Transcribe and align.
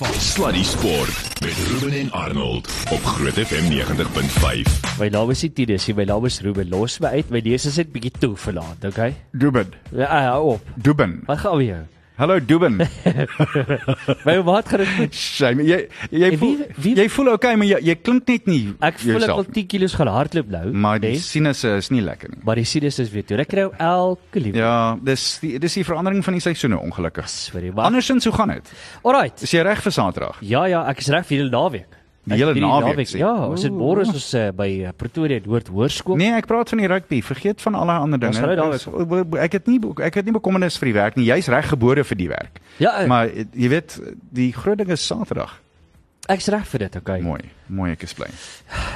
Sluddy 0.00 0.62
Sport 0.64 1.40
met 1.44 1.52
Ruben 1.68 1.98
en 1.98 2.12
Arnold 2.12 2.68
op 2.90 3.04
Groot 3.04 3.32
FM 3.32 3.68
90.5. 3.68 4.98
My 4.98 5.08
naam 5.12 5.30
is 5.30 5.44
Tide, 5.52 5.76
sy 5.76 5.92
my 5.92 6.06
naam 6.08 6.24
is 6.24 6.40
Ruben. 6.40 6.70
Los 6.72 6.96
my 7.04 7.10
uit. 7.20 7.28
My 7.28 7.42
lees 7.44 7.66
is 7.68 7.76
net 7.76 7.92
bietjie 7.92 8.14
toe 8.16 8.32
verlaat, 8.32 8.80
okay? 8.88 9.12
Dubin. 9.36 9.74
Ja, 9.92 10.08
hou 10.30 10.54
op. 10.54 10.70
Dubin. 10.80 11.18
Wat 11.28 11.42
gaan 11.44 11.60
weer? 11.60 11.84
Hallo 12.20 12.36
Dubin. 12.44 12.74
My 14.26 14.34
wat 14.44 14.68
gaan 14.68 14.82
dit 14.82 14.90
goed? 14.96 15.14
Shame. 15.16 15.64
Jy 15.64 15.78
jy 16.12 16.28
En 16.30 16.38
voel 16.38 16.56
wie- 16.58 16.66
wie- 16.84 16.94
jy 16.98 17.06
voel 17.08 17.30
okay, 17.32 17.54
maar 17.56 17.66
jy, 17.70 17.78
jy 17.88 17.94
klink 17.96 18.28
net 18.28 18.46
nie. 18.50 18.58
Ek 18.84 18.98
voel 19.00 19.14
ek 19.14 19.20
jouself 19.22 19.40
wil 19.40 19.54
10 19.56 19.66
kg 19.72 19.94
gaan 19.96 20.10
hardloop 20.12 20.50
nou. 20.52 20.64
Maar 20.84 21.00
die 21.00 21.14
nee? 21.14 21.22
sinusse 21.24 21.72
is 21.80 21.88
nie 21.94 22.02
lekker 22.04 22.28
nie. 22.34 22.42
maar 22.44 22.60
die 22.60 22.66
sinus 22.68 22.98
is 23.00 23.08
weer 23.14 23.24
toe. 23.24 23.38
Ek 23.40 23.48
kry 23.54 23.64
elke 23.78 24.42
liewe. 24.44 24.60
Ja, 24.60 24.74
dis 25.00 25.38
die 25.40 25.54
dis 25.62 25.78
die 25.80 25.84
verandering 25.88 26.20
van 26.26 26.36
die 26.36 26.44
seisoene 26.44 26.76
ongelukkig. 26.80 27.28
Sorry, 27.32 27.70
maar. 27.72 27.88
Andersins 27.88 28.28
hoe 28.28 28.34
gaan 28.36 28.52
dit? 28.52 28.68
Alright. 29.02 29.40
Is 29.42 29.50
jy 29.56 29.64
reg 29.64 29.80
vir 29.82 29.92
Saterdag? 29.96 30.36
Ja 30.44 30.66
ja, 30.68 30.84
ek 30.92 31.00
is 31.00 31.08
reg 31.08 31.24
vir 31.30 31.46
die 31.46 31.48
naweek. 31.56 31.96
Die 32.30 32.38
Ek 32.38 32.46
hele 32.46 32.60
naweek, 32.62 33.08
sê. 33.10 33.18
Ja, 33.18 33.32
ons 33.50 33.62
het 33.66 33.72
môre 33.74 34.04
is 34.06 34.12
ons 34.14 34.26
uh, 34.38 34.50
by 34.54 34.68
uh, 34.86 34.92
Pretoria 34.96 35.40
Noord 35.44 35.68
Hoërskool. 35.74 36.16
Nee, 36.20 36.30
ek 36.38 36.46
praat 36.46 36.70
van 36.70 36.78
die 36.78 36.86
rugby. 36.90 37.18
Vergeet 37.26 37.60
van 37.64 37.74
alle 37.74 37.96
ander 38.04 38.20
dinge. 38.22 38.38
daar- 38.38 39.42
Ek 39.42 39.52
het 39.58 39.66
nie 39.66 39.80
ek 40.06 40.14
het 40.20 40.24
nie 40.24 40.34
bekommernis 40.36 40.78
vir 40.78 40.92
die 40.92 40.94
werk 40.94 41.16
nie. 41.18 41.26
Jy's 41.26 41.48
reg 41.50 41.68
gebore 41.72 42.04
vir 42.06 42.16
die 42.16 42.28
werk. 42.30 42.60
Ja, 42.78 43.02
uh, 43.02 43.08
Maar 43.10 43.26
eh, 43.34 43.44
jy 43.52 43.68
weet, 43.68 43.98
die 44.30 44.52
groot 44.52 44.78
ding 44.78 44.90
is 44.94 45.02
Saterdag. 45.06 45.58
ek's 46.28 46.46
reg 46.48 46.66
vir 46.66 46.78
dit, 46.86 46.96
okay. 46.96 47.20
Mooi. 47.20 47.40
Mooi 47.70 47.92
ek 47.94 48.02
is 48.02 48.14
bly. 48.18 48.26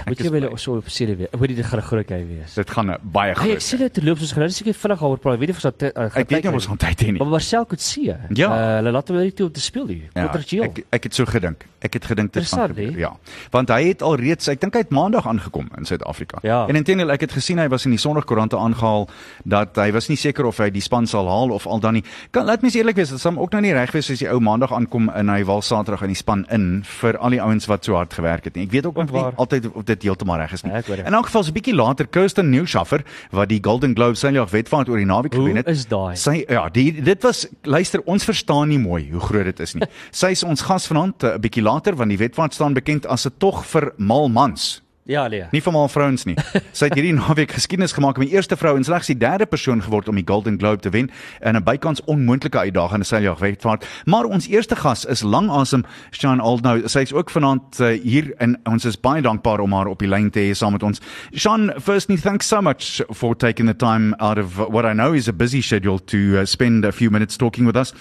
Moet 0.09 0.19
jy 0.24 0.30
wel 0.34 0.56
so 0.59 0.80
op 0.80 0.88
serie 0.91 1.14
weer. 1.19 1.28
Hoe 1.38 1.46
dit 1.46 1.60
gaan 1.64 1.78
'n 1.78 1.87
groot 1.87 2.09
hy 2.10 2.24
wees. 2.27 2.55
Dit 2.55 2.70
gaan 2.70 2.91
'n 2.91 2.98
baie 3.02 3.33
Hey, 3.34 3.50
ek 3.52 3.60
groot. 3.60 3.62
sien 3.62 3.78
dit 3.78 4.02
loop 4.02 4.19
soos 4.19 4.33
genou. 4.33 4.48
Dis 4.48 4.60
ek 4.62 4.74
vinnig 4.74 5.02
oor 5.02 5.19
praat. 5.19 5.38
Weet 5.38 5.48
jy 5.48 5.55
of 5.55 5.64
ons 5.64 5.83
uh, 5.83 6.05
Ek 6.05 6.28
weet 6.28 6.42
nie 6.42 6.48
of 6.48 6.55
ons 6.55 6.66
gaan 6.66 6.77
tyd 6.77 7.00
hê 7.00 7.06
nie. 7.12 7.19
Maar 7.19 7.28
Marcel 7.28 7.66
Coetzee. 7.66 8.16
Ja. 8.34 8.48
Uh, 8.50 8.77
hulle 8.77 8.91
laat 8.91 9.09
hom 9.09 9.16
net 9.16 9.37
toe 9.37 9.47
om 9.47 9.52
te 9.52 9.60
speel 9.60 9.87
hier. 9.87 10.09
Ja, 10.14 10.27
Potensieel. 10.27 10.62
ek 10.64 10.84
ek 10.91 11.02
het 11.05 11.14
so 11.14 11.24
gedink. 11.24 11.66
Ek 11.80 11.92
het 11.92 12.05
gedink 12.05 12.33
dit 12.33 12.47
gaan 12.48 12.69
gebeur. 12.69 12.98
Ja. 12.98 13.12
Want 13.50 13.69
hy 13.69 13.84
het 13.88 14.02
al 14.02 14.16
reeds, 14.16 14.48
ek 14.48 14.60
dink 14.60 14.75
hy 14.75 14.80
het 14.80 14.91
maandag 14.91 15.27
aangekom 15.27 15.69
in 15.78 15.84
Suid-Afrika. 15.84 16.38
Ja. 16.42 16.66
En 16.69 16.77
intendeel 16.77 17.11
ek 17.11 17.20
het 17.20 17.33
gesien 17.33 17.59
hy 17.59 17.69
was 17.69 17.84
in 17.84 17.91
die 17.91 17.98
Sondagkoerante 18.00 18.56
aangehaal 18.56 19.09
dat 19.44 19.77
hy 19.77 19.92
was 19.92 20.09
nie 20.09 20.16
seker 20.16 20.47
of 20.47 20.59
hy 20.59 20.70
die 20.70 20.81
span 20.81 21.06
sal 21.06 21.28
haal 21.28 21.50
of 21.50 21.66
al 21.66 21.81
dan 21.81 21.92
nie. 21.94 22.05
Kan 22.31 22.47
laat 22.47 22.62
mens 22.62 22.75
eerlik 22.75 22.97
wees, 22.97 23.11
dit 23.11 23.20
sal 23.20 23.38
ook 23.38 23.53
nou 23.53 23.61
nie 23.62 23.72
reg 23.72 23.92
wees 23.92 24.11
as 24.11 24.19
die 24.19 24.28
ou 24.31 24.41
maandag 24.41 24.72
aankom 24.72 25.11
en 25.11 25.28
hy 25.28 25.44
val 25.44 25.62
Saterdag 25.62 26.03
in 26.03 26.09
die 26.09 26.16
span 26.16 26.47
in 26.50 26.83
vir 26.84 27.19
al 27.19 27.31
die 27.31 27.42
ouens 27.42 27.66
wat 27.66 27.84
so 27.84 27.94
hard 27.94 28.14
gewerk 28.14 28.44
het 28.44 28.56
nie. 28.56 28.63
Ek 28.64 28.70
weet 28.72 28.86
ook 28.86 28.98
Ook 28.98 29.10
nie 29.10 29.20
waar. 29.20 29.32
altyd 29.36 29.70
of 29.72 29.84
dit 29.84 30.02
heeltemal 30.02 30.36
reg 30.38 30.52
is 30.52 30.62
nie. 30.62 30.72
Ja, 30.72 30.82
in 31.06 31.14
elk 31.14 31.26
geval 31.26 31.42
so 31.44 31.50
'n 31.50 31.54
bietjie 31.54 31.74
later 31.74 32.06
Kirsten 32.06 32.50
Neuschafer 32.50 33.04
wat 33.30 33.48
die 33.48 33.60
Golden 33.62 33.94
Globe 33.94 34.14
seiljag 34.16 34.50
wedvaart 34.50 34.88
oor 34.88 34.96
die 34.96 35.06
naweek 35.06 35.34
gewen 35.34 35.56
het. 35.56 35.66
is 35.68 35.86
daai? 35.86 36.16
Sy 36.16 36.44
ja, 36.48 36.68
die 36.68 37.02
dit 37.02 37.22
was 37.22 37.46
luister, 37.62 38.00
ons 38.06 38.24
verstaan 38.24 38.68
nie 38.68 38.78
mooi 38.78 39.10
hoe 39.10 39.20
groot 39.20 39.44
dit 39.44 39.60
is 39.60 39.74
nie. 39.74 39.82
Sy 40.10 40.26
is 40.30 40.42
ons 40.44 40.62
gas 40.62 40.86
vanaand 40.86 41.22
eh, 41.24 41.34
'n 41.34 41.40
bietjie 41.40 41.62
later 41.62 41.94
want 41.96 42.08
die 42.10 42.18
wedvaart 42.18 42.54
staan 42.54 42.74
bekend 42.74 43.06
as 43.06 43.26
'n 43.26 43.32
tog 43.38 43.64
vir 43.64 43.92
mal 43.98 44.28
mans. 44.28 44.82
Ja, 45.05 45.27
nee. 45.28 45.44
Nie 45.52 45.60
vir 45.60 45.72
mal 45.74 45.88
vrouens 45.92 46.22
nie. 46.24 46.33
Sy 46.72 46.86
het 46.88 46.94
hierdie 46.97 47.12
naweek 47.12 47.50
geskiedenis 47.52 47.92
gemaak 47.92 48.16
om 48.16 48.24
die 48.24 48.33
eerste 48.33 48.56
vrou 48.56 48.72
en 48.78 48.86
slegs 48.86 49.10
die 49.10 49.19
derde 49.20 49.44
persoon 49.44 49.83
geword 49.84 50.08
om 50.08 50.16
die 50.16 50.24
Golden 50.24 50.56
Globe 50.56 50.80
te 50.80 50.88
wen 50.94 51.10
in 51.44 51.56
'n 51.56 51.64
bykans 51.64 52.00
onmoontlike 52.08 52.56
uitdagende 52.58 53.05
seiljag 53.05 53.38
wedvaart. 53.38 53.84
Maar 54.08 54.25
ons 54.25 54.48
eerste 54.48 54.77
gas 54.77 55.05
is 55.05 55.20
langasem 55.22 55.84
Sean 56.10 56.41
Aldnou. 56.41 56.88
Sy 56.88 57.05
is 57.05 57.12
ook 57.12 57.30
vanaand 57.30 57.80
uh, 57.80 58.00
hier 58.00 58.32
en 58.38 58.56
ons 58.64 58.84
is 58.84 58.97
baie 58.97 59.20
dankbaar 59.20 59.60
om 59.60 59.72
haar 59.72 59.86
op 59.92 59.98
die 59.98 60.08
lyn 60.08 60.30
te 60.30 60.41
hê 60.41 60.55
saam 60.55 60.72
met 60.72 60.82
ons. 60.82 61.00
Sean, 61.34 61.72
firstly, 61.78 62.16
thanks 62.16 62.48
so 62.48 62.62
much 62.62 63.02
for 63.12 63.36
taking 63.36 63.69
the 63.69 63.77
time 63.77 64.14
out 64.20 64.38
of 64.38 64.56
what 64.56 64.86
I 64.86 64.94
know 64.94 65.12
is 65.12 65.28
a 65.28 65.32
busy 65.32 65.60
schedule 65.60 65.98
to 65.98 66.41
uh, 66.41 66.44
spend 66.47 66.84
a 66.84 66.92
few 66.92 67.10
minutes 67.10 67.36
talking 67.36 67.66
with 67.66 67.77
us. 67.77 67.92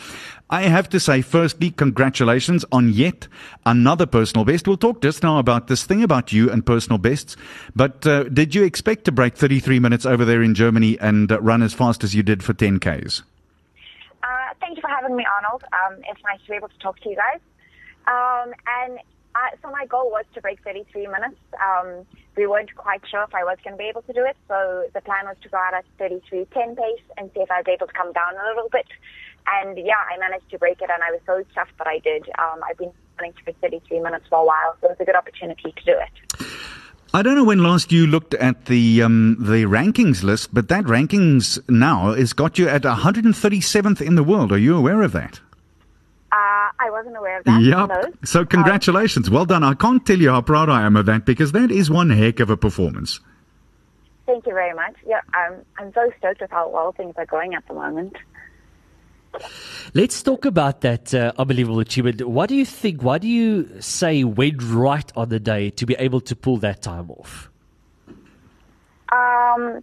I 0.50 0.64
have 0.64 0.90
to 0.90 1.00
say, 1.00 1.22
firstly, 1.22 1.72
congratulations 1.72 2.66
on 2.72 2.94
yet 2.94 3.28
another 3.66 4.06
personal 4.06 4.46
best. 4.46 4.68
We'll 4.68 4.78
talk 4.78 5.02
just 5.02 5.24
now 5.24 5.40
about 5.40 5.68
this 5.68 5.86
thing 5.86 6.04
about 6.04 6.32
you 6.32 6.52
and 6.52 6.66
personal 6.66 6.98
bests. 6.98 7.36
But 7.76 8.06
uh, 8.06 8.26
did 8.26 8.54
you 8.54 8.64
expect 8.64 9.06
to 9.06 9.12
break 9.12 9.36
33 9.36 9.80
minutes 9.80 10.06
over 10.06 10.26
there 10.26 10.44
in 10.44 10.54
Germany 10.54 10.98
and 11.00 11.32
uh, 11.32 11.42
run 11.42 11.64
as 11.64 11.74
fast 11.74 12.04
as 12.04 12.14
you 12.14 12.24
did 12.24 12.44
for 12.44 12.54
10Ks? 12.54 13.24
Uh, 14.22 14.28
thank 14.60 14.78
you 14.78 14.82
for 14.82 14.90
having 14.90 15.16
me, 15.16 15.26
Arnold. 15.26 15.64
Um, 15.74 16.00
it's 16.10 16.22
nice 16.24 16.42
to 16.42 16.50
be 16.50 16.56
able 16.56 16.70
to 16.70 16.80
talk 16.80 17.00
to 17.00 17.10
you 17.10 17.16
guys. 17.16 17.40
Um, 18.06 18.54
and 18.68 19.00
so 19.62 19.72
my 19.72 19.86
goal 19.86 20.12
was 20.12 20.26
to 20.36 20.42
break 20.42 20.62
33 20.64 21.08
minutes. 21.08 21.40
Um, 21.60 22.06
we 22.36 22.48
weren't 22.48 22.74
quite 22.76 23.02
sure 23.10 23.24
if 23.24 23.34
I 23.34 23.44
was 23.44 23.58
going 23.64 23.74
to 23.74 23.78
be 23.78 23.90
able 23.90 24.02
to 24.04 24.14
do 24.14 24.26
it, 24.26 24.36
so 24.48 24.86
the 24.94 25.02
plan 25.02 25.26
was 25.26 25.38
to 25.44 25.50
go 25.50 25.58
out 25.58 25.74
at 25.74 25.86
33.10 26.00 26.78
pace 26.78 27.02
and 27.18 27.30
see 27.34 27.42
if 27.42 27.52
I 27.52 27.60
was 27.60 27.68
able 27.68 27.88
to 27.88 27.94
come 27.94 28.12
down 28.14 28.34
a 28.34 28.48
little 28.50 28.70
bit. 28.70 28.88
And 29.46 29.78
yeah, 29.78 29.94
I 30.12 30.18
managed 30.18 30.50
to 30.52 30.58
break 30.58 30.82
it, 30.82 30.90
and 30.90 31.04
I 31.04 31.12
was 31.12 31.22
so 31.26 31.44
chuffed 31.56 31.78
that 31.78 31.88
I 31.88 32.00
did. 32.00 32.30
Um, 32.40 32.62
I've 32.68 32.78
been 32.78 32.92
running 33.20 33.34
for 33.44 33.52
33 33.54 34.00
minutes 34.00 34.26
for 34.30 34.40
a 34.40 34.46
while, 34.46 34.76
so 34.82 34.88
it 34.88 34.90
was 34.92 34.98
a 35.02 35.06
good 35.06 35.16
opportunity 35.16 35.74
to 35.76 35.84
do 35.84 35.92
it. 35.92 36.48
I 37.16 37.22
don't 37.22 37.36
know 37.36 37.44
when 37.44 37.62
last 37.62 37.92
you 37.92 38.08
looked 38.08 38.34
at 38.34 38.66
the 38.66 39.04
um, 39.04 39.38
the 39.40 39.66
rankings 39.66 40.24
list, 40.24 40.52
but 40.52 40.68
that 40.70 40.86
rankings 40.86 41.60
now 41.70 42.14
has 42.14 42.34
got 42.34 42.58
you 42.58 42.68
at 42.68 42.82
137th 42.82 44.02
in 44.02 44.16
the 44.16 44.24
world. 44.24 44.52
Are 44.52 44.58
you 44.58 44.76
aware 44.76 45.04
of 45.04 45.12
that? 45.12 45.40
Uh, 46.32 46.70
I 46.80 46.90
wasn't 46.90 47.16
aware 47.16 47.38
of 47.38 47.46
that. 47.46 47.62
Yeah. 47.62 47.86
No. 47.86 48.12
So 48.26 48.44
congratulations. 48.44 49.30
well 49.30 49.46
done. 49.46 49.64
I 49.64 49.76
can't 49.76 50.04
tell 50.04 50.18
you 50.18 50.32
how 50.32 50.42
proud 50.42 50.70
I 50.70 50.82
am 50.82 50.96
of 50.96 51.06
that 51.06 51.26
because 51.26 51.52
that 51.52 51.70
is 51.70 51.92
one 51.92 52.10
heck 52.10 52.40
of 52.40 52.50
a 52.50 52.58
performance. 52.58 53.20
Thank 54.26 54.48
you 54.48 54.54
very 54.54 54.74
much. 54.74 54.96
Yeah, 55.06 55.22
I'm, 55.36 55.64
I'm 55.78 55.94
so 55.94 56.12
stoked 56.18 56.42
with 56.42 56.50
how 56.50 56.70
well 56.70 56.94
things 56.94 57.14
are 57.18 57.28
going 57.28 57.54
at 57.54 57.68
the 57.68 57.76
moment. 57.76 58.16
Let's 59.94 60.22
talk 60.24 60.46
about 60.46 60.82
that 60.82 61.14
uh, 61.14 61.34
unbelievable 61.38 61.80
achievement. 61.80 62.28
What 62.28 62.50
do 62.50 62.56
you 62.56 62.66
think? 62.66 63.04
What 63.04 63.22
do 63.22 63.28
you 63.28 63.70
say 63.80 64.24
went 64.24 64.62
right 64.64 65.12
on 65.16 65.30
the 65.30 65.40
day 65.40 65.70
to 65.72 65.86
be 65.86 65.96
able 66.00 66.22
to 66.22 66.36
pull 66.36 66.58
that 66.58 66.82
time 66.82 67.12
off? 67.12 67.50
Um, 69.12 69.82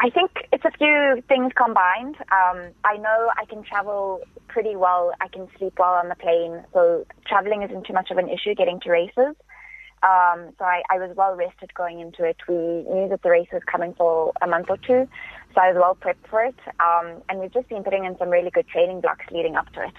I 0.00 0.10
think 0.10 0.30
it's 0.52 0.64
a 0.64 0.70
few 0.70 1.22
things 1.28 1.52
combined. 1.54 2.16
Um, 2.32 2.72
I 2.84 2.96
know 2.96 3.30
I 3.36 3.44
can 3.44 3.62
travel 3.62 4.22
pretty 4.48 4.74
well. 4.74 5.12
I 5.20 5.28
can 5.28 5.48
sleep 5.58 5.74
well 5.78 5.92
on 5.92 6.08
the 6.08 6.14
plane, 6.14 6.64
so 6.72 7.06
traveling 7.26 7.62
isn't 7.62 7.86
too 7.86 7.92
much 7.92 8.10
of 8.10 8.18
an 8.18 8.28
issue 8.28 8.54
getting 8.54 8.80
to 8.80 8.90
races. 8.90 9.36
Um, 10.02 10.50
so 10.58 10.64
I, 10.64 10.82
I 10.90 10.98
was 10.98 11.14
well 11.16 11.36
rested 11.36 11.72
going 11.74 12.00
into 12.00 12.24
it. 12.24 12.36
We 12.48 12.54
knew 12.54 13.08
that 13.10 13.22
the 13.22 13.30
race 13.30 13.46
was 13.52 13.62
coming 13.70 13.94
for 13.94 14.32
a 14.42 14.48
month 14.48 14.66
or 14.68 14.76
two, 14.78 15.08
so 15.54 15.60
I 15.60 15.72
was 15.72 15.76
well 15.78 15.96
prepped 15.96 16.28
for 16.28 16.42
it. 16.42 16.56
Um, 16.80 17.22
and 17.28 17.38
we've 17.38 17.52
just 17.52 17.68
been 17.68 17.84
putting 17.84 18.04
in 18.04 18.16
some 18.18 18.30
really 18.30 18.50
good 18.50 18.68
training 18.68 19.00
blocks 19.00 19.24
leading 19.30 19.56
up 19.56 19.72
to 19.74 19.82
it. 19.84 19.94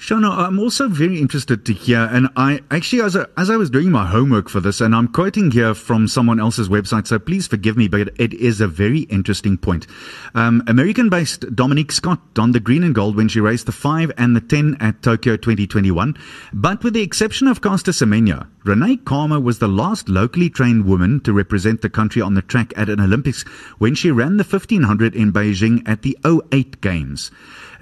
Shona, 0.00 0.30
I'm 0.30 0.58
also 0.58 0.88
very 0.88 1.20
interested 1.20 1.66
to 1.66 1.74
hear, 1.74 2.08
and 2.10 2.30
I 2.34 2.60
actually, 2.70 3.02
as 3.02 3.14
I, 3.14 3.26
as 3.36 3.50
I 3.50 3.58
was 3.58 3.68
doing 3.68 3.90
my 3.90 4.06
homework 4.06 4.48
for 4.48 4.58
this, 4.58 4.80
and 4.80 4.94
I'm 4.94 5.08
quoting 5.08 5.50
here 5.50 5.74
from 5.74 6.08
someone 6.08 6.40
else's 6.40 6.70
website, 6.70 7.06
so 7.06 7.18
please 7.18 7.46
forgive 7.46 7.76
me, 7.76 7.86
but 7.86 8.08
it 8.18 8.32
is 8.32 8.62
a 8.62 8.66
very 8.66 9.00
interesting 9.00 9.58
point. 9.58 9.86
Um, 10.34 10.62
American-based 10.66 11.54
Dominique 11.54 11.92
Scott 11.92 12.32
donned 12.32 12.54
the 12.54 12.60
green 12.60 12.82
and 12.82 12.94
gold 12.94 13.14
when 13.14 13.28
she 13.28 13.40
raced 13.40 13.66
the 13.66 13.72
5 13.72 14.10
and 14.16 14.34
the 14.34 14.40
10 14.40 14.78
at 14.80 15.02
Tokyo 15.02 15.36
2021, 15.36 16.16
but 16.54 16.82
with 16.82 16.94
the 16.94 17.02
exception 17.02 17.46
of 17.46 17.60
Caster 17.60 17.92
Semenya, 17.92 18.48
Renee 18.64 18.96
Kalmer 18.96 19.38
was 19.38 19.58
the 19.58 19.68
last 19.68 20.08
locally 20.08 20.48
trained 20.48 20.86
woman 20.86 21.20
to 21.20 21.32
represent 21.34 21.82
the 21.82 21.90
country 21.90 22.22
on 22.22 22.32
the 22.32 22.42
track 22.42 22.72
at 22.74 22.88
an 22.88 23.00
Olympics 23.00 23.42
when 23.76 23.94
she 23.94 24.10
ran 24.10 24.38
the 24.38 24.44
1500 24.44 25.14
in 25.14 25.30
Beijing 25.30 25.86
at 25.86 26.00
the 26.00 26.16
08 26.24 26.80
Games. 26.80 27.30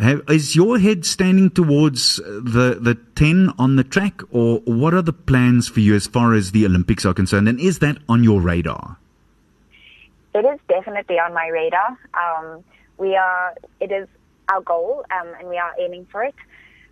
Is 0.00 0.54
your 0.54 0.78
head 0.78 1.04
standing 1.04 1.50
towards 1.50 2.07
the 2.16 2.78
the 2.80 2.98
10 3.14 3.52
on 3.58 3.76
the 3.76 3.84
track, 3.84 4.22
or 4.30 4.58
what 4.60 4.94
are 4.94 5.02
the 5.02 5.12
plans 5.12 5.68
for 5.68 5.80
you 5.80 5.94
as 5.94 6.06
far 6.06 6.34
as 6.34 6.52
the 6.52 6.64
Olympics 6.66 7.04
are 7.04 7.14
concerned? 7.14 7.48
And 7.48 7.60
is 7.60 7.78
that 7.80 7.98
on 8.08 8.24
your 8.24 8.40
radar? 8.40 8.98
It 10.34 10.44
is 10.44 10.60
definitely 10.68 11.18
on 11.18 11.34
my 11.34 11.48
radar. 11.48 11.98
Um, 12.14 12.64
we 12.98 13.16
are, 13.16 13.54
it 13.80 13.90
is 13.90 14.08
our 14.48 14.60
goal, 14.60 15.04
um, 15.10 15.28
and 15.38 15.48
we 15.48 15.56
are 15.56 15.74
aiming 15.80 16.06
for 16.10 16.22
it. 16.24 16.34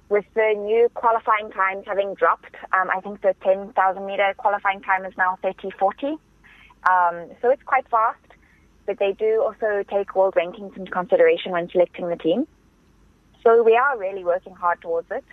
With 0.08 0.24
the 0.34 0.54
new 0.56 0.88
qualifying 0.94 1.50
times 1.50 1.84
having 1.86 2.14
dropped, 2.14 2.54
um, 2.72 2.88
I 2.94 3.00
think 3.00 3.22
the 3.22 3.34
10,000 3.42 4.06
meter 4.06 4.34
qualifying 4.36 4.80
time 4.80 5.04
is 5.04 5.14
now 5.18 5.38
30:40. 5.42 6.18
Um, 6.88 7.30
so 7.42 7.50
it's 7.50 7.62
quite 7.64 7.88
fast, 7.88 8.18
but 8.86 8.98
they 8.98 9.12
do 9.12 9.42
also 9.42 9.82
take 9.90 10.14
world 10.14 10.34
rankings 10.34 10.76
into 10.76 10.90
consideration 10.90 11.50
when 11.52 11.68
selecting 11.70 12.08
the 12.08 12.16
team. 12.16 12.46
So 13.46 13.62
we 13.62 13.76
are 13.76 13.96
really 13.96 14.24
working 14.24 14.56
hard 14.56 14.80
towards 14.80 15.08
it. 15.12 15.24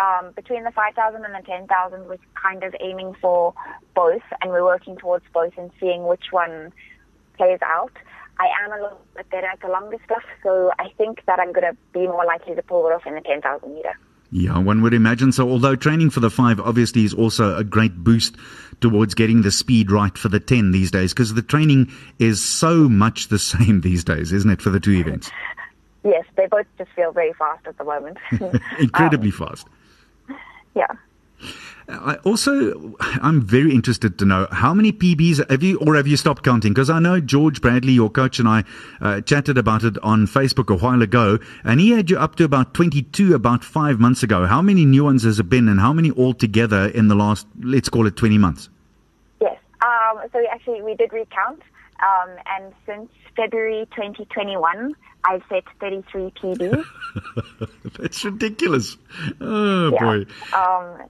Um, 0.00 0.32
between 0.32 0.64
the 0.64 0.70
5,000 0.70 1.22
and 1.22 1.34
the 1.34 1.46
10,000, 1.46 2.08
we're 2.08 2.16
kind 2.34 2.64
of 2.64 2.74
aiming 2.80 3.14
for 3.20 3.52
both, 3.94 4.22
and 4.40 4.50
we're 4.50 4.64
working 4.64 4.96
towards 4.96 5.26
both 5.34 5.52
and 5.58 5.70
seeing 5.78 6.04
which 6.04 6.26
one 6.30 6.72
plays 7.36 7.58
out. 7.62 7.92
I 8.40 8.48
am 8.64 8.72
a 8.72 8.82
little 8.82 9.00
bit 9.14 9.28
better 9.28 9.48
at 9.48 9.60
the 9.60 9.68
longer 9.68 9.98
stuff, 10.02 10.22
so 10.42 10.72
I 10.78 10.88
think 10.96 11.26
that 11.26 11.40
I'm 11.40 11.52
going 11.52 11.70
to 11.70 11.76
be 11.92 12.06
more 12.06 12.24
likely 12.24 12.54
to 12.54 12.62
pull 12.62 12.86
it 12.86 12.92
off 12.92 13.06
in 13.06 13.16
the 13.16 13.20
10,000 13.20 13.74
meter. 13.74 13.98
Yeah, 14.30 14.58
one 14.58 14.80
would 14.80 14.94
imagine 14.94 15.32
so. 15.32 15.50
Although 15.50 15.76
training 15.76 16.08
for 16.08 16.20
the 16.20 16.30
five 16.30 16.60
obviously 16.60 17.04
is 17.04 17.12
also 17.12 17.56
a 17.56 17.64
great 17.64 17.96
boost 17.96 18.36
towards 18.80 19.14
getting 19.14 19.42
the 19.42 19.50
speed 19.50 19.90
right 19.90 20.16
for 20.16 20.28
the 20.28 20.40
10 20.40 20.70
these 20.70 20.90
days, 20.90 21.12
because 21.12 21.34
the 21.34 21.42
training 21.42 21.92
is 22.18 22.42
so 22.42 22.88
much 22.88 23.28
the 23.28 23.38
same 23.38 23.82
these 23.82 24.04
days, 24.04 24.32
isn't 24.32 24.50
it, 24.50 24.62
for 24.62 24.70
the 24.70 24.80
two 24.80 24.92
events? 24.92 25.30
Yes, 26.04 26.24
they 26.36 26.46
both 26.46 26.66
just 26.76 26.90
feel 26.92 27.12
very 27.12 27.32
fast 27.32 27.66
at 27.66 27.76
the 27.78 27.84
moment. 27.84 28.18
Incredibly 28.78 29.30
fast. 29.30 29.66
yeah. 30.74 30.86
I 31.88 32.16
also, 32.16 32.94
I'm 33.00 33.40
very 33.40 33.72
interested 33.72 34.18
to 34.18 34.26
know 34.26 34.46
how 34.52 34.74
many 34.74 34.92
PBs 34.92 35.48
have 35.50 35.62
you, 35.62 35.78
or 35.78 35.96
have 35.96 36.06
you 36.06 36.18
stopped 36.18 36.42
counting? 36.42 36.74
Because 36.74 36.90
I 36.90 36.98
know 36.98 37.18
George 37.18 37.62
Bradley, 37.62 37.92
your 37.92 38.10
coach, 38.10 38.38
and 38.38 38.46
I 38.46 38.64
uh, 39.00 39.22
chatted 39.22 39.56
about 39.56 39.84
it 39.84 39.96
on 40.02 40.26
Facebook 40.26 40.72
a 40.72 40.76
while 40.76 41.00
ago, 41.00 41.38
and 41.64 41.80
he 41.80 41.90
had 41.90 42.10
you 42.10 42.18
up 42.18 42.36
to 42.36 42.44
about 42.44 42.74
22 42.74 43.34
about 43.34 43.64
five 43.64 43.98
months 43.98 44.22
ago. 44.22 44.44
How 44.44 44.60
many 44.60 44.84
new 44.84 45.04
ones 45.04 45.22
has 45.22 45.40
it 45.40 45.48
been, 45.48 45.66
and 45.66 45.80
how 45.80 45.94
many 45.94 46.10
altogether 46.10 46.88
in 46.88 47.08
the 47.08 47.14
last, 47.14 47.46
let's 47.62 47.88
call 47.88 48.06
it 48.06 48.16
20 48.16 48.36
months? 48.36 48.68
Yes. 49.40 49.56
Um, 49.80 50.20
so 50.30 50.40
we 50.40 50.46
actually 50.46 50.82
we 50.82 50.94
did 50.94 51.10
recount, 51.12 51.62
um, 52.00 52.30
and 52.46 52.72
since 52.86 53.10
February 53.36 53.86
2021, 53.94 54.94
I've 55.24 55.42
set 55.48 55.64
33 55.80 56.32
PBs. 56.40 56.84
That's 57.98 58.24
ridiculous. 58.24 58.96
Oh 59.40 59.90
Yeah. 59.92 59.98
boy. 60.00 60.26
Um, 60.56 61.08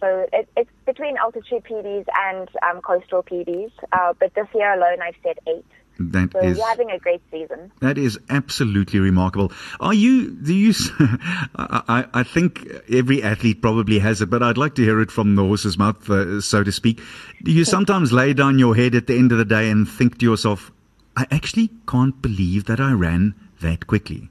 so 0.00 0.26
it, 0.32 0.48
it's 0.56 0.70
between 0.84 1.16
altitude 1.16 1.64
PBs 1.64 2.04
and 2.28 2.48
um, 2.62 2.82
coastal 2.82 3.22
PBs. 3.22 3.72
Uh, 3.92 4.12
but 4.20 4.34
this 4.34 4.46
year 4.54 4.74
alone, 4.74 5.00
I've 5.02 5.14
set 5.22 5.38
eight. 5.46 5.64
That 5.98 6.32
So 6.32 6.40
is 6.40 6.58
we're 6.58 6.66
having 6.66 6.90
a 6.90 6.98
great 6.98 7.22
season. 7.30 7.72
that 7.80 7.96
is 7.96 8.18
absolutely 8.28 9.00
remarkable. 9.00 9.50
Are 9.80 9.94
you? 9.94 10.30
Do 10.30 10.52
you? 10.54 10.74
I 11.56 12.22
think 12.22 12.66
every 12.90 13.22
athlete 13.22 13.62
probably 13.62 13.98
has 13.98 14.20
it, 14.20 14.26
but 14.30 14.42
I'd 14.42 14.58
like 14.58 14.74
to 14.76 14.82
hear 14.82 15.00
it 15.00 15.10
from 15.10 15.36
the 15.36 15.42
horse's 15.42 15.78
mouth, 15.78 16.08
uh, 16.10 16.40
so 16.40 16.62
to 16.62 16.70
speak. 16.72 17.00
Do 17.42 17.50
you 17.50 17.64
sometimes 17.64 18.12
lay 18.12 18.34
down 18.34 18.58
your 18.58 18.76
head 18.76 18.94
at 18.94 19.06
the 19.06 19.16
end 19.16 19.32
of 19.32 19.38
the 19.38 19.44
day 19.44 19.70
and 19.70 19.88
think 19.88 20.18
to 20.18 20.26
yourself, 20.26 20.70
"I 21.16 21.26
actually 21.30 21.70
can't 21.88 22.20
believe 22.20 22.64
that 22.66 22.78
I 22.80 22.92
ran 22.92 23.34
that 23.60 23.86
quickly"? 23.86 24.28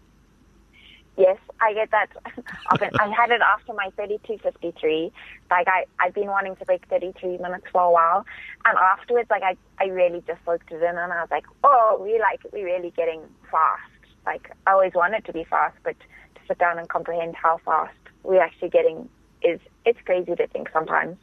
I 1.62 1.74
get 1.74 1.92
that 1.92 2.10
often. 2.72 2.90
I 3.00 3.10
had 3.10 3.32
it 3.32 3.42
after 3.42 3.74
my 3.74 3.90
32.53. 3.98 5.12
Like 5.50 5.68
I, 5.68 5.86
I've 6.00 6.14
been 6.14 6.28
wanting 6.28 6.56
to 6.58 6.66
break 6.66 6.86
33 6.88 7.38
minutes 7.38 7.66
for 7.72 7.82
a 7.82 7.92
while, 7.92 8.26
and 8.66 8.78
afterwards, 8.78 9.30
like 9.30 9.44
I, 9.44 9.56
I 9.80 9.86
really 9.88 10.24
just 10.28 10.40
soaked 10.46 10.72
it 10.72 10.82
in, 10.82 10.98
and 10.98 11.14
I 11.14 11.22
was 11.22 11.30
like, 11.32 11.46
oh, 11.64 12.00
we 12.02 12.20
like 12.20 12.42
we're 12.52 12.66
really 12.66 12.92
getting 12.92 13.22
fast. 13.50 13.82
Like 14.26 14.52
I 14.68 14.72
always 14.74 14.94
wanted 14.94 15.26
to 15.26 15.34
be 15.34 15.44
fast, 15.44 15.78
but 15.84 15.96
to 16.00 16.42
sit 16.48 16.58
down 16.58 16.78
and 16.78 16.90
comprehend 16.90 17.36
how 17.36 17.60
fast 17.64 17.96
we're 18.24 18.42
actually 18.42 18.70
getting 18.70 19.08
is 19.42 19.60
it's 19.86 20.00
crazy 20.06 20.36
to 20.36 20.48
think 20.48 20.70
sometimes. 20.74 21.18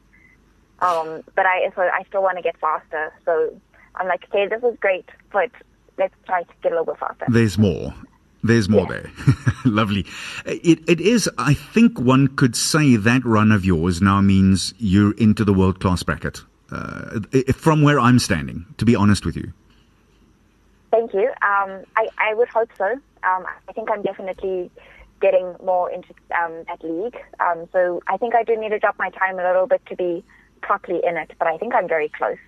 Um, 0.80 1.22
but 1.36 1.46
I 1.46 1.70
so 1.74 1.82
I 1.82 2.04
still 2.08 2.22
want 2.22 2.38
to 2.38 2.42
get 2.42 2.58
faster. 2.58 3.12
So 3.24 3.54
I'm 3.96 4.08
like, 4.08 4.24
okay, 4.28 4.48
this 4.48 4.62
is 4.62 4.78
great, 4.80 5.08
but 5.32 5.50
let's 5.98 6.14
try 6.26 6.42
to 6.42 6.52
get 6.62 6.72
a 6.72 6.76
little 6.76 6.86
bit 6.86 6.98
faster. 6.98 7.26
There's 7.28 7.58
more. 7.58 7.94
There's 8.42 8.68
more 8.68 8.86
Yeah. 8.90 9.00
there. 9.02 9.10
Lovely. 9.64 10.04
It, 10.44 10.80
it 10.88 11.00
is, 11.00 11.30
I 11.38 11.54
think 11.54 11.98
one 12.00 12.28
could 12.28 12.56
say 12.56 12.96
that 12.96 13.24
run 13.24 13.52
of 13.52 13.64
yours 13.64 14.00
now 14.02 14.20
means 14.20 14.74
you're 14.78 15.12
into 15.16 15.44
the 15.44 15.52
world 15.52 15.80
class 15.80 16.02
bracket. 16.02 16.42
Uh, 16.70 17.20
from 17.54 17.82
where 17.82 18.00
I'm 18.00 18.18
standing, 18.18 18.64
to 18.78 18.84
be 18.86 18.96
honest 18.96 19.26
with 19.26 19.36
you. 19.36 19.52
Thank 20.90 21.12
you. 21.12 21.28
Um, 21.42 21.84
I, 21.96 22.08
I 22.18 22.34
would 22.34 22.48
hope 22.48 22.70
so. 22.78 22.84
Um, 22.84 23.44
I 23.68 23.72
think 23.74 23.90
I'm 23.90 24.02
definitely 24.02 24.70
getting 25.20 25.54
more 25.62 25.90
into 25.90 26.08
um, 26.36 26.64
that 26.68 26.82
league. 26.82 27.16
Um, 27.40 27.68
so 27.72 28.02
I 28.08 28.16
think 28.16 28.34
I 28.34 28.42
do 28.42 28.56
need 28.56 28.70
to 28.70 28.78
drop 28.78 28.98
my 28.98 29.10
time 29.10 29.38
a 29.38 29.44
little 29.44 29.66
bit 29.66 29.82
to 29.86 29.96
be 29.96 30.24
properly 30.62 31.00
in 31.06 31.16
it, 31.16 31.30
but 31.38 31.46
I 31.46 31.58
think 31.58 31.74
I'm 31.74 31.88
very 31.88 32.08
close. 32.08 32.38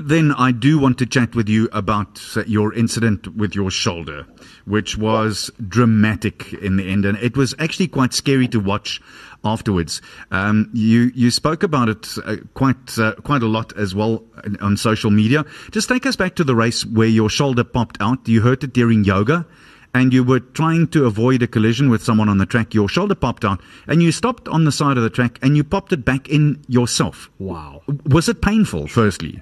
Then 0.00 0.32
I 0.32 0.52
do 0.52 0.78
want 0.78 0.98
to 0.98 1.06
chat 1.06 1.34
with 1.34 1.48
you 1.48 1.68
about 1.72 2.20
uh, 2.36 2.44
your 2.46 2.72
incident 2.74 3.36
with 3.36 3.54
your 3.54 3.70
shoulder, 3.70 4.26
which 4.64 4.96
was 4.96 5.50
dramatic 5.66 6.52
in 6.54 6.76
the 6.76 6.88
end, 6.88 7.04
and 7.04 7.18
it 7.18 7.36
was 7.36 7.54
actually 7.58 7.88
quite 7.88 8.12
scary 8.14 8.48
to 8.48 8.60
watch 8.60 9.00
afterwards. 9.44 10.00
Um, 10.30 10.70
you 10.72 11.10
you 11.14 11.30
spoke 11.30 11.62
about 11.62 11.88
it 11.88 12.08
uh, 12.24 12.36
quite 12.54 12.98
uh, 12.98 13.14
quite 13.22 13.42
a 13.42 13.48
lot 13.48 13.76
as 13.76 13.94
well 13.94 14.24
on- 14.44 14.56
on 14.60 14.76
social 14.76 15.10
media. 15.10 15.44
Just 15.70 15.88
take 15.88 16.06
us 16.06 16.16
back 16.16 16.34
to 16.36 16.44
the 16.44 16.54
race 16.54 16.84
where 16.86 17.08
your 17.08 17.28
shoulder 17.28 17.64
popped 17.64 18.00
out. 18.00 18.28
You 18.28 18.42
hurt 18.42 18.64
it 18.64 18.72
during 18.72 19.04
yoga. 19.04 19.46
And 19.94 20.12
you 20.12 20.22
were 20.22 20.40
trying 20.40 20.88
to 20.88 21.06
avoid 21.06 21.42
a 21.42 21.46
collision 21.46 21.88
with 21.88 22.04
someone 22.04 22.28
on 22.28 22.36
the 22.36 22.44
track. 22.44 22.74
Your 22.74 22.90
shoulder 22.90 23.14
popped 23.14 23.42
out, 23.42 23.62
and 23.86 24.02
you 24.02 24.12
stopped 24.12 24.46
on 24.46 24.64
the 24.64 24.70
side 24.70 24.98
of 24.98 25.02
the 25.02 25.08
track, 25.08 25.38
and 25.40 25.56
you 25.56 25.64
popped 25.64 25.94
it 25.94 26.04
back 26.04 26.28
in 26.28 26.62
yourself. 26.68 27.30
Wow. 27.38 27.80
Was 28.04 28.28
it 28.28 28.42
painful? 28.42 28.86
Firstly, 28.86 29.40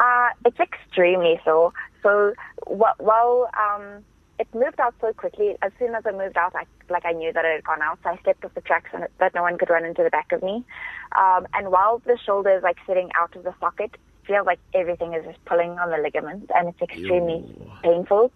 Uh, 0.00 0.30
it's 0.46 0.58
extremely 0.58 1.38
sore. 1.44 1.72
So 2.02 2.32
wh- 2.66 2.98
while 2.98 3.50
um, 3.58 4.04
it 4.38 4.48
moved 4.54 4.80
out 4.80 4.94
so 5.00 5.12
quickly, 5.12 5.56
as 5.60 5.70
soon 5.78 5.94
as 5.94 6.06
it 6.06 6.16
moved 6.16 6.38
out, 6.38 6.54
I, 6.56 6.64
like 6.88 7.04
I 7.04 7.12
knew 7.12 7.32
that 7.32 7.44
it 7.44 7.56
had 7.56 7.64
gone 7.64 7.82
out. 7.82 7.98
So 8.02 8.08
I 8.10 8.16
stepped 8.22 8.44
off 8.44 8.54
the 8.54 8.62
tracks 8.62 8.88
and 8.94 9.06
that 9.18 9.34
no 9.34 9.42
one 9.42 9.58
could 9.58 9.68
run 9.68 9.84
into 9.84 10.02
the 10.02 10.08
back 10.10 10.32
of 10.32 10.42
me. 10.42 10.64
Um, 11.16 11.46
and 11.52 11.70
while 11.70 12.00
the 12.06 12.16
shoulder 12.24 12.56
is 12.56 12.62
like 12.62 12.78
sitting 12.86 13.10
out 13.20 13.36
of 13.36 13.44
the 13.44 13.54
socket, 13.60 13.90
it 13.92 14.26
feels 14.26 14.46
like 14.46 14.58
everything 14.72 15.12
is 15.12 15.24
just 15.24 15.44
pulling 15.44 15.78
on 15.78 15.90
the 15.90 15.98
ligaments, 15.98 16.50
and 16.54 16.68
it's 16.68 16.80
extremely 16.80 17.44
painful. 17.82 18.32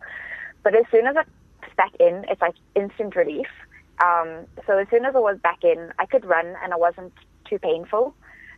But 0.63 0.75
as 0.77 0.85
soon 0.91 1.07
as 1.07 1.17
it's 1.17 1.75
back 1.77 1.95
in, 1.99 2.27
it's 2.29 2.43
like 2.43 2.55
instant 2.75 3.17
relief. 3.17 3.49
Um, 4.05 4.47
so 4.67 4.77
as 4.77 4.89
soon 4.91 5.07
as 5.07 5.15
it 5.15 5.23
was 5.23 5.39
back 5.43 5.65
in, 5.65 5.93
I 5.99 6.05
could 6.07 6.25
run 6.25 6.47
and 6.63 6.73
it 6.73 6.79
wasn't 6.79 7.13
too 7.49 7.59
painful. 7.59 8.15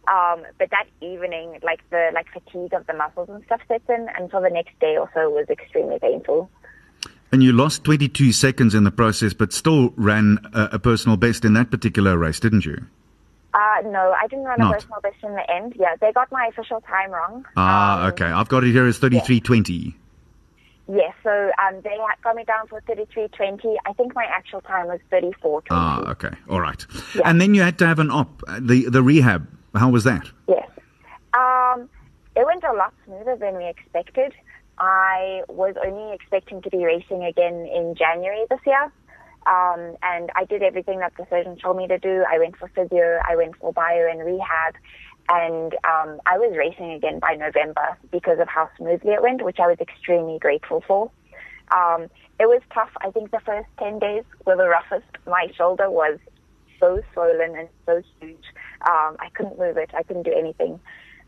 Um, 0.09 0.45
but 0.59 0.71
that 0.71 0.87
evening, 1.01 1.59
like 1.63 1.81
the 1.91 2.11
like 2.15 2.27
fatigue 2.33 2.73
of 2.73 2.87
the 2.87 2.93
muscles 2.95 3.29
and 3.29 3.43
stuff 3.45 3.61
sets 3.67 3.89
in, 3.89 4.09
and 4.17 4.31
so 4.31 4.41
the 4.41 4.51
next 4.51 4.79
day 4.79 4.97
or 4.97 5.11
so 5.15 5.29
was 5.31 5.47
extremely 5.51 5.99
painful. 5.99 6.49
And 7.33 7.43
you 7.43 7.53
lost 7.53 7.83
22 7.83 8.33
seconds 8.33 8.73
in 8.75 8.85
the 8.85 8.93
process, 8.93 9.35
but 9.35 9.53
still 9.53 9.93
ran 9.97 10.39
a, 10.55 10.69
a 10.75 10.79
personal 10.79 11.17
best 11.17 11.45
in 11.45 11.55
that 11.55 11.71
particular 11.73 12.17
race, 12.17 12.39
didn't 12.39 12.65
you? 12.65 12.87
Uh, 13.53 13.81
no, 13.87 14.15
I 14.23 14.27
didn't 14.29 14.45
run 14.45 14.59
Not. 14.61 14.71
a 14.71 14.75
personal 14.75 15.01
best 15.01 15.17
in 15.25 15.35
the 15.35 15.51
end. 15.51 15.73
Yeah, 15.77 15.97
they 16.01 16.13
got 16.13 16.31
my 16.31 16.47
official 16.47 16.81
time 16.83 17.11
wrong. 17.11 17.45
Ah, 17.57 18.03
Um, 18.05 18.13
okay. 18.13 18.27
I've 18.27 18.49
got 18.49 18.63
it 18.65 18.71
here 18.73 18.87
as 18.87 18.99
33.20. 19.01 19.95
Yes, 20.89 21.15
so 21.25 21.51
um, 21.59 21.81
they 21.83 21.97
got 22.23 22.37
me 22.37 22.45
down 22.45 22.69
for 22.69 22.81
33.20. 22.83 23.77
I 23.87 23.93
think 23.95 24.15
my 24.15 24.25
actual 24.25 24.61
time 24.61 24.87
was 24.87 25.01
34.20. 25.11 25.63
Ah, 25.71 26.11
okay. 26.11 26.31
All 26.49 26.61
right. 26.61 26.87
Yeah. 27.15 27.23
And 27.25 27.41
then 27.41 27.55
you 27.55 27.63
had 27.63 27.77
to 27.81 27.87
have 27.89 27.99
an 27.99 28.11
op, 28.11 28.41
the, 28.61 28.89
the 28.89 29.03
rehab. 29.03 29.49
How 29.77 29.91
was 29.91 30.05
that? 30.05 30.31
Yes. 30.49 30.69
Um, 31.35 31.89
it 32.35 32.45
went 32.47 32.65
a 32.65 32.73
lot 32.73 32.93
smoother 33.05 33.37
than 33.37 33.57
we 33.57 33.67
expected. 33.69 34.33
I 34.79 35.43
was 35.49 35.75
only 35.85 36.15
expecting 36.15 36.63
to 36.63 36.71
be 36.71 36.85
racing 36.85 37.25
again 37.25 37.67
in 37.67 37.95
January 37.97 38.45
this 38.51 38.61
year. 38.67 38.93
Um, 39.47 39.97
and 40.03 40.31
I 40.35 40.45
did 40.49 40.63
everything 40.63 40.99
that 40.99 41.13
the 41.17 41.27
surgeon 41.31 41.57
told 41.57 41.77
me 41.77 41.87
to 41.87 41.99
do. 41.99 42.25
I 42.31 42.39
went 42.39 42.57
for 42.57 42.69
physio, 42.69 43.21
I 43.29 43.37
went 43.37 43.57
for 43.57 43.73
bio 43.73 44.09
and 44.11 44.21
rehab, 44.25 44.75
and 45.29 45.73
um, 45.85 46.21
I 46.27 46.37
was 46.37 46.55
racing 46.57 46.93
again 46.93 47.21
by 47.21 47.35
November 47.35 47.97
because 48.11 48.39
of 48.41 48.49
how 48.49 48.69
smoothly 48.77 49.13
it 49.13 49.23
went, 49.23 49.45
which 49.45 49.59
I 49.61 49.69
was 49.69 49.79
extremely 49.81 50.39
grateful 50.41 50.83
for. 50.87 51.11
Um, 51.73 52.09
it 52.39 52.47
was 52.47 52.61
tough. 52.75 52.91
I 53.01 53.11
think 53.11 53.31
the 53.31 53.41
first 53.41 53.69
10 53.79 53.99
days 53.99 54.25
were 54.45 54.57
the 54.57 54.69
roughest. 54.69 55.07
My 55.27 55.47
shoulder 55.57 55.91
was 55.91 56.19
so 56.79 57.01
swollen 57.13 57.57
and 57.57 57.69
so 57.87 58.03
huge. 58.21 58.45
Um, 58.83 59.17
I 59.21 59.29
couldn't 59.35 59.59
move 59.59 59.77
it. 59.77 59.91
I 59.95 60.03
couldn't 60.03 60.25
do 60.25 60.33
anything. 60.33 60.81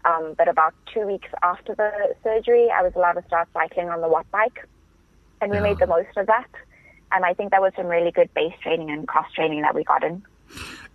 Um, 0.05 0.35
but 0.39 0.49
about 0.49 0.75
two 0.93 1.07
weeks 1.07 1.29
after 1.43 1.75
the 1.75 2.15
surgery, 2.23 2.69
I 2.71 2.83
was 2.83 2.93
allowed 2.95 3.15
to 3.15 3.25
start 3.27 3.49
cycling 3.53 3.89
on 3.91 4.01
the 4.01 4.09
watt 4.09 4.31
bike, 4.31 4.67
and 5.41 5.51
we 5.51 5.57
Yeah. 5.57 5.63
made 5.63 5.79
the 5.79 5.87
most 5.87 6.17
of 6.17 6.27
that. 6.27 6.49
And 7.11 7.25
I 7.25 7.35
think 7.35 7.51
that 7.51 7.63
was 7.63 7.73
some 7.75 7.87
really 7.87 8.11
good 8.11 8.33
base 8.35 8.55
training 8.63 8.91
and 8.91 9.09
cross 9.09 9.33
training 9.33 9.63
that 9.63 9.75
we 9.75 9.83
got 9.85 10.05
in. 10.05 10.23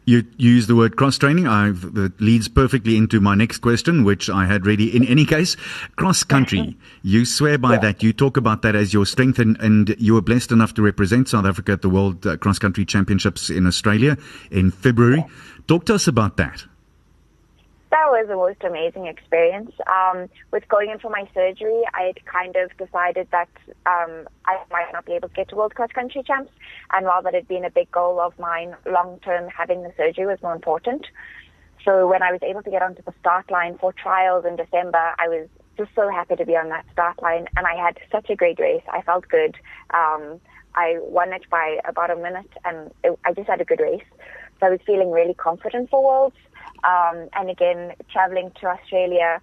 You 0.05 0.25
use 0.37 0.67
the 0.67 0.75
word 0.75 0.95
cross 0.95 1.17
training. 1.17 1.45
That 1.45 2.13
leads 2.19 2.47
perfectly 2.47 2.97
into 2.97 3.21
my 3.21 3.35
next 3.35 3.59
question, 3.59 4.03
which 4.03 4.29
I 4.29 4.45
had 4.45 4.65
ready. 4.65 4.95
In 4.95 5.05
any 5.05 5.25
case, 5.25 5.55
cross 5.95 6.23
country. 6.23 6.77
You 7.05 7.25
swear 7.25 7.57
by 7.57 7.77
that. 7.79 8.01
You 8.01 8.13
talk 8.13 8.37
about 8.37 8.61
that 8.61 8.75
as 8.75 8.93
your 8.93 9.05
strength, 9.05 9.37
and, 9.37 9.59
and 9.59 9.93
you 9.99 10.13
were 10.13 10.21
blessed 10.21 10.53
enough 10.53 10.73
to 10.75 10.81
represent 10.81 11.27
South 11.27 11.45
Africa 11.45 11.73
at 11.73 11.81
the 11.81 11.89
World 11.89 12.25
uh, 12.25 12.37
Cross 12.37 12.59
Country 12.59 12.85
Championships 12.85 13.49
in 13.49 13.67
Australia 13.67 14.17
in 14.49 14.71
February. 14.71 15.25
Talk 15.67 15.85
to 15.87 15.95
us 15.95 16.07
about 16.07 16.37
that. 16.37 16.63
Was 18.13 18.27
the 18.27 18.35
most 18.35 18.63
amazing 18.63 19.07
experience. 19.07 19.71
Um, 19.87 20.29
with 20.51 20.67
going 20.67 20.91
in 20.91 20.99
for 20.99 21.09
my 21.09 21.27
surgery, 21.33 21.81
I 21.95 22.03
had 22.03 22.23
kind 22.27 22.55
of 22.55 22.69
decided 22.77 23.27
that 23.31 23.49
um, 23.87 24.27
I 24.45 24.61
might 24.69 24.93
not 24.93 25.07
be 25.07 25.13
able 25.13 25.29
to 25.29 25.33
get 25.33 25.49
to 25.49 25.55
World 25.55 25.73
Cross 25.73 25.93
Country 25.95 26.21
Champs. 26.21 26.51
And 26.91 27.07
while 27.07 27.23
that 27.23 27.33
had 27.33 27.47
been 27.47 27.65
a 27.65 27.71
big 27.71 27.89
goal 27.89 28.19
of 28.19 28.37
mine, 28.37 28.75
long 28.85 29.19
term, 29.25 29.49
having 29.49 29.81
the 29.81 29.91
surgery 29.97 30.27
was 30.27 30.37
more 30.43 30.53
important. 30.53 31.07
So 31.83 32.07
when 32.07 32.21
I 32.21 32.31
was 32.31 32.41
able 32.43 32.61
to 32.61 32.69
get 32.69 32.83
onto 32.83 33.01
the 33.01 33.15
start 33.19 33.49
line 33.49 33.79
for 33.79 33.91
trials 33.91 34.45
in 34.45 34.57
December, 34.57 35.15
I 35.17 35.27
was 35.27 35.49
just 35.75 35.89
so 35.95 36.07
happy 36.11 36.35
to 36.35 36.45
be 36.45 36.55
on 36.55 36.69
that 36.69 36.85
start 36.91 37.19
line. 37.19 37.47
And 37.57 37.65
I 37.65 37.75
had 37.75 37.97
such 38.11 38.29
a 38.29 38.35
great 38.35 38.59
race. 38.59 38.83
I 38.91 39.01
felt 39.01 39.27
good. 39.27 39.55
Um, 39.91 40.39
I 40.75 40.99
won 41.01 41.33
it 41.33 41.49
by 41.49 41.79
about 41.83 42.11
a 42.11 42.15
minute, 42.15 42.51
and 42.63 42.91
it, 43.03 43.17
I 43.25 43.33
just 43.33 43.49
had 43.49 43.59
a 43.59 43.65
good 43.65 43.79
race. 43.79 44.05
So 44.59 44.67
I 44.67 44.69
was 44.69 44.79
feeling 44.85 45.09
really 45.09 45.33
confident 45.33 45.89
for 45.89 46.03
Worlds. 46.03 46.37
Um, 46.83 47.29
and 47.33 47.49
again, 47.49 47.93
traveling 48.11 48.51
to 48.61 48.67
Australia, 48.67 49.41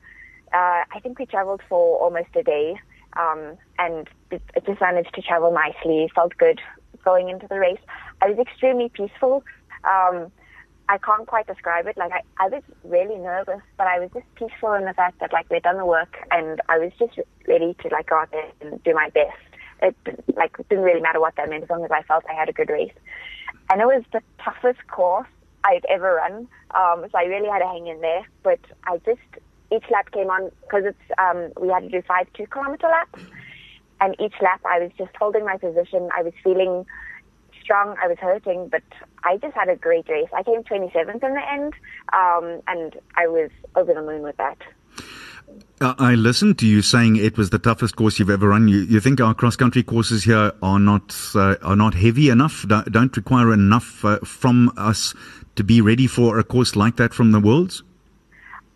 uh, 0.53 0.83
I 0.93 1.01
think 1.03 1.19
we 1.19 1.27
traveled 1.27 1.63
for 1.69 1.99
almost 1.99 2.29
a 2.35 2.43
day, 2.43 2.79
um, 3.17 3.57
and 3.79 4.09
just 4.67 4.81
managed 4.81 5.15
to 5.15 5.23
travel 5.23 5.53
nicely. 5.53 6.11
Felt 6.15 6.37
good 6.37 6.61
going 7.05 7.29
into 7.29 7.47
the 7.49 7.59
race. 7.59 7.81
I 8.21 8.31
was 8.31 8.39
extremely 8.39 8.91
peaceful. 8.91 9.45
Um, 9.85 10.31
I 10.89 10.99
can't 10.99 11.27
quite 11.27 11.47
describe 11.47 11.87
it. 11.87 11.97
Like 11.97 12.11
I, 12.13 12.23
I 12.45 12.49
was 12.49 12.63
really 12.85 13.17
nervous, 13.17 13.61
but 13.79 13.87
I 13.87 14.01
was 14.01 14.11
just 14.13 14.27
peaceful 14.35 14.73
in 14.75 14.85
the 14.85 14.93
fact 14.93 15.21
that 15.21 15.33
like 15.33 15.49
we'd 15.49 15.63
done 15.63 15.77
the 15.77 15.87
work 15.87 16.17
and 16.33 16.61
I 16.69 16.79
was 16.79 16.91
just 16.99 17.19
ready 17.47 17.75
to 17.75 17.89
like 17.89 18.11
go 18.11 18.17
out 18.17 18.33
there 18.33 18.51
and 18.61 18.83
do 18.83 18.93
my 18.93 19.09
best. 19.11 19.39
It 19.83 19.95
like 20.37 20.57
didn't 20.69 20.85
really 20.85 21.01
matter 21.01 21.21
what 21.21 21.37
that 21.37 21.49
meant 21.49 21.63
as 21.63 21.71
long 21.71 21.85
as 21.85 21.93
I 21.93 22.03
felt 22.03 22.25
I 22.29 22.35
had 22.35 22.49
a 22.49 22.53
good 22.53 22.69
race. 22.69 22.93
And 23.71 23.81
it 23.81 23.87
was 23.87 24.03
the 24.13 24.21
toughest 24.43 24.85
course 24.89 25.29
I'd 25.65 25.85
ever 25.89 26.15
run. 26.15 26.49
Um, 26.75 27.07
so 27.11 27.19
I 27.19 27.25
really 27.25 27.49
had 27.49 27.61
to 27.61 27.67
hang 27.67 27.87
in 27.87 28.01
there. 28.01 28.27
But 28.43 28.61
I 28.85 28.99
just 28.99 29.21
each 29.73 29.85
lap 29.91 30.11
came 30.13 30.29
on 30.29 30.51
because 30.63 30.85
it's 30.85 31.19
um, 31.19 31.53
we 31.61 31.69
had 31.69 31.81
to 31.81 31.89
do 31.89 32.03
five 32.07 32.27
two 32.35 32.47
kilometer 32.47 32.89
laps, 32.89 33.23
and 34.01 34.15
each 34.21 34.35
lap 34.41 34.61
I 34.65 34.81
was 34.81 34.91
just 34.99 35.15
holding 35.17 35.45
my 35.45 35.57
position. 35.57 36.09
I 36.17 36.23
was 36.23 36.33
feeling 36.43 36.87
strong. 37.63 37.97
I 38.03 38.09
was 38.09 38.19
hurting, 38.19 38.69
but 38.69 38.83
I 39.25 39.37
just 39.37 39.55
had 39.55 39.69
a 39.69 39.77
great 39.77 40.09
race. 40.09 40.29
I 40.35 40.43
came 40.43 40.63
27th 40.65 41.23
in 41.23 41.35
the 41.35 41.53
end, 41.53 41.75
um, 42.13 42.61
and 42.67 42.97
I 43.17 43.27
was 43.27 43.51
over 43.77 43.95
the 43.95 44.03
moon 44.03 44.23
with 44.23 44.37
that. 44.39 44.59
I 45.83 46.15
listened 46.15 46.59
to 46.59 46.67
you 46.67 46.83
saying 46.83 47.17
it 47.17 47.39
was 47.39 47.49
the 47.49 47.59
toughest 47.59 47.97
course 47.97 48.19
you've 48.19 48.29
ever 48.29 48.49
run. 48.49 48.69
You, 48.69 48.81
you 48.81 49.01
think 49.01 49.19
our 49.19 49.33
cross 49.33 49.57
country 49.57 49.83
courses 49.83 50.25
here 50.25 50.53
are 50.63 50.79
not 50.79 51.17
uh, 51.35 51.57
are 51.63 51.77
not 51.77 51.95
heavy 51.95 52.29
enough? 52.29 52.67
Don't, 52.69 52.93
don't 52.93 53.17
require 53.17 53.51
enough 53.55 54.05
uh, 54.05 54.19
from 54.19 54.71
us 54.77 55.15
to 55.57 55.65
be 55.65 55.81
ready 55.81 56.07
for 56.07 56.39
a 56.39 56.45
course 56.45 56.77
like 56.77 56.97
that 56.97 57.15
from 57.15 57.33
the 57.33 57.41
worlds? 57.41 57.83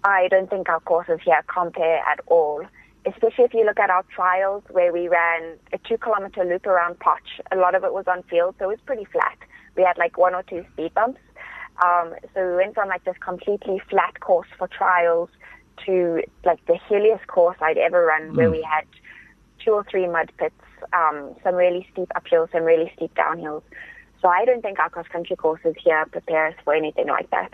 I 0.03 0.29
don't 0.29 0.49
think 0.49 0.71
our 0.71 0.81
courses 0.81 1.21
here 1.25 1.45
compare 1.47 1.99
at 1.99 2.21
all 2.27 2.65
especially 3.07 3.45
if 3.45 3.55
you 3.55 3.65
look 3.65 3.79
at 3.79 3.91
our 3.91 4.05
trials 4.15 4.63
where 4.71 4.93
we 4.93 5.09
ran 5.09 5.59
a 5.73 5.79
two 5.87 5.99
kilometer 5.99 6.45
loop 6.45 6.67
around 6.67 6.99
Potch. 7.01 7.41
A 7.53 7.57
lot 7.57 7.75
of 7.75 7.85
it 7.85 7.93
was 7.93 8.07
on 8.07 8.23
field, 8.25 8.55
so 8.59 8.65
it 8.65 8.69
was 8.69 8.79
pretty 8.87 9.05
flat. 9.05 9.37
We 9.77 9.83
had 9.83 9.99
like 9.99 10.17
one 10.17 10.35
or 10.35 10.43
two 10.43 10.65
speed 10.73 10.95
bumps. 10.95 11.21
Um, 11.85 12.15
so 12.33 12.49
we 12.49 12.57
went 12.57 12.75
from 12.75 12.89
like 12.89 13.05
this 13.05 13.17
completely 13.19 13.83
flat 13.91 14.21
course 14.21 14.49
for 14.57 14.69
trials 14.69 15.29
to 15.87 16.23
like 16.45 16.65
the 16.67 16.79
hilliest 16.89 17.27
course 17.27 17.57
I'd 17.61 17.79
ever 17.79 18.05
run 18.05 18.31
mm. 18.31 18.37
where 18.37 18.51
we 18.51 18.63
had 18.63 18.85
two 19.65 19.73
or 19.73 19.85
three 19.91 20.07
mud 20.07 20.31
pits, 20.39 20.55
um, 20.93 21.35
some 21.43 21.55
really 21.55 21.87
steep 21.93 22.09
uphills, 22.17 22.53
some 22.53 22.65
really 22.65 22.93
steep 22.97 23.15
downhills. 23.15 23.63
So 24.21 24.29
I 24.29 24.45
don't 24.47 24.63
think 24.63 24.79
our 24.79 24.89
cross 24.89 25.07
country 25.09 25.37
courses 25.37 25.75
here 25.79 26.07
prepare 26.07 26.47
us 26.47 26.55
for 26.65 26.75
anything 26.75 27.09
like 27.09 27.29
that. 27.31 27.53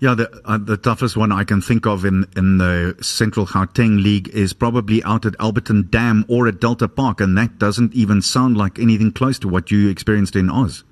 Yeah, 0.00 0.14
the 0.14 0.30
uh, 0.44 0.58
the 0.58 0.76
toughest 0.76 1.16
one 1.16 1.32
I 1.32 1.42
can 1.42 1.60
think 1.60 1.84
of 1.86 2.04
in 2.04 2.24
in 2.36 2.58
the 2.58 2.96
Central 3.00 3.46
Gauteng 3.46 4.00
League 4.00 4.28
is 4.28 4.52
probably 4.52 5.02
out 5.02 5.26
at 5.26 5.32
Alberton 5.38 5.90
Dam 5.90 6.24
or 6.28 6.46
at 6.46 6.60
Delta 6.60 6.86
Park, 6.86 7.20
and 7.20 7.36
that 7.36 7.58
doesn't 7.58 7.94
even 7.94 8.22
sound 8.22 8.56
like 8.56 8.78
anything 8.78 9.10
close 9.10 9.40
to 9.40 9.48
what 9.48 9.72
you 9.72 9.88
experienced 9.88 10.36
in 10.36 10.50
Oz. 10.50 10.84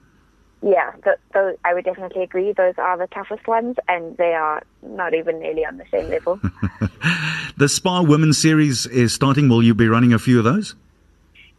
Yeah, 0.63 0.93
those, 1.35 1.57
I 1.65 1.75
would 1.75 1.85
definitely 1.85 2.23
agree. 2.23 2.53
Those 2.53 2.75
are 2.79 2.97
the 2.97 3.07
toughest 3.09 3.47
ones, 3.47 3.77
and 3.89 4.17
they 4.17 4.33
are 4.33 4.63
not 4.83 5.15
even 5.15 5.39
nearly 5.39 5.65
on 5.65 5.77
the 5.77 5.85
same 5.91 6.09
level. 6.09 6.41
the 7.57 7.69
SPAR 7.69 8.05
Women's 8.05 8.39
Series 8.39 8.87
is 8.87 9.13
starting. 9.13 9.49
Will 9.49 9.63
you 9.63 9.75
be 9.75 9.87
running 9.87 10.13
a 10.13 10.19
few 10.19 10.39
of 10.39 10.45
those? 10.45 10.75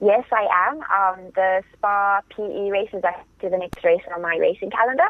Yes, 0.02 0.26
I 0.32 0.48
am. 0.70 0.78
Um, 0.78 1.32
the 1.36 1.64
SPAR 1.74 2.24
PE 2.36 2.70
race 2.70 2.90
is 2.94 3.04
actually 3.04 3.50
the 3.50 3.58
next 3.58 3.84
race 3.84 4.02
on 4.14 4.22
my 4.22 4.38
racing 4.38 4.72
calendar. 4.72 5.10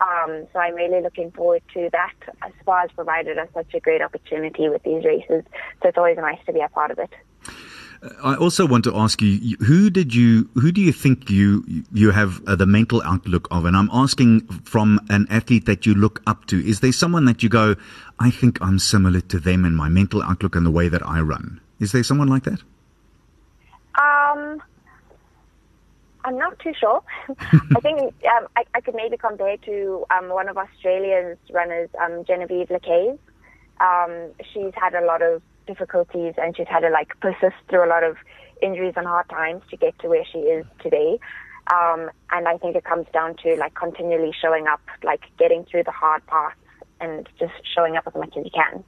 Um, 0.00 0.46
so 0.52 0.58
I'm 0.58 0.74
really 0.74 1.00
looking 1.00 1.30
forward 1.30 1.62
to 1.74 1.88
that. 1.92 2.14
SPAR 2.60 2.80
has 2.80 2.90
provided 2.92 3.38
us 3.38 3.48
such 3.54 3.72
a 3.74 3.80
great 3.80 4.02
opportunity 4.02 4.68
with 4.68 4.82
these 4.82 5.04
races, 5.04 5.44
so 5.82 5.88
it's 5.88 5.96
always 5.96 6.18
nice 6.18 6.38
to 6.46 6.52
be 6.52 6.60
a 6.60 6.68
part 6.68 6.90
of 6.90 6.98
it. 6.98 7.10
I 8.22 8.34
also 8.34 8.66
want 8.66 8.84
to 8.84 8.96
ask 8.96 9.20
you, 9.22 9.56
who 9.58 9.90
did 9.90 10.14
you, 10.14 10.48
who 10.54 10.72
do 10.72 10.80
you 10.80 10.92
think 10.92 11.30
you 11.30 11.64
you 11.92 12.10
have 12.10 12.42
uh, 12.46 12.56
the 12.56 12.66
mental 12.66 13.02
outlook 13.02 13.48
of? 13.50 13.64
And 13.64 13.76
I'm 13.76 13.90
asking 13.92 14.46
from 14.64 15.00
an 15.08 15.26
athlete 15.30 15.66
that 15.66 15.86
you 15.86 15.94
look 15.94 16.22
up 16.26 16.46
to. 16.46 16.64
Is 16.64 16.80
there 16.80 16.92
someone 16.92 17.24
that 17.26 17.42
you 17.42 17.48
go, 17.48 17.76
I 18.18 18.30
think 18.30 18.60
I'm 18.60 18.78
similar 18.78 19.20
to 19.22 19.38
them 19.38 19.64
in 19.64 19.74
my 19.74 19.88
mental 19.88 20.22
outlook 20.22 20.56
and 20.56 20.66
the 20.66 20.70
way 20.70 20.88
that 20.88 21.06
I 21.06 21.20
run? 21.20 21.60
Is 21.80 21.92
there 21.92 22.02
someone 22.02 22.28
like 22.28 22.44
that? 22.44 22.62
Um, 23.98 24.62
I'm 26.24 26.38
not 26.38 26.58
too 26.58 26.72
sure. 26.78 27.02
I 27.40 27.80
think 27.80 28.00
um, 28.00 28.48
I, 28.56 28.64
I, 28.74 28.80
could 28.80 28.94
maybe 28.94 29.16
compare 29.16 29.56
to 29.58 30.04
um, 30.10 30.28
one 30.28 30.48
of 30.48 30.58
Australia's 30.58 31.38
runners, 31.50 31.88
um, 32.00 32.24
Genevieve 32.26 32.68
Lacaze. 32.68 33.18
Um, 33.80 34.32
she's 34.52 34.72
had 34.74 34.94
a 34.94 35.04
lot 35.04 35.22
of 35.22 35.40
difficulties 35.66 36.34
and 36.38 36.56
she's 36.56 36.68
had 36.68 36.80
to 36.80 36.90
like 36.90 37.18
persist 37.20 37.56
through 37.68 37.84
a 37.84 37.90
lot 37.90 38.04
of 38.04 38.16
injuries 38.62 38.94
and 38.96 39.06
hard 39.06 39.28
times 39.28 39.62
to 39.70 39.76
get 39.76 39.98
to 40.00 40.08
where 40.08 40.24
she 40.24 40.38
is 40.38 40.64
today. 40.82 41.18
Um, 41.72 42.10
and 42.30 42.46
I 42.46 42.58
think 42.58 42.76
it 42.76 42.84
comes 42.84 43.06
down 43.12 43.36
to 43.42 43.56
like 43.56 43.74
continually 43.74 44.32
showing 44.40 44.66
up, 44.66 44.80
like 45.02 45.22
getting 45.38 45.64
through 45.64 45.82
the 45.82 45.90
hard 45.90 46.24
parts 46.26 46.56
and 47.00 47.28
just 47.38 47.54
showing 47.74 47.96
up 47.96 48.06
as 48.06 48.14
much 48.14 48.36
as 48.36 48.44
you 48.44 48.50
can. 48.50 48.84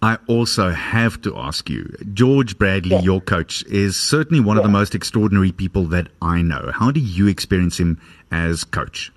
I 0.00 0.18
also 0.28 0.70
have 0.70 1.22
to 1.22 1.36
ask 1.38 1.70
you, 1.70 1.90
George 2.12 2.58
Bradley, 2.58 2.90
yes. 2.90 3.04
your 3.04 3.22
coach, 3.22 3.64
is 3.64 3.96
certainly 3.96 4.38
one 4.38 4.56
yes. 4.56 4.64
of 4.64 4.70
the 4.70 4.78
most 4.78 4.94
extraordinary 4.94 5.50
people 5.50 5.84
that 5.84 6.08
I 6.20 6.42
know. 6.42 6.70
How 6.74 6.90
do 6.90 7.00
you 7.00 7.26
experience 7.26 7.80
him 7.80 8.00
as 8.30 8.64
coach? 8.64 9.10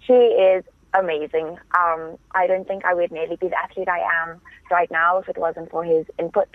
He 0.00 0.14
is 0.14 0.64
amazing. 0.94 1.58
Um, 1.78 2.18
I 2.32 2.46
don't 2.46 2.66
think 2.66 2.84
I 2.84 2.94
would 2.94 3.12
nearly 3.12 3.36
be 3.36 3.48
the 3.48 3.58
athlete 3.58 3.88
I 3.88 4.00
am 4.22 4.40
right 4.70 4.90
now 4.90 5.18
if 5.18 5.28
it 5.28 5.38
wasn't 5.38 5.70
for 5.70 5.84
his 5.84 6.06
input. 6.18 6.48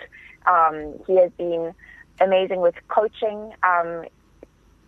Um, 0.46 0.96
he 1.08 1.18
has 1.18 1.32
been 1.38 1.74
amazing 2.20 2.62
with 2.62 2.76
coaching. 2.88 3.54
Um, 3.64 4.06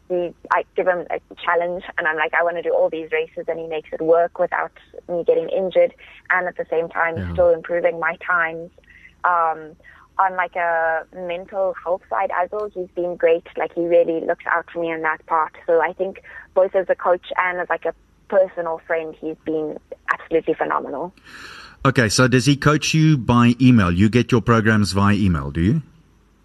we 0.09 0.33
I 0.51 0.63
give 0.75 0.87
him 0.87 1.05
a 1.09 1.19
challenge 1.35 1.83
and 1.97 2.07
I'm 2.07 2.15
like, 2.15 2.33
I 2.33 2.43
want 2.43 2.57
to 2.57 2.61
do 2.61 2.73
all 2.73 2.89
these 2.89 3.11
races 3.11 3.45
and 3.47 3.59
he 3.59 3.67
makes 3.67 3.89
it 3.91 4.01
work 4.01 4.37
without 4.37 4.71
me 5.09 5.23
getting 5.25 5.49
injured 5.49 5.93
and 6.29 6.47
at 6.47 6.57
the 6.57 6.65
same 6.69 6.89
time 6.89 7.17
yeah. 7.17 7.33
still 7.33 7.49
improving 7.49 7.99
my 7.99 8.17
times. 8.17 8.69
Um, 9.23 9.75
on 10.17 10.35
like 10.37 10.55
a 10.55 11.05
mental 11.13 11.75
health 11.83 12.01
side 12.09 12.31
as 12.33 12.49
well, 12.51 12.69
he's 12.73 12.87
been 12.95 13.15
great. 13.17 13.45
Like 13.57 13.73
he 13.73 13.85
really 13.85 14.25
looks 14.25 14.45
out 14.49 14.65
for 14.71 14.79
me 14.79 14.91
in 14.91 15.01
that 15.01 15.25
part. 15.25 15.53
So 15.67 15.81
I 15.81 15.91
think 15.93 16.21
both 16.53 16.73
as 16.73 16.85
a 16.89 16.95
coach 16.95 17.25
and 17.37 17.59
as 17.59 17.67
like 17.69 17.85
a 17.85 17.93
personal 18.27 18.81
friend, 18.87 19.15
he's 19.19 19.37
been 19.45 19.77
absolutely 20.13 20.53
phenomenal. 20.53 21.13
Okay, 21.85 22.09
so 22.09 22.27
does 22.27 22.45
he 22.45 22.55
coach 22.55 22.93
you 22.93 23.17
by 23.17 23.53
email? 23.61 23.91
You 23.91 24.09
get 24.09 24.31
your 24.31 24.41
programs 24.41 24.91
via 24.91 25.15
email, 25.15 25.51
do 25.51 25.61
you? 25.61 25.81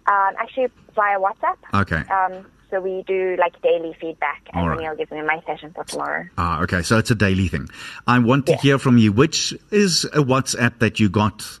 Um, 0.07 0.33
actually, 0.37 0.67
via 0.95 1.19
WhatsApp. 1.19 1.57
Okay. 1.73 2.03
Um, 2.09 2.45
so 2.69 2.79
we 2.79 3.03
do 3.07 3.35
like 3.37 3.61
daily 3.61 3.95
feedback, 3.99 4.47
and 4.53 4.67
right. 4.67 4.79
Neil 4.79 4.95
gives 4.95 5.11
me 5.11 5.21
my 5.23 5.41
session 5.45 5.73
for 5.73 5.83
tomorrow. 5.83 6.27
Ah, 6.37 6.61
okay. 6.61 6.81
So 6.81 6.97
it's 6.97 7.11
a 7.11 7.15
daily 7.15 7.47
thing. 7.47 7.67
I 8.07 8.19
want 8.19 8.45
to 8.47 8.55
hear 8.57 8.79
from 8.79 8.97
you. 8.97 9.11
Which 9.11 9.53
is 9.71 10.05
a 10.05 10.21
WhatsApp 10.23 10.79
that 10.79 10.99
you 10.99 11.09
got, 11.09 11.59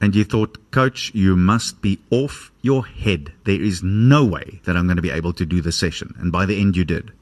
and 0.00 0.14
you 0.14 0.24
thought, 0.24 0.70
Coach, 0.70 1.12
you 1.14 1.36
must 1.36 1.82
be 1.82 1.98
off 2.10 2.52
your 2.62 2.86
head. 2.86 3.32
There 3.44 3.60
is 3.60 3.82
no 3.82 4.24
way 4.24 4.60
that 4.64 4.76
I'm 4.76 4.86
going 4.86 4.96
to 4.96 5.02
be 5.02 5.10
able 5.10 5.32
to 5.34 5.44
do 5.44 5.60
the 5.60 5.72
session. 5.72 6.14
And 6.18 6.32
by 6.32 6.46
the 6.46 6.60
end, 6.60 6.76
you 6.76 6.84
did. 6.84 7.12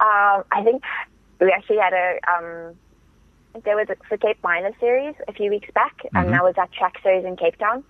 Um, 0.00 0.44
I 0.52 0.62
think 0.62 0.82
we 1.40 1.52
actually 1.52 1.78
had 1.78 1.92
a. 1.92 2.18
Um, 2.30 2.74
there 3.64 3.76
was 3.76 3.88
a 3.88 3.96
the 4.10 4.18
Cape 4.18 4.38
Minor 4.42 4.72
series 4.78 5.14
a 5.26 5.32
few 5.32 5.50
weeks 5.50 5.68
back, 5.74 5.96
mm-hmm. 5.98 6.16
and 6.16 6.32
that 6.32 6.42
was 6.42 6.54
at 6.58 6.70
track 6.72 6.96
series 7.02 7.24
in 7.24 7.36
Cape 7.36 7.56
Town. 7.58 7.82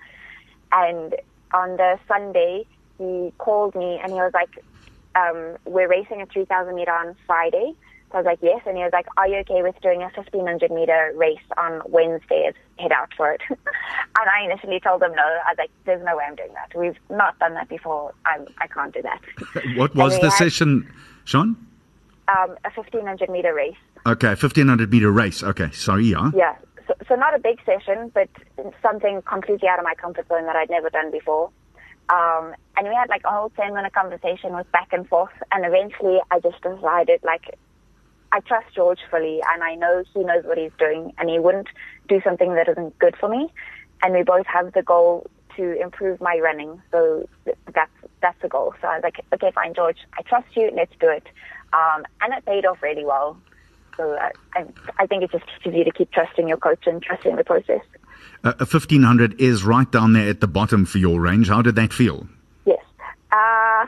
And 0.72 1.14
on 1.52 1.76
the 1.76 1.98
Sunday, 2.06 2.66
he 2.98 3.32
called 3.38 3.74
me 3.74 3.98
and 4.02 4.12
he 4.12 4.18
was 4.18 4.32
like, 4.34 4.62
um, 5.14 5.56
we're 5.64 5.88
racing 5.88 6.20
a 6.20 6.26
3,000 6.26 6.74
meter 6.74 6.92
on 6.92 7.16
Friday. 7.26 7.74
So 8.10 8.14
I 8.14 8.16
was 8.18 8.26
like, 8.26 8.38
yes. 8.40 8.62
And 8.66 8.76
he 8.76 8.82
was 8.82 8.92
like, 8.92 9.06
are 9.16 9.28
you 9.28 9.36
okay 9.38 9.62
with 9.62 9.80
doing 9.82 10.00
a 10.00 10.10
1500 10.14 10.70
meter 10.70 11.12
race 11.14 11.38
on 11.56 11.82
Wednesday? 11.86 12.52
Head 12.78 12.92
out 12.92 13.12
for 13.16 13.32
it. 13.32 13.40
and 13.48 13.58
I 14.16 14.44
initially 14.44 14.80
told 14.80 15.02
him 15.02 15.12
no. 15.14 15.22
I 15.22 15.50
was 15.50 15.58
like, 15.58 15.70
there's 15.84 16.04
no 16.04 16.16
way 16.16 16.24
I'm 16.26 16.34
doing 16.34 16.52
that. 16.54 16.78
We've 16.78 16.96
not 17.10 17.38
done 17.38 17.54
that 17.54 17.68
before. 17.68 18.14
I'm, 18.24 18.46
I 18.58 18.66
can't 18.66 18.94
do 18.94 19.02
that. 19.02 19.20
what 19.76 19.94
was 19.94 20.18
the 20.20 20.30
had, 20.30 20.38
session, 20.38 20.90
Cian? 21.24 21.56
Um, 22.28 22.56
a 22.64 22.70
1500 22.74 23.30
meter 23.30 23.54
race. 23.54 23.76
Okay, 24.06 24.28
1500 24.28 24.90
meter 24.90 25.10
race. 25.10 25.42
Okay, 25.42 25.70
sorry, 25.72 26.04
yeah. 26.06 26.30
Yeah. 26.36 26.56
So, 26.86 26.94
so 27.08 27.14
not 27.14 27.34
a 27.34 27.38
big 27.38 27.58
session, 27.64 28.10
but 28.12 28.28
something 28.82 29.22
completely 29.22 29.68
out 29.68 29.78
of 29.78 29.84
my 29.84 29.94
comfort 29.94 30.28
zone 30.28 30.44
that 30.46 30.56
I'd 30.56 30.70
never 30.70 30.90
done 30.90 31.10
before. 31.10 31.50
Um, 32.10 32.54
and 32.76 32.88
we 32.88 32.94
had 32.94 33.08
like 33.08 33.22
a 33.24 33.30
whole 33.30 33.50
10 33.50 33.74
minute 33.74 33.92
conversation 33.92 34.54
with 34.54 34.70
back 34.72 34.88
and 34.92 35.06
forth. 35.08 35.32
And 35.52 35.64
eventually 35.64 36.18
I 36.30 36.40
just 36.40 36.60
decided 36.62 37.20
like, 37.22 37.58
I 38.32 38.40
trust 38.40 38.74
George 38.74 39.00
fully 39.10 39.40
and 39.52 39.62
I 39.62 39.74
know 39.74 40.04
he 40.14 40.24
knows 40.24 40.44
what 40.44 40.58
he's 40.58 40.72
doing 40.78 41.12
and 41.18 41.28
he 41.28 41.38
wouldn't 41.38 41.68
do 42.08 42.20
something 42.22 42.54
that 42.54 42.68
isn't 42.68 42.98
good 42.98 43.16
for 43.18 43.28
me. 43.28 43.52
And 44.02 44.14
we 44.14 44.22
both 44.22 44.46
have 44.46 44.72
the 44.72 44.82
goal 44.82 45.26
to 45.56 45.80
improve 45.80 46.20
my 46.20 46.38
running. 46.38 46.80
So 46.92 47.28
that's, 47.74 47.90
that's 48.22 48.40
the 48.40 48.48
goal. 48.48 48.74
So 48.80 48.88
I 48.88 48.96
was 48.96 49.02
like, 49.02 49.20
okay, 49.34 49.50
fine, 49.54 49.74
George, 49.74 49.98
I 50.16 50.22
trust 50.22 50.48
you. 50.54 50.70
Let's 50.74 50.92
do 51.00 51.08
it. 51.08 51.26
Um, 51.72 52.04
and 52.20 52.32
it 52.34 52.44
paid 52.44 52.64
off 52.64 52.82
really 52.82 53.04
well. 53.04 53.36
So 53.96 54.16
I, 54.16 54.30
I, 54.54 54.66
I 54.98 55.06
think 55.06 55.24
it 55.24 55.32
just 55.32 55.44
teaches 55.48 55.76
you 55.76 55.84
to 55.84 55.90
keep 55.90 56.10
trusting 56.12 56.48
your 56.48 56.56
coach 56.56 56.86
and 56.86 57.02
trusting 57.02 57.36
the 57.36 57.44
process. 57.44 57.80
Uh, 58.44 58.54
a 58.60 58.64
1500 58.64 59.40
is 59.40 59.64
right 59.64 59.90
down 59.90 60.12
there 60.12 60.28
at 60.30 60.40
the 60.40 60.46
bottom 60.46 60.86
for 60.86 60.98
your 60.98 61.20
range. 61.20 61.48
How 61.48 61.62
did 61.62 61.74
that 61.74 61.92
feel? 61.92 62.28
Yes. 62.64 62.82
Uh, 63.32 63.86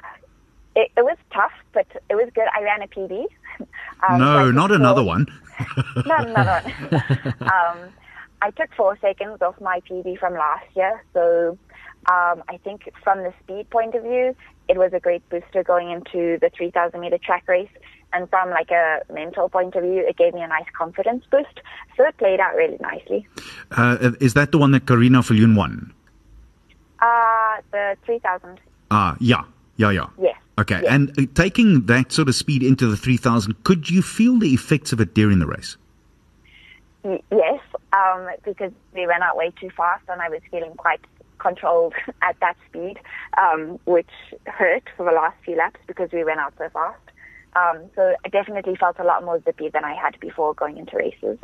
it, 0.75 0.91
it, 0.97 1.05
was 1.05 1.17
tough, 1.33 1.53
but 1.73 1.87
it 2.09 2.15
was 2.15 2.29
good. 2.35 2.47
I 2.57 2.63
ran 2.63 2.83
a 2.83 2.89
PB. 2.89 3.27
Um, 4.09 4.19
so 4.19 4.25
no, 4.25 4.47
took 4.47 4.55
not 4.55 4.69
four- 4.71 4.77
another 4.77 5.05
one. 5.05 5.27
Not 6.07 6.27
another 6.27 6.63
one. 6.89 7.35
um, 7.43 7.93
I 8.41 8.51
took 8.53 8.73
four 8.75 8.97
seconds 9.03 9.43
off 9.43 9.61
my 9.61 9.81
PB 9.81 10.19
from 10.19 10.33
last 10.33 10.65
year, 10.75 11.05
so 11.13 11.59
um, 12.07 12.43
I 12.49 12.59
think 12.65 12.91
from 13.05 13.19
the 13.19 13.33
speed 13.43 13.69
point 13.71 13.95
of 13.95 14.03
view, 14.03 14.35
it 14.69 14.79
was 14.79 14.93
a 14.93 15.01
great 15.01 15.29
booster 15.29 15.63
going 15.63 15.91
into 15.91 16.39
the 16.41 16.51
3,000 16.57 16.99
meter 17.01 17.19
track 17.19 17.45
race. 17.49 17.69
And 18.13 18.29
from 18.29 18.51
like 18.51 18.71
a 18.71 19.01
mental 19.13 19.49
point 19.49 19.75
of 19.77 19.83
view, 19.83 20.05
it 20.07 20.17
gave 20.17 20.35
me 20.35 20.41
a 20.41 20.49
nice 20.49 20.67
confidence 20.77 21.25
boost. 21.31 21.61
So 21.97 22.05
it 22.07 22.17
played 22.17 22.41
out 22.41 22.55
really 22.57 22.79
nicely. 22.81 23.27
Uh, 23.71 24.13
is 24.21 24.35
that 24.35 24.51
the 24.53 24.59
one 24.59 24.73
that 24.73 24.87
Karina 24.87 25.23
Falloon 25.23 25.55
won? 25.55 25.93
Uh, 27.01 27.57
the 27.73 27.97
3,000, 28.05 28.59
Ah, 28.91 29.17
yeah, 29.21 29.43
yeah, 29.77 29.91
yeah. 29.91 30.07
yes. 30.21 30.37
Okay, 30.59 30.81
yes. 30.83 30.91
and 30.91 31.11
uh, 31.19 31.23
taking 31.35 31.87
that 31.87 32.13
sort 32.13 32.29
of 32.29 32.35
speed 32.35 32.63
into 32.63 32.87
the 32.87 32.97
3000, 32.97 33.63
could 33.65 33.89
you 33.89 34.03
feel 34.03 34.39
the 34.39 34.53
effects 34.53 34.93
of 34.93 35.01
it 35.01 35.15
during 35.15 35.39
the 35.39 35.47
race? 35.47 35.77
Y- 37.03 37.23
Yes, 37.31 37.61
um, 37.93 38.29
because 38.45 38.73
we 38.93 39.07
went 39.07 39.23
out 39.23 39.37
way 39.37 39.53
too 39.59 39.71
fast 39.77 40.03
and 40.09 40.21
I 40.21 40.29
was 40.29 40.41
feeling 40.51 40.75
quite 40.77 41.01
controlled 41.41 41.95
at 42.23 42.39
that 42.41 42.57
speed, 42.69 42.99
um, 43.39 43.79
which 43.85 44.11
hurt 44.47 44.85
for 44.97 45.05
the 45.05 45.13
last 45.13 45.37
few 45.45 45.57
laps 45.57 45.81
because 45.87 46.11
we 46.13 46.25
went 46.25 46.41
out 46.41 46.55
so 46.59 46.69
fast. 46.71 47.01
Um, 47.57 47.91
so 47.97 48.15
I 48.25 48.29
definitely 48.29 48.77
felt 48.77 48.99
a 49.01 49.05
lot 49.05 49.25
more 49.25 49.41
zippy 49.43 49.69
than 49.69 49.85
I 49.85 49.95
had 49.95 50.19
before 50.21 50.55
going 50.55 50.77
into 50.77 50.97
races. 50.97 51.39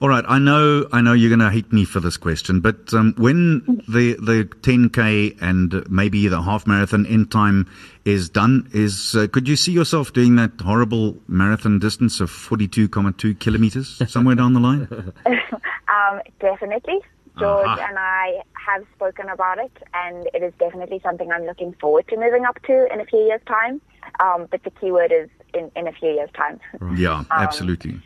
All 0.00 0.08
right, 0.08 0.24
I 0.28 0.38
know, 0.38 0.86
I 0.92 1.00
know 1.00 1.12
you're 1.12 1.30
going 1.30 1.40
to 1.40 1.50
hate 1.50 1.72
me 1.72 1.84
for 1.84 2.00
this 2.00 2.16
question, 2.16 2.60
but 2.60 2.92
um, 2.92 3.14
when 3.16 3.82
the 3.88 4.14
the 4.14 4.48
10k 4.62 5.40
and 5.40 5.88
maybe 5.88 6.26
the 6.28 6.42
half 6.42 6.66
marathon 6.66 7.06
end 7.06 7.30
time 7.30 7.68
is 8.04 8.28
done, 8.28 8.68
is 8.72 9.14
uh, 9.14 9.26
could 9.28 9.48
you 9.48 9.56
see 9.56 9.72
yourself 9.72 10.12
doing 10.12 10.36
that 10.36 10.52
horrible 10.60 11.16
marathon 11.28 11.78
distance 11.78 12.20
of 12.20 12.30
42.2 12.30 13.38
kilometers 13.38 14.02
somewhere 14.10 14.34
down 14.34 14.52
the 14.52 14.60
line? 14.60 15.12
Um, 15.94 16.20
definitely. 16.40 17.00
George 17.38 17.66
Aha. 17.66 17.86
and 17.88 17.98
I 17.98 18.42
have 18.54 18.84
spoken 18.94 19.28
about 19.28 19.58
it, 19.58 19.72
and 19.92 20.28
it 20.32 20.42
is 20.42 20.52
definitely 20.58 21.00
something 21.02 21.30
I'm 21.32 21.44
looking 21.44 21.74
forward 21.80 22.06
to 22.08 22.16
moving 22.16 22.44
up 22.44 22.62
to 22.62 22.92
in 22.92 23.00
a 23.00 23.04
few 23.04 23.20
years' 23.20 23.40
time. 23.46 23.80
Um, 24.20 24.46
but 24.50 24.62
the 24.62 24.70
key 24.70 24.92
word 24.92 25.12
is 25.12 25.28
in, 25.52 25.70
in 25.74 25.88
a 25.88 25.92
few 25.92 26.10
years' 26.10 26.30
time. 26.36 26.60
Yeah, 26.96 27.24
absolutely. 27.30 28.00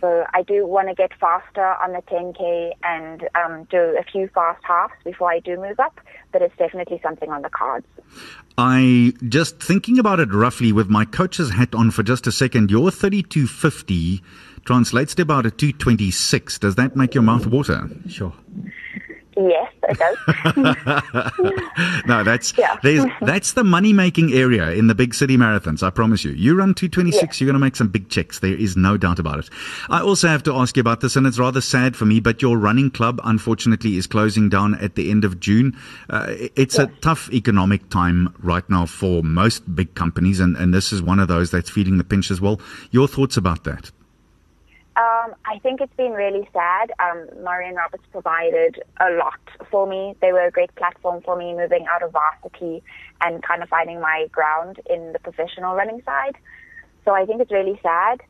So 0.00 0.24
I 0.32 0.42
do 0.42 0.64
want 0.64 0.88
to 0.88 0.94
get 0.94 1.10
faster 1.18 1.64
on 1.64 1.92
the 1.92 2.02
10k 2.02 2.72
and 2.84 3.28
um, 3.34 3.64
do 3.68 3.96
a 3.98 4.04
few 4.04 4.28
fast 4.28 4.62
halves 4.62 4.94
before 5.04 5.30
I 5.30 5.40
do 5.40 5.56
move 5.56 5.80
up. 5.80 6.00
But 6.30 6.42
it's 6.42 6.56
definitely 6.56 7.00
something 7.02 7.30
on 7.30 7.42
the 7.42 7.48
cards. 7.48 7.86
I 8.56 9.12
just 9.28 9.60
thinking 9.60 9.98
about 9.98 10.20
it 10.20 10.32
roughly 10.32 10.72
with 10.72 10.88
my 10.88 11.04
coach's 11.04 11.50
hat 11.50 11.74
on 11.74 11.90
for 11.90 12.04
just 12.04 12.26
a 12.28 12.32
second. 12.32 12.70
Your 12.70 12.90
3250 12.90 14.22
translates 14.72 15.14
to 15.14 15.22
about 15.22 15.46
a 15.46 15.50
226. 15.50 16.58
Does 16.58 16.74
that 16.74 16.94
make 16.94 17.14
your 17.14 17.22
mouth 17.22 17.46
water? 17.46 17.88
Sure. 18.06 18.34
Yes, 19.40 19.72
it 19.84 19.96
does. 19.98 21.02
No, 22.06 22.24
that's 22.24 22.52
Yeah. 22.58 22.76
there's 22.82 23.04
that's 23.22 23.52
the 23.52 23.62
money 23.62 23.92
making 23.92 24.32
area 24.32 24.72
in 24.72 24.88
the 24.88 24.94
big 24.96 25.14
city 25.14 25.36
marathons. 25.36 25.82
I 25.82 25.90
promise 25.90 26.24
you. 26.24 26.32
You 26.32 26.56
run 26.56 26.74
226, 26.74 27.22
Yeah. 27.40 27.44
you're 27.44 27.52
going 27.52 27.60
to 27.60 27.64
make 27.64 27.76
some 27.76 27.88
big 27.88 28.08
checks. 28.08 28.40
There 28.40 28.54
is 28.54 28.76
no 28.76 28.96
doubt 28.96 29.18
about 29.20 29.38
it. 29.38 29.48
I 29.88 30.00
also 30.00 30.26
have 30.28 30.42
to 30.44 30.54
ask 30.54 30.76
you 30.76 30.80
about 30.80 31.00
this, 31.02 31.14
and 31.16 31.24
it's 31.26 31.38
rather 31.38 31.60
sad 31.60 31.94
for 31.96 32.04
me. 32.04 32.18
But 32.20 32.42
your 32.42 32.58
running 32.58 32.90
club, 32.90 33.20
unfortunately, 33.24 33.96
is 33.96 34.06
closing 34.08 34.48
down 34.48 34.74
at 34.74 34.96
the 34.96 35.08
end 35.10 35.24
of 35.24 35.38
June. 35.38 35.76
Uh, 36.10 36.26
it's 36.56 36.78
a 36.78 36.88
tough 37.00 37.30
economic 37.32 37.88
time 37.90 38.34
right 38.42 38.68
now 38.68 38.86
for 38.86 39.22
most 39.22 39.72
big 39.74 39.94
companies, 39.94 40.40
and 40.40 40.56
and 40.56 40.74
this 40.74 40.92
is 40.92 41.00
one 41.00 41.20
of 41.20 41.28
those 41.28 41.50
that's 41.52 41.70
feeling 41.70 41.96
the 41.98 42.04
pinch 42.04 42.30
as 42.32 42.40
well. 42.40 42.60
Your 42.90 43.06
thoughts 43.08 43.36
about 43.36 43.62
that? 43.64 43.92
Um, 44.98 45.36
I 45.44 45.60
think 45.62 45.80
it's 45.80 45.94
been 45.94 46.10
really 46.10 46.48
sad. 46.52 46.90
Um, 46.98 47.28
Murray 47.44 47.68
and 47.68 47.76
Roberts 47.76 48.02
provided 48.10 48.82
a 49.00 49.10
lot 49.10 49.38
for 49.70 49.86
me. 49.86 50.16
They 50.20 50.32
were 50.32 50.46
a 50.46 50.50
great 50.50 50.74
platform 50.74 51.22
for 51.22 51.36
me 51.36 51.54
moving 51.54 51.86
out 51.88 52.02
of 52.02 52.10
varsity 52.10 52.82
and 53.20 53.40
kind 53.40 53.62
of 53.62 53.68
finding 53.68 54.00
my 54.00 54.26
ground 54.32 54.80
in 54.90 55.12
the 55.12 55.20
professional 55.20 55.76
running 55.76 56.02
side. 56.04 56.36
So 57.04 57.12
I 57.12 57.26
think 57.26 57.40
it's 57.40 57.52
really 57.52 57.78
sad. 57.80 58.22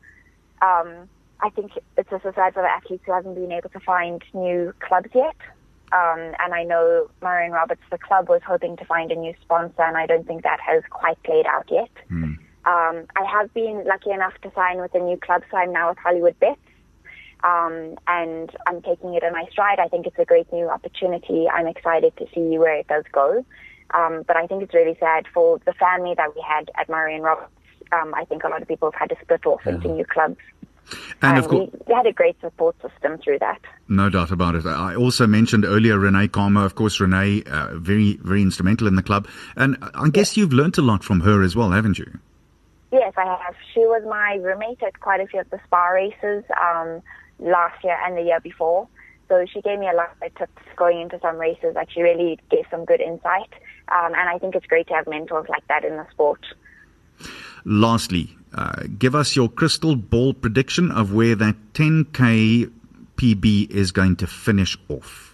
Um, 0.61 1.09
I 1.41 1.49
think 1.49 1.71
it's 1.97 2.11
also 2.11 2.31
sad 2.35 2.53
for 2.53 2.61
the 2.61 2.69
athletes 2.69 3.03
who 3.03 3.13
haven't 3.13 3.33
been 3.33 3.51
able 3.51 3.69
to 3.69 3.79
find 3.79 4.23
new 4.35 4.71
clubs 4.79 5.09
yet. 5.15 5.37
Um, 5.91 6.35
and 6.37 6.53
I 6.53 6.65
know 6.65 7.09
Murray 7.23 7.45
and 7.45 7.53
Roberts, 7.53 7.81
the 7.89 7.97
club, 7.97 8.29
was 8.29 8.41
hoping 8.45 8.77
to 8.77 8.85
find 8.85 9.11
a 9.11 9.15
new 9.15 9.33
sponsor, 9.41 9.81
and 9.81 9.97
I 9.97 10.05
don't 10.05 10.27
think 10.27 10.43
that 10.43 10.59
has 10.59 10.83
quite 10.91 11.21
played 11.23 11.47
out 11.47 11.67
yet. 11.71 11.89
Um, 12.65 13.05
I 13.15 13.25
have 13.31 13.53
been 13.53 13.83
lucky 13.85 14.11
enough 14.11 14.33
to 14.43 14.51
sign 14.53 14.79
with 14.79 14.93
a 14.93 14.99
new 14.99 15.17
club, 15.17 15.43
so 15.49 15.57
I'm 15.57 15.71
now 15.71 15.89
with 15.89 15.97
Hollywood 15.97 16.39
Bets. 16.39 16.59
Um, 17.41 17.95
and 18.07 18.49
I'm 18.67 18.81
taking 18.81 19.13
it 19.13 19.23
in 19.23 19.31
my 19.31 19.45
stride. 19.49 19.79
I 19.79 19.87
think 19.87 20.05
it's 20.05 20.19
a 20.19 20.25
great 20.25 20.51
new 20.51 20.69
opportunity. 20.69 21.47
I'm 21.47 21.67
excited 21.67 22.15
to 22.17 22.27
see 22.35 22.57
where 22.57 22.75
it 22.75 22.87
does 22.87 23.05
go. 23.13 23.45
Um, 23.91 24.23
but 24.27 24.35
I 24.35 24.45
think 24.45 24.61
it's 24.61 24.73
really 24.73 24.97
sad 24.99 25.25
for 25.33 25.59
the 25.65 25.73
family 25.73 26.13
that 26.17 26.35
we 26.35 26.43
had 26.47 26.69
at 26.75 26.89
Murray 26.89 27.15
and 27.15 27.23
Roberts. 27.23 27.51
Um, 27.91 28.13
I 28.13 28.25
think 28.25 28.43
a 28.43 28.49
lot 28.49 28.61
of 28.61 28.67
people 28.67 28.91
have 28.91 28.99
had 28.99 29.09
to 29.09 29.15
split 29.21 29.45
off 29.45 29.65
into 29.65 29.87
new 29.87 30.05
clubs. 30.05 30.37
And 31.21 31.37
And 31.37 31.37
of 31.37 31.47
course, 31.47 31.69
we, 31.71 31.79
we 31.87 31.93
had 31.93 32.05
a 32.05 32.13
great 32.13 32.39
support 32.41 32.75
system 32.81 33.17
through 33.19 33.39
that. 33.39 33.61
No 33.87 34.09
doubt 34.09 34.31
about 34.31 34.55
it. 34.55 34.65
I 34.65 34.95
also 34.95 35.25
mentioned 35.25 35.65
earlier 35.65 35.97
Renee 35.97 36.27
Kalmer. 36.27 36.65
Of 36.65 36.75
course, 36.75 36.99
Renee, 36.99 37.43
uh, 37.43 37.69
very, 37.75 38.17
very 38.21 38.41
instrumental 38.41 38.87
in 38.87 38.95
the 38.95 39.03
club. 39.03 39.27
And 39.55 39.77
I 39.81 40.09
guess 40.09 40.35
you've 40.37 40.53
learnt 40.53 40.77
a 40.77 40.81
lot 40.81 41.03
from 41.03 41.21
her 41.21 41.41
as 41.41 41.55
well, 41.55 41.71
haven't 41.71 41.99
you? 41.99 42.19
Yes, 42.91 43.13
I 43.17 43.25
have. 43.25 43.55
She 43.73 43.81
was 43.81 44.03
my 44.07 44.35
roommate 44.41 44.81
at 44.81 44.99
quite 44.99 45.21
a 45.21 45.27
few 45.27 45.41
of 45.41 45.49
the 45.49 45.59
SPAR 45.65 45.93
races 45.93 46.43
um, 46.59 47.01
last 47.39 47.83
year 47.83 47.97
and 48.05 48.17
the 48.17 48.23
year 48.23 48.39
before. 48.39 48.87
So 49.27 49.45
she 49.53 49.61
gave 49.61 49.77
me 49.77 49.87
a 49.87 49.95
lot 49.95 50.09
of 50.21 50.35
tips 50.35 50.61
going 50.75 50.99
into 51.01 51.19
some 51.21 51.37
races. 51.37 51.75
Like 51.75 51.91
she 51.91 52.01
really 52.01 52.39
gave 52.49 52.65
some 52.71 52.85
good 52.85 52.99
insight. 52.99 53.53
Um, 53.89 54.13
and 54.15 54.29
I 54.29 54.39
think 54.39 54.55
it's 54.55 54.65
great 54.65 54.87
to 54.87 54.95
have 54.95 55.07
mentors 55.07 55.47
like 55.49 55.67
that 55.67 55.85
in 55.85 55.97
the 55.97 56.07
sport. 56.11 56.43
Lastly, 57.63 58.35
uh, 58.55 58.83
give 58.97 59.13
us 59.13 59.35
your 59.35 59.49
crystal 59.49 59.95
ball 59.95 60.33
prediction 60.33 60.91
of 60.91 61.13
where 61.13 61.35
that 61.35 61.55
10K 61.73 62.71
PB 63.17 63.69
is 63.69 63.91
going 63.91 64.15
to 64.15 64.25
finish 64.25 64.77
off. 64.87 65.28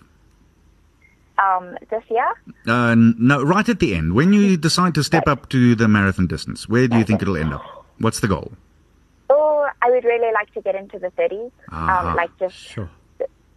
Um, 1.38 1.78
this 1.89 2.04
year, 2.10 2.32
Uh, 2.67 2.95
no, 2.95 3.43
right 3.43 3.67
at 3.67 3.80
the 3.80 3.93
end. 3.95 4.13
When 4.15 4.32
you 4.32 4.56
decide 4.58 4.93
to 4.95 5.04
step 5.04 5.28
up 5.28 5.50
to 5.50 5.76
the 5.76 5.88
marathon 5.88 6.28
distance, 6.28 6.69
where 6.69 6.88
do 6.88 6.98
you 6.98 7.04
think 7.04 7.21
it'll 7.21 7.36
end 7.38 7.54
up? 7.54 7.63
What's 8.00 8.19
the 8.21 8.28
goal? 8.28 8.52
oh, 9.30 9.67
I 9.82 9.89
would 9.89 10.04
really 10.06 10.32
like 10.34 10.54
to 10.54 10.62
get 10.62 10.76
into 10.76 11.00
the 11.00 11.10
30s. 11.17 11.52
Aha. 11.71 12.10
Um, 12.12 12.15
like 12.15 12.30
just 12.39 12.56
Sure. 12.56 12.89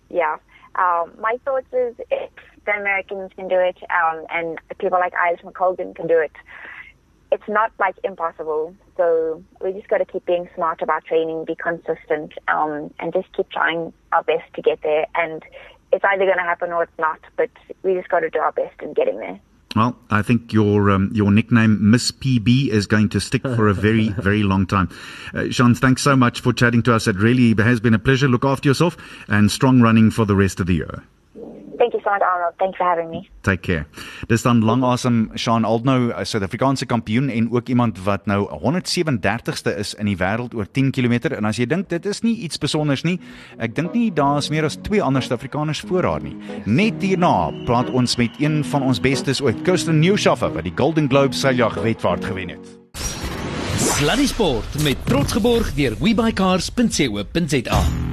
yeah. 0.09 0.37
Um, 0.77 1.13
my 1.21 1.39
thoughts 1.45 1.67
is 1.73 1.95
if 2.11 2.31
the 2.65 2.73
Americans 2.73 3.31
can 3.37 3.49
do 3.49 3.59
it, 3.59 3.77
um, 3.91 4.25
and 4.31 4.59
people 4.79 4.99
like 4.99 5.13
Eilish 5.13 5.43
McColgan 5.43 5.95
can 5.95 6.07
do 6.07 6.19
it, 6.19 6.33
it's 7.31 7.49
not 7.49 7.71
like 7.79 7.97
impossible. 8.05 8.75
So 8.97 9.43
we 9.63 9.73
just 9.73 9.89
got 9.89 9.99
to 9.99 10.05
keep 10.07 10.25
being 10.25 10.49
smart 10.55 10.81
about 10.83 11.05
training, 11.05 11.45
be 11.45 11.55
consistent, 11.55 12.33
um, 12.49 12.93
and 12.99 13.13
just 13.13 13.31
keep 13.37 13.51
trying 13.51 13.93
our 14.13 14.23
best 14.23 14.53
to 14.55 14.63
get 14.63 14.81
there. 14.83 15.07
And 15.15 15.43
it's 15.93 16.05
either 16.05 16.25
going 16.25 16.39
to 16.39 16.43
happen 16.43 16.73
or 16.73 16.83
it's 16.85 16.99
not, 16.99 17.21
but 17.37 17.51
we 17.83 17.95
just 17.95 18.09
got 18.09 18.21
to 18.21 18.31
do 18.31 18.39
our 18.39 18.53
best 18.53 18.81
in 18.83 18.93
getting 18.93 19.19
there. 19.19 19.41
Well, 19.77 19.99
I 20.11 20.23
think 20.23 20.53
your 20.53 20.91
um, 20.91 21.11
your 21.13 21.31
nickname 21.31 21.91
Miss 21.91 22.11
PB 22.11 22.69
is 22.69 22.87
going 22.87 23.11
to 23.11 23.21
stick 23.21 23.43
for 23.43 23.69
a 23.69 23.75
very 23.75 24.09
very 24.19 24.43
long 24.43 24.67
time. 24.67 24.89
Uh, 25.35 25.51
Cian, 25.51 25.75
thanks 25.75 26.03
so 26.03 26.17
much 26.17 26.41
for 26.41 26.53
chatting 26.53 26.83
to 26.85 26.95
us. 26.95 27.07
It 27.07 27.17
really 27.17 27.55
has 27.63 27.79
been 27.79 27.95
a 27.95 27.99
pleasure. 27.99 28.29
Look 28.29 28.45
after 28.45 28.69
yourself 28.69 28.97
and 29.29 29.51
strong 29.51 29.83
running 29.83 30.11
for 30.11 30.25
the 30.25 30.35
rest 30.35 30.59
of 30.61 30.67
the 30.67 30.75
year. 30.75 31.05
Thank 31.79 31.93
you 31.93 32.01
so 32.03 32.11
much, 32.11 32.23
Arnold. 32.23 32.55
Thanks 32.59 32.77
for 32.77 32.85
having 32.85 33.11
me. 33.11 33.31
Take 33.43 33.63
care. 33.63 33.87
Dis 34.27 34.43
dan 34.43 34.65
lang 34.67 34.83
asem 34.83 35.31
Sean 35.35 35.65
Aldnou, 35.65 36.11
'n 36.11 36.27
Suid-Afrikaanse 36.27 36.87
kampioen 36.87 37.29
en 37.29 37.53
ook 37.53 37.69
iemand 37.69 38.05
wat 38.05 38.27
nou 38.27 38.49
137ste 38.51 39.79
is 39.79 39.95
in 39.95 40.07
die 40.07 40.17
wêreld 40.17 40.55
oor 40.55 40.67
10 40.71 40.91
km 40.91 41.35
en 41.35 41.45
as 41.45 41.57
jy 41.57 41.67
dink 41.67 41.89
dit 41.89 42.07
is 42.07 42.23
nie 42.23 42.37
iets 42.37 42.55
spesiaals 42.55 43.05
nie, 43.05 43.21
ek 43.59 43.75
dink 43.75 43.95
nie 43.95 44.13
daar's 44.13 44.51
meer 44.51 44.65
as 44.65 44.77
twee 44.77 45.03
ander 45.03 45.23
Suid-Afrikaners 45.23 45.81
voor 45.81 46.03
haar 46.03 46.23
nie. 46.23 46.37
Net 46.65 47.03
hierna 47.03 47.51
praat 47.65 47.91
ons 47.91 48.17
met 48.17 48.31
een 48.39 48.65
van 48.65 48.83
ons 48.83 49.01
bestes 49.01 49.41
ooit, 49.41 49.63
Kirsten 49.63 50.01
Newshaffer 50.01 50.53
wat 50.53 50.65
die 50.65 50.75
Golden 50.77 51.09
Globe 51.09 51.35
seiljag 51.35 51.75
wedvaart 51.75 52.25
gewen 52.25 52.49
het. 52.49 52.79
Sluddy 53.79 54.27
Sport 54.27 54.83
met 54.83 54.97
trots 55.07 55.33
geborg 55.33 55.75
deur 55.75 55.95
webycars.co.za. 56.01 58.08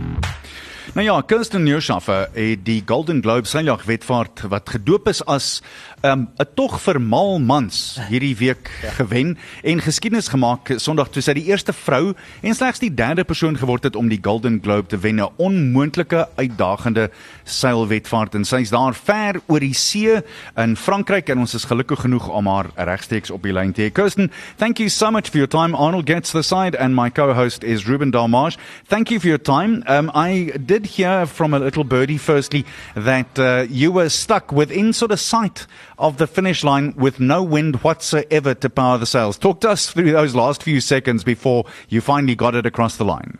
Nou 0.95 1.03
ja, 1.03 1.21
Kirsten 1.27 1.63
Neerschaffer 1.63 2.29
het 2.31 2.61
die 2.63 2.79
Golden 2.87 3.17
Globe 3.19 3.49
seiljagwedvaart 3.51 4.45
wat 4.47 4.69
gedoop 4.71 5.09
is 5.11 5.19
as 5.27 5.61
'n 6.03 6.07
um, 6.07 6.27
tog 6.55 6.79
vir 6.79 7.01
mal 7.01 7.39
mans 7.39 7.99
hierdie 8.07 8.35
week 8.37 8.69
ja. 8.81 8.89
gewen 8.89 9.37
en 9.63 9.81
geskiedenis 9.81 10.27
gemaak 10.27 10.71
Sondag 10.77 11.09
toe 11.09 11.21
sy 11.21 11.33
die 11.33 11.45
eerste 11.49 11.73
vrou 11.73 12.13
en 12.41 12.55
slegs 12.55 12.79
die 12.79 12.93
derde 12.93 13.23
persoon 13.23 13.57
geword 13.57 13.83
het 13.83 13.95
om 13.95 14.07
die 14.07 14.19
Golden 14.21 14.61
Globe 14.63 14.87
te 14.87 14.97
wen, 14.97 15.19
'n 15.19 15.27
onmoontlike 15.35 16.27
uitdagende 16.35 17.09
seilwedvaart 17.43 18.35
en 18.35 18.45
sy's 18.45 18.69
daar 18.69 18.93
ver 18.93 19.41
oor 19.47 19.59
die 19.59 19.73
see 19.73 20.21
in 20.55 20.77
Frankryk 20.77 21.29
en 21.29 21.39
ons 21.39 21.53
is 21.53 21.65
gelukkig 21.65 21.99
genoeg 21.99 22.29
om 22.29 22.47
haar 22.47 22.71
regstreeks 22.75 23.31
op 23.31 23.43
die 23.43 23.53
lyn 23.53 23.73
te 23.73 23.81
hê. 23.81 23.91
Kirsten, 23.91 24.31
thank 24.57 24.77
you 24.77 24.89
so 24.89 25.11
much 25.11 25.27
for 25.29 25.37
your 25.37 25.49
time. 25.49 25.75
Arnold 25.75 26.07
gets 26.07 26.31
the 26.31 26.43
side 26.43 26.77
and 26.77 26.95
my 26.95 27.09
co-host 27.09 27.63
is 27.63 27.85
Ruben 27.87 28.11
Dalmarge. 28.11 28.57
Thank 28.87 29.09
you 29.09 29.19
for 29.19 29.27
your 29.27 29.41
time. 29.41 29.83
Um, 29.87 30.09
I 30.15 30.51
hear 30.85 31.25
from 31.25 31.53
a 31.53 31.59
little 31.59 31.83
birdie 31.83 32.17
firstly 32.17 32.65
that 32.95 33.37
uh, 33.37 33.65
you 33.69 33.91
were 33.91 34.09
stuck 34.09 34.51
within 34.51 34.93
sort 34.93 35.11
of 35.11 35.19
sight 35.19 35.67
of 35.97 36.17
the 36.17 36.27
finish 36.27 36.63
line 36.63 36.93
with 36.95 37.19
no 37.19 37.43
wind 37.43 37.77
whatsoever 37.77 38.53
to 38.53 38.69
power 38.69 38.97
the 38.97 39.05
sails. 39.05 39.37
Talk 39.37 39.61
to 39.61 39.69
us 39.69 39.91
through 39.91 40.11
those 40.11 40.35
last 40.35 40.63
few 40.63 40.79
seconds 40.79 41.23
before 41.23 41.65
you 41.89 42.01
finally 42.01 42.35
got 42.35 42.55
it 42.55 42.65
across 42.65 42.97
the 42.97 43.05
line. 43.05 43.39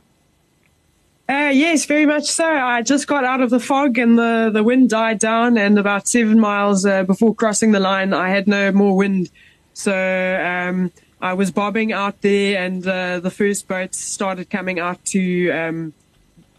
Uh, 1.28 1.50
yes, 1.52 1.86
very 1.86 2.06
much 2.06 2.26
so. 2.26 2.46
I 2.46 2.84
just 2.84 3.08
got 3.08 3.24
out 3.24 3.42
of 3.42 3.50
the 3.50 3.60
fog 3.60 3.98
and 3.98 4.18
the, 4.18 4.52
the 4.54 4.64
wind 4.64 4.92
died 4.92 5.18
down, 5.18 5.58
and 5.58 5.80
about 5.80 6.08
seven 6.08 6.40
miles 6.40 6.86
uh, 6.86 7.04
before 7.04 7.34
crossing 7.34 7.72
the 7.72 7.80
line, 7.80 8.14
I 8.14 8.30
had 8.30 8.48
no 8.48 8.72
more 8.72 8.96
wind. 8.96 9.32
So 9.74 9.92
um, 9.92 10.92
I 11.20 11.34
was 11.34 11.50
bobbing 11.50 11.92
out 11.92 12.22
there, 12.22 12.64
and 12.64 12.86
uh, 12.86 13.20
the 13.20 13.32
first 13.32 13.68
boats 13.68 14.00
started 14.00 14.52
coming 14.52 14.80
out 14.80 15.04
to 15.06 15.50
um, 15.50 15.94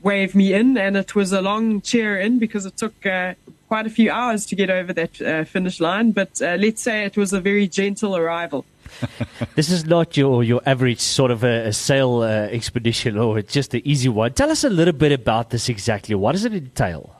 wave 0.06 0.36
me 0.36 0.54
in, 0.54 0.78
and 0.78 0.96
it 0.96 1.14
was 1.16 1.32
a 1.32 1.42
long 1.42 1.80
cheer 1.80 2.18
in 2.20 2.38
because 2.38 2.64
it 2.64 2.76
took 2.76 3.04
uh, 3.04 3.34
quite 3.66 3.86
a 3.86 3.90
few 3.90 4.08
hours 4.10 4.46
to 4.46 4.54
get 4.54 4.70
over 4.70 4.92
that 4.92 5.20
uh, 5.20 5.44
finish 5.44 5.80
line. 5.80 6.12
But 6.12 6.40
uh, 6.40 6.56
let's 6.64 6.80
say 6.80 7.04
it 7.04 7.16
was 7.16 7.32
a 7.32 7.40
very 7.40 7.66
gentle 7.66 8.16
arrival. 8.16 8.64
this 9.56 9.68
is 9.68 9.84
not 9.84 10.16
your, 10.16 10.44
your 10.44 10.62
average 10.64 11.00
sort 11.00 11.32
of 11.32 11.42
a, 11.42 11.66
a 11.66 11.72
sail 11.72 12.22
uh, 12.22 12.58
expedition 12.58 13.18
or 13.18 13.42
just 13.42 13.74
an 13.74 13.82
easy 13.84 14.08
one. 14.08 14.32
Tell 14.32 14.50
us 14.50 14.62
a 14.62 14.70
little 14.70 14.94
bit 14.94 15.10
about 15.10 15.50
this 15.50 15.68
exactly. 15.68 16.14
What 16.14 16.32
does 16.32 16.44
it 16.44 16.54
entail? 16.54 17.12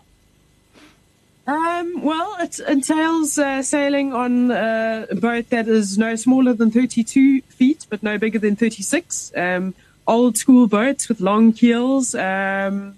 Um, 1.48 2.02
well, 2.02 2.36
it 2.40 2.58
entails 2.60 3.38
uh, 3.38 3.62
sailing 3.62 4.12
on 4.12 4.50
uh, 4.50 5.06
a 5.10 5.14
boat 5.14 5.50
that 5.50 5.68
is 5.68 5.96
no 5.98 6.16
smaller 6.16 6.54
than 6.54 6.70
32 6.70 7.42
feet, 7.42 7.86
but 7.90 8.02
no 8.02 8.18
bigger 8.18 8.38
than 8.38 8.56
36. 8.56 9.32
Um, 9.36 9.74
old 10.06 10.36
school 10.36 10.66
boats 10.66 11.08
with 11.08 11.20
long 11.20 11.52
keels, 11.52 12.14
um, 12.14 12.96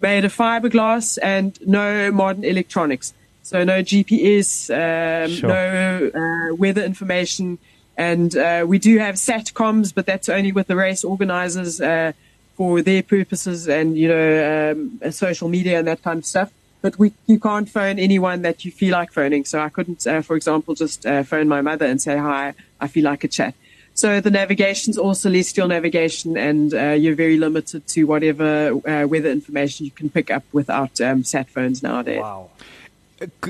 made 0.00 0.24
of 0.24 0.34
fiberglass 0.34 1.18
and 1.22 1.58
no 1.66 2.10
modern 2.10 2.44
electronics. 2.44 3.14
So 3.42 3.64
no 3.64 3.82
GPS, 3.82 4.70
um, 4.70 5.30
sure. 5.30 5.48
no 5.48 6.10
uh, 6.14 6.54
weather 6.54 6.82
information, 6.82 7.58
and 7.96 8.36
uh, 8.36 8.64
we 8.66 8.78
do 8.78 8.98
have 8.98 9.16
satcoms, 9.16 9.92
but 9.94 10.06
that's 10.06 10.28
only 10.28 10.52
with 10.52 10.68
the 10.68 10.76
race 10.76 11.04
organizers 11.04 11.80
uh, 11.80 12.12
for 12.56 12.82
their 12.82 13.02
purposes 13.02 13.68
and 13.68 13.96
you 13.96 14.08
know 14.08 14.72
um, 15.02 15.12
social 15.12 15.48
media 15.48 15.78
and 15.78 15.88
that 15.88 16.02
kind 16.02 16.18
of 16.18 16.26
stuff. 16.26 16.52
But 16.82 16.98
we, 16.98 17.12
you 17.26 17.38
can't 17.38 17.68
phone 17.68 17.98
anyone 17.98 18.42
that 18.42 18.64
you 18.64 18.72
feel 18.72 18.92
like 18.92 19.12
phoning. 19.12 19.44
So 19.44 19.60
I 19.60 19.68
couldn't, 19.68 20.04
uh, 20.04 20.20
for 20.20 20.34
example, 20.34 20.74
just 20.74 21.06
uh, 21.06 21.22
phone 21.22 21.46
my 21.46 21.60
mother 21.60 21.86
and 21.86 22.02
say 22.02 22.16
hi. 22.16 22.54
I 22.80 22.88
feel 22.88 23.04
like 23.04 23.22
a 23.22 23.28
chat. 23.28 23.54
So 23.94 24.20
the 24.20 24.30
navigation 24.30 24.90
is 24.90 24.98
all 24.98 25.14
celestial 25.14 25.68
navigation, 25.68 26.36
and 26.36 26.72
uh, 26.72 26.90
you're 26.90 27.14
very 27.14 27.36
limited 27.36 27.86
to 27.88 28.04
whatever 28.04 28.72
uh, 28.88 29.06
weather 29.06 29.30
information 29.30 29.84
you 29.84 29.92
can 29.92 30.08
pick 30.08 30.30
up 30.30 30.44
without 30.52 31.00
um, 31.00 31.24
sat 31.24 31.48
phones 31.50 31.82
nowadays. 31.82 32.20
Wow. 32.20 32.50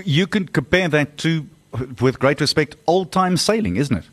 You 0.05 0.26
can 0.26 0.48
compare 0.48 0.88
that 0.88 1.16
to, 1.18 1.46
with 2.00 2.18
great 2.18 2.40
respect, 2.40 2.76
old 2.87 3.12
time 3.12 3.37
sailing, 3.37 3.76
isn't 3.76 3.96
it? 3.96 4.05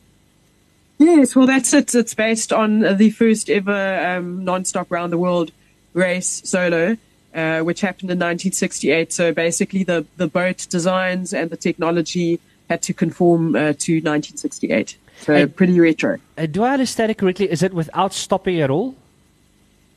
Yes, 0.99 1.35
well, 1.35 1.47
that's 1.47 1.73
it. 1.73 1.95
It's 1.95 2.13
based 2.13 2.53
on 2.53 2.81
the 2.97 3.09
first 3.09 3.49
ever 3.49 4.17
um, 4.17 4.43
non-stop 4.43 4.91
round 4.91 5.11
the 5.11 5.17
world 5.17 5.51
race 5.93 6.41
solo, 6.45 6.97
uh, 7.33 7.61
which 7.61 7.81
happened 7.81 8.11
in 8.11 8.19
1968. 8.19 9.11
So 9.11 9.33
basically, 9.33 9.83
the, 9.83 10.05
the 10.17 10.27
boat 10.27 10.67
designs 10.69 11.33
and 11.33 11.49
the 11.49 11.57
technology 11.57 12.39
had 12.69 12.81
to 12.83 12.93
conform 12.93 13.55
uh, 13.55 13.73
to 13.73 13.95
1968. 13.95 14.97
So 15.21 15.33
and, 15.33 15.55
pretty 15.55 15.79
retro. 15.79 16.19
Uh, 16.37 16.45
do 16.45 16.63
I 16.63 16.73
understand 16.73 17.11
it 17.11 17.17
correctly? 17.17 17.51
Is 17.51 17.63
it 17.63 17.73
without 17.73 18.13
stopping 18.13 18.61
at 18.61 18.69
all? 18.69 18.95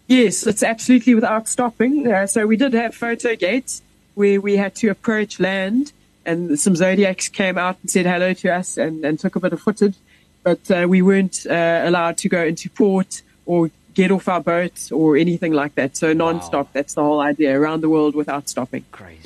Yes, 0.08 0.46
it's 0.46 0.62
absolutely 0.62 1.14
without 1.14 1.46
stopping. 1.48 2.10
Uh, 2.10 2.26
so 2.26 2.46
we 2.46 2.56
did 2.56 2.72
have 2.74 2.94
photo 2.94 3.36
gates 3.36 3.82
where 4.14 4.40
we 4.40 4.56
had 4.56 4.74
to 4.76 4.88
approach 4.88 5.38
land, 5.38 5.92
and 6.26 6.58
some 6.58 6.74
zodiacs 6.76 7.28
came 7.28 7.56
out 7.56 7.78
and 7.80 7.90
said 7.90 8.06
hello 8.06 8.34
to 8.34 8.52
us 8.52 8.76
and, 8.76 9.04
and 9.04 9.18
took 9.18 9.36
a 9.36 9.40
bit 9.40 9.52
of 9.52 9.60
footage. 9.60 9.94
But 10.42 10.70
uh, 10.70 10.86
we 10.88 11.02
weren't 11.02 11.46
uh, 11.48 11.82
allowed 11.84 12.18
to 12.18 12.28
go 12.28 12.44
into 12.44 12.68
port 12.68 13.22
or 13.46 13.70
get 13.94 14.10
off 14.10 14.26
our 14.28 14.40
boat 14.40 14.90
or 14.90 15.16
anything 15.16 15.52
like 15.52 15.74
that. 15.76 15.96
So 15.96 16.12
non-stop. 16.12 16.66
Wow. 16.66 16.70
That's 16.72 16.94
the 16.94 17.02
whole 17.02 17.20
idea 17.20 17.58
around 17.58 17.82
the 17.82 17.88
world 17.88 18.14
without 18.14 18.48
stopping. 18.48 18.84
Crazy. 18.90 19.20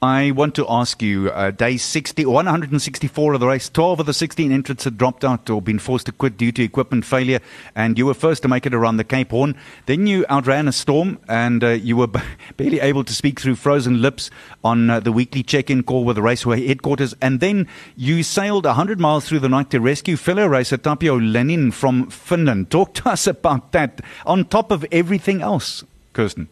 I 0.00 0.30
want 0.30 0.54
to 0.54 0.66
ask 0.68 1.02
you, 1.02 1.28
uh, 1.30 1.50
day 1.50 1.76
60, 1.76 2.24
164 2.24 3.34
of 3.34 3.40
the 3.40 3.48
race, 3.48 3.68
12 3.68 3.98
of 3.98 4.06
the 4.06 4.14
16 4.14 4.52
entrants 4.52 4.84
had 4.84 4.96
dropped 4.96 5.24
out 5.24 5.50
or 5.50 5.60
been 5.60 5.80
forced 5.80 6.06
to 6.06 6.12
quit 6.12 6.36
due 6.36 6.52
to 6.52 6.62
equipment 6.62 7.04
failure, 7.04 7.40
and 7.74 7.98
you 7.98 8.06
were 8.06 8.14
first 8.14 8.42
to 8.42 8.48
make 8.48 8.64
it 8.64 8.72
around 8.72 8.98
the 8.98 9.02
Cape 9.02 9.32
Horn. 9.32 9.56
Then 9.86 10.06
you 10.06 10.24
outran 10.30 10.68
a 10.68 10.72
storm, 10.72 11.18
and 11.26 11.64
uh, 11.64 11.70
you 11.70 11.96
were 11.96 12.06
b- 12.06 12.20
barely 12.56 12.78
able 12.78 13.02
to 13.02 13.12
speak 13.12 13.40
through 13.40 13.56
frozen 13.56 14.00
lips 14.00 14.30
on 14.62 14.88
uh, 14.88 15.00
the 15.00 15.10
weekly 15.10 15.42
check-in 15.42 15.82
call 15.82 16.04
with 16.04 16.14
the 16.14 16.22
raceway 16.22 16.64
headquarters. 16.64 17.16
And 17.20 17.40
then 17.40 17.66
you 17.96 18.22
sailed 18.22 18.66
100 18.66 19.00
miles 19.00 19.26
through 19.28 19.40
the 19.40 19.48
night 19.48 19.70
to 19.70 19.80
rescue 19.80 20.16
fellow 20.16 20.46
racer 20.46 20.76
Tapio 20.76 21.18
Lehtinen 21.18 21.72
from 21.72 22.08
Finland. 22.08 22.70
Talk 22.70 22.94
to 22.94 23.08
us 23.08 23.26
about 23.26 23.72
that 23.72 24.00
on 24.24 24.44
top 24.44 24.70
of 24.70 24.86
everything 24.92 25.42
else, 25.42 25.82
Kirsten. 26.12 26.48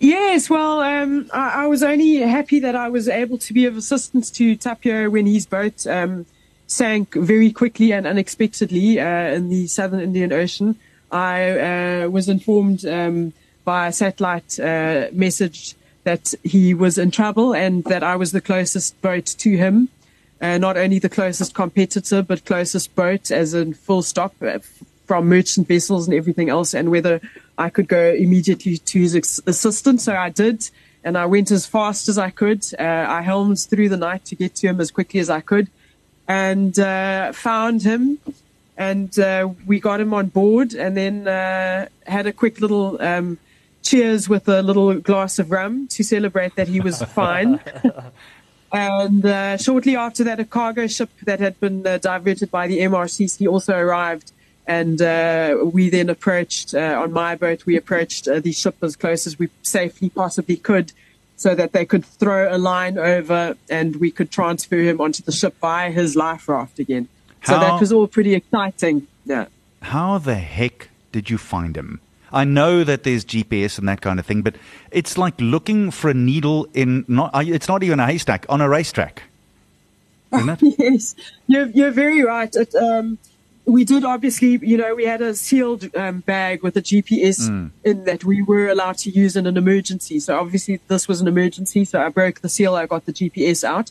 Yes, 0.00 0.48
well, 0.48 0.80
um, 0.80 1.28
I, 1.32 1.64
I, 1.64 1.66
was 1.66 1.82
only 1.82 2.18
happy 2.18 2.60
that 2.60 2.76
I 2.76 2.88
was 2.88 3.08
able 3.08 3.36
to 3.38 3.52
be 3.52 3.66
of 3.66 3.76
assistance 3.76 4.30
to 4.32 4.56
Tapio 4.56 5.10
when 5.10 5.26
his 5.26 5.44
boat 5.44 5.86
um, 5.88 6.24
sank 6.68 7.14
very 7.14 7.50
quickly 7.50 7.92
and 7.92 8.06
unexpectedly 8.06 9.00
uh, 9.00 9.34
in 9.34 9.48
the 9.48 9.66
southern 9.66 10.00
Indian 10.00 10.32
Ocean. 10.32 10.76
I 11.10 12.02
uh, 12.04 12.08
was 12.10 12.28
informed 12.28 12.86
um, 12.86 13.32
by 13.64 13.88
a 13.88 13.92
satellite 13.92 14.60
uh, 14.60 15.08
message 15.12 15.74
that 16.04 16.32
he 16.44 16.74
was 16.74 16.96
in 16.96 17.10
trouble 17.10 17.52
and 17.52 17.82
that 17.84 18.04
I 18.04 18.14
was 18.14 18.30
the 18.30 18.40
closest 18.40 19.00
boat 19.02 19.26
to 19.26 19.56
him. 19.56 19.88
Uh, 20.40 20.58
not 20.58 20.76
only 20.76 21.00
the 21.00 21.08
closest 21.08 21.54
competitor, 21.54 22.22
but 22.22 22.44
closest 22.44 22.94
boat, 22.94 23.32
as 23.32 23.52
in 23.52 23.74
full 23.74 24.02
stop 24.02 24.32
uh, 24.42 24.60
from 25.06 25.28
merchant 25.28 25.66
vessels 25.66 26.06
and 26.06 26.14
everything 26.14 26.48
else, 26.48 26.72
and 26.72 26.92
whether 26.92 27.20
I 27.58 27.70
could 27.70 27.88
go 27.88 28.14
immediately 28.14 28.78
to 28.78 28.98
his 29.00 29.14
assistance. 29.46 30.04
So 30.04 30.14
I 30.14 30.30
did, 30.30 30.70
and 31.04 31.18
I 31.18 31.26
went 31.26 31.50
as 31.50 31.66
fast 31.66 32.08
as 32.08 32.16
I 32.16 32.30
could. 32.30 32.64
Uh, 32.78 33.04
I 33.08 33.22
helmed 33.22 33.58
through 33.60 33.88
the 33.88 33.96
night 33.96 34.24
to 34.26 34.36
get 34.36 34.54
to 34.56 34.68
him 34.68 34.80
as 34.80 34.90
quickly 34.90 35.20
as 35.20 35.28
I 35.28 35.40
could, 35.40 35.68
and 36.28 36.78
uh, 36.78 37.32
found 37.32 37.82
him. 37.82 38.18
And 38.76 39.18
uh, 39.18 39.48
we 39.66 39.80
got 39.80 40.00
him 40.00 40.14
on 40.14 40.26
board, 40.26 40.72
and 40.72 40.96
then 40.96 41.26
uh, 41.26 41.88
had 42.06 42.26
a 42.28 42.32
quick 42.32 42.60
little 42.60 43.02
um, 43.02 43.38
cheers 43.82 44.28
with 44.28 44.48
a 44.48 44.62
little 44.62 44.94
glass 45.00 45.40
of 45.40 45.50
rum 45.50 45.88
to 45.88 46.04
celebrate 46.04 46.54
that 46.54 46.68
he 46.68 46.80
was 46.80 47.02
fine. 47.20 47.60
And 48.70 49.24
uh, 49.24 49.56
shortly 49.56 49.96
after 49.96 50.24
that, 50.24 50.40
a 50.40 50.44
cargo 50.44 50.86
ship 50.86 51.10
that 51.24 51.40
had 51.40 51.58
been 51.58 51.86
uh, 51.86 51.98
diverted 51.98 52.50
by 52.50 52.66
the 52.66 52.80
MRCC 52.80 53.48
also 53.48 53.76
arrived 53.76 54.32
and 54.68 55.00
uh, 55.00 55.56
we 55.64 55.88
then 55.88 56.10
approached 56.10 56.74
uh, 56.74 57.00
on 57.02 57.10
my 57.10 57.34
boat. 57.34 57.64
We 57.64 57.76
approached 57.76 58.28
uh, 58.28 58.38
the 58.38 58.52
ship 58.52 58.76
as 58.82 58.96
close 58.96 59.26
as 59.26 59.38
we 59.38 59.48
safely 59.62 60.10
possibly 60.10 60.56
could, 60.56 60.92
so 61.36 61.54
that 61.54 61.72
they 61.72 61.86
could 61.86 62.04
throw 62.04 62.54
a 62.54 62.58
line 62.58 62.98
over 62.98 63.56
and 63.70 63.96
we 63.96 64.10
could 64.10 64.30
transfer 64.30 64.76
him 64.76 65.00
onto 65.00 65.22
the 65.22 65.32
ship 65.32 65.58
by 65.58 65.90
his 65.90 66.14
life 66.14 66.48
raft 66.48 66.78
again. 66.78 67.08
How, 67.40 67.54
so 67.54 67.60
that 67.60 67.80
was 67.80 67.92
all 67.92 68.06
pretty 68.06 68.34
exciting. 68.34 69.06
Yeah. 69.24 69.46
How 69.80 70.18
the 70.18 70.34
heck 70.34 70.90
did 71.12 71.30
you 71.30 71.38
find 71.38 71.74
him? 71.74 72.00
I 72.30 72.44
know 72.44 72.84
that 72.84 73.04
there's 73.04 73.24
GPS 73.24 73.78
and 73.78 73.88
that 73.88 74.02
kind 74.02 74.20
of 74.20 74.26
thing, 74.26 74.42
but 74.42 74.56
it's 74.90 75.16
like 75.16 75.40
looking 75.40 75.90
for 75.90 76.10
a 76.10 76.14
needle 76.14 76.68
in 76.74 77.06
not. 77.08 77.34
Uh, 77.34 77.42
it's 77.46 77.68
not 77.68 77.82
even 77.82 78.00
a 78.00 78.06
haystack 78.06 78.44
on 78.50 78.60
a 78.60 78.68
racetrack. 78.68 79.22
Isn't 80.34 80.62
it? 80.62 80.74
yes, 80.78 81.14
you're 81.46 81.68
you're 81.68 81.90
very 81.90 82.22
right. 82.22 82.54
It, 82.54 82.74
um, 82.74 83.16
we 83.68 83.84
did 83.84 84.02
obviously, 84.02 84.58
you 84.62 84.78
know, 84.78 84.94
we 84.94 85.04
had 85.04 85.20
a 85.20 85.34
sealed 85.34 85.94
um, 85.94 86.20
bag 86.20 86.62
with 86.62 86.74
a 86.78 86.82
GPS 86.82 87.50
mm. 87.50 87.70
in 87.84 88.04
that 88.04 88.24
we 88.24 88.40
were 88.40 88.68
allowed 88.68 88.96
to 88.98 89.10
use 89.10 89.36
in 89.36 89.46
an 89.46 89.58
emergency. 89.58 90.18
So 90.20 90.38
obviously 90.40 90.80
this 90.88 91.06
was 91.06 91.20
an 91.20 91.28
emergency. 91.28 91.84
So 91.84 92.00
I 92.00 92.08
broke 92.08 92.40
the 92.40 92.48
seal. 92.48 92.74
I 92.74 92.86
got 92.86 93.04
the 93.04 93.12
GPS 93.12 93.64
out. 93.64 93.90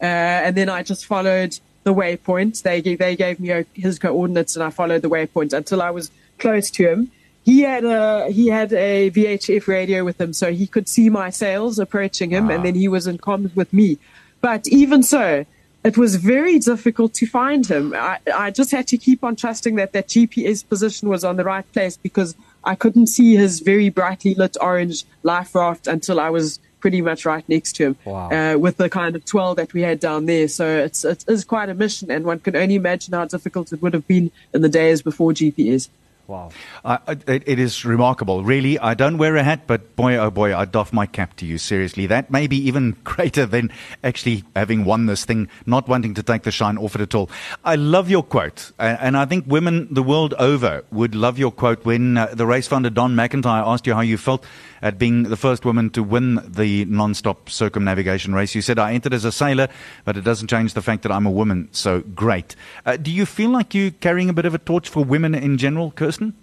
Uh, 0.00 0.06
and 0.46 0.56
then 0.56 0.70
I 0.70 0.82
just 0.82 1.04
followed 1.04 1.58
the 1.84 1.92
waypoint. 1.92 2.62
They 2.62 2.80
gave, 2.80 2.98
they 2.98 3.16
gave 3.16 3.38
me 3.38 3.66
his 3.74 3.98
coordinates 3.98 4.56
and 4.56 4.64
I 4.64 4.70
followed 4.70 5.02
the 5.02 5.10
waypoint 5.10 5.52
until 5.52 5.82
I 5.82 5.90
was 5.90 6.10
close 6.38 6.70
to 6.70 6.88
him. 6.88 7.10
he 7.44 7.60
had 7.60 7.84
a 7.84 8.30
he 8.30 8.48
had 8.48 8.72
a 8.72 9.10
VHF 9.10 9.66
radio 9.66 10.04
with 10.04 10.20
him, 10.20 10.32
so 10.34 10.52
he 10.52 10.66
could 10.66 10.86
see 10.86 11.08
my 11.08 11.30
sails 11.30 11.78
approaching 11.78 12.30
him, 12.30 12.50
and 12.50 12.62
then 12.62 12.74
he 12.74 12.88
was 12.88 13.06
in 13.06 13.16
comms 13.16 13.56
with 13.56 13.72
me. 13.72 13.96
But 14.42 14.68
even 14.68 15.02
so, 15.02 15.46
it 15.88 15.96
was 16.02 16.12
very 16.34 16.56
difficult 16.70 17.10
to 17.20 17.24
find 17.40 17.62
him. 17.74 17.84
I, 18.10 18.18
I 18.46 18.48
just 18.60 18.70
had 18.76 18.86
to 18.92 18.96
keep 19.06 19.20
on 19.28 19.32
trusting 19.42 19.74
that 19.80 19.90
that 19.96 20.06
GPS 20.14 20.60
position 20.72 21.04
was 21.14 21.22
on 21.28 21.34
the 21.40 21.44
right 21.54 21.66
place 21.74 21.96
because 22.08 22.30
I 22.72 22.74
couldn't 22.82 23.08
see 23.16 23.30
his 23.42 23.52
very 23.72 23.88
brightly 23.98 24.32
lit 24.42 24.54
orange 24.70 24.98
life 25.32 25.50
raft 25.54 25.84
until 25.86 26.16
I 26.26 26.30
was 26.38 26.48
pretty 26.84 27.00
much 27.08 27.20
right 27.32 27.46
next 27.48 27.70
to 27.76 27.80
him 27.86 27.94
Wow. 28.04 28.28
uh, 28.36 28.56
with 28.64 28.76
the 28.82 28.88
kind 29.00 29.12
of 29.16 29.24
twirl 29.32 29.54
that 29.60 29.70
we 29.76 29.80
had 29.88 29.98
down 30.08 30.20
there. 30.32 30.46
So 30.58 30.64
it's 30.86 31.00
it 31.12 31.20
is 31.34 31.40
quite 31.54 31.68
a 31.74 31.74
mission, 31.84 32.06
and 32.14 32.24
one 32.32 32.40
can 32.46 32.54
only 32.62 32.76
imagine 32.84 33.14
how 33.18 33.24
difficult 33.36 33.72
it 33.74 33.78
would 33.82 33.94
have 33.98 34.06
been 34.14 34.26
in 34.54 34.60
the 34.66 34.68
days 34.82 34.98
before 35.10 35.32
GPS. 35.40 35.88
Wow. 36.28 36.50
It, 36.84 37.42
it 37.46 37.58
is 37.58 37.86
remarkable. 37.86 38.44
Really, 38.44 38.78
I 38.78 38.92
don't 38.92 39.16
wear 39.16 39.36
a 39.36 39.42
hat, 39.42 39.62
but 39.66 39.96
boy, 39.96 40.18
oh 40.18 40.30
boy, 40.30 40.54
I 40.54 40.66
doff 40.66 40.92
my 40.92 41.06
cap 41.06 41.34
to 41.36 41.46
you. 41.46 41.56
Seriously, 41.56 42.06
that 42.06 42.30
may 42.30 42.46
be 42.46 42.58
even 42.68 42.98
greater 43.04 43.46
than 43.46 43.72
actually 44.04 44.44
having 44.54 44.84
won 44.84 45.06
this 45.06 45.24
thing, 45.24 45.48
not 45.64 45.88
wanting 45.88 46.12
to 46.12 46.22
take 46.22 46.42
the 46.42 46.50
shine 46.50 46.76
off 46.76 46.94
it 46.94 47.00
at 47.00 47.14
all. 47.14 47.30
I 47.64 47.76
love 47.76 48.10
your 48.10 48.22
quote, 48.22 48.72
and, 48.78 48.98
and 49.00 49.16
I 49.16 49.24
think 49.24 49.46
women 49.46 49.88
the 49.90 50.02
world 50.02 50.34
over 50.38 50.84
would 50.92 51.14
love 51.14 51.38
your 51.38 51.50
quote 51.50 51.86
when 51.86 52.18
uh, 52.18 52.26
the 52.26 52.44
race 52.44 52.66
founder 52.66 52.90
Don 52.90 53.14
McIntyre 53.14 53.66
asked 53.66 53.86
you 53.86 53.94
how 53.94 54.02
you 54.02 54.18
felt 54.18 54.44
at 54.82 54.98
being 54.98 55.24
the 55.24 55.36
first 55.36 55.64
woman 55.64 55.90
to 55.90 56.02
win 56.02 56.40
the 56.46 56.84
non-stop 56.86 57.50
circumnavigation 57.50 58.34
race. 58.34 58.54
You 58.54 58.62
said, 58.62 58.78
"I 58.78 58.92
entered 58.92 59.14
as 59.14 59.24
a 59.24 59.32
sailor, 59.32 59.68
but 60.04 60.16
it 60.16 60.24
doesn't 60.24 60.48
change 60.48 60.74
the 60.74 60.82
fact 60.82 61.02
that 61.02 61.12
I'm 61.12 61.26
a 61.26 61.30
woman." 61.30 61.68
So 61.72 62.00
great. 62.00 62.56
Uh, 62.86 62.96
do 62.96 63.10
you 63.10 63.26
feel 63.26 63.50
like 63.50 63.74
you're 63.74 63.90
carrying 63.90 64.28
a 64.28 64.32
bit 64.32 64.44
of 64.44 64.54
a 64.54 64.58
torch 64.58 64.88
for 64.88 65.04
women 65.04 65.34
in 65.34 65.58
general, 65.58 65.90
Kirsten? 65.90 66.34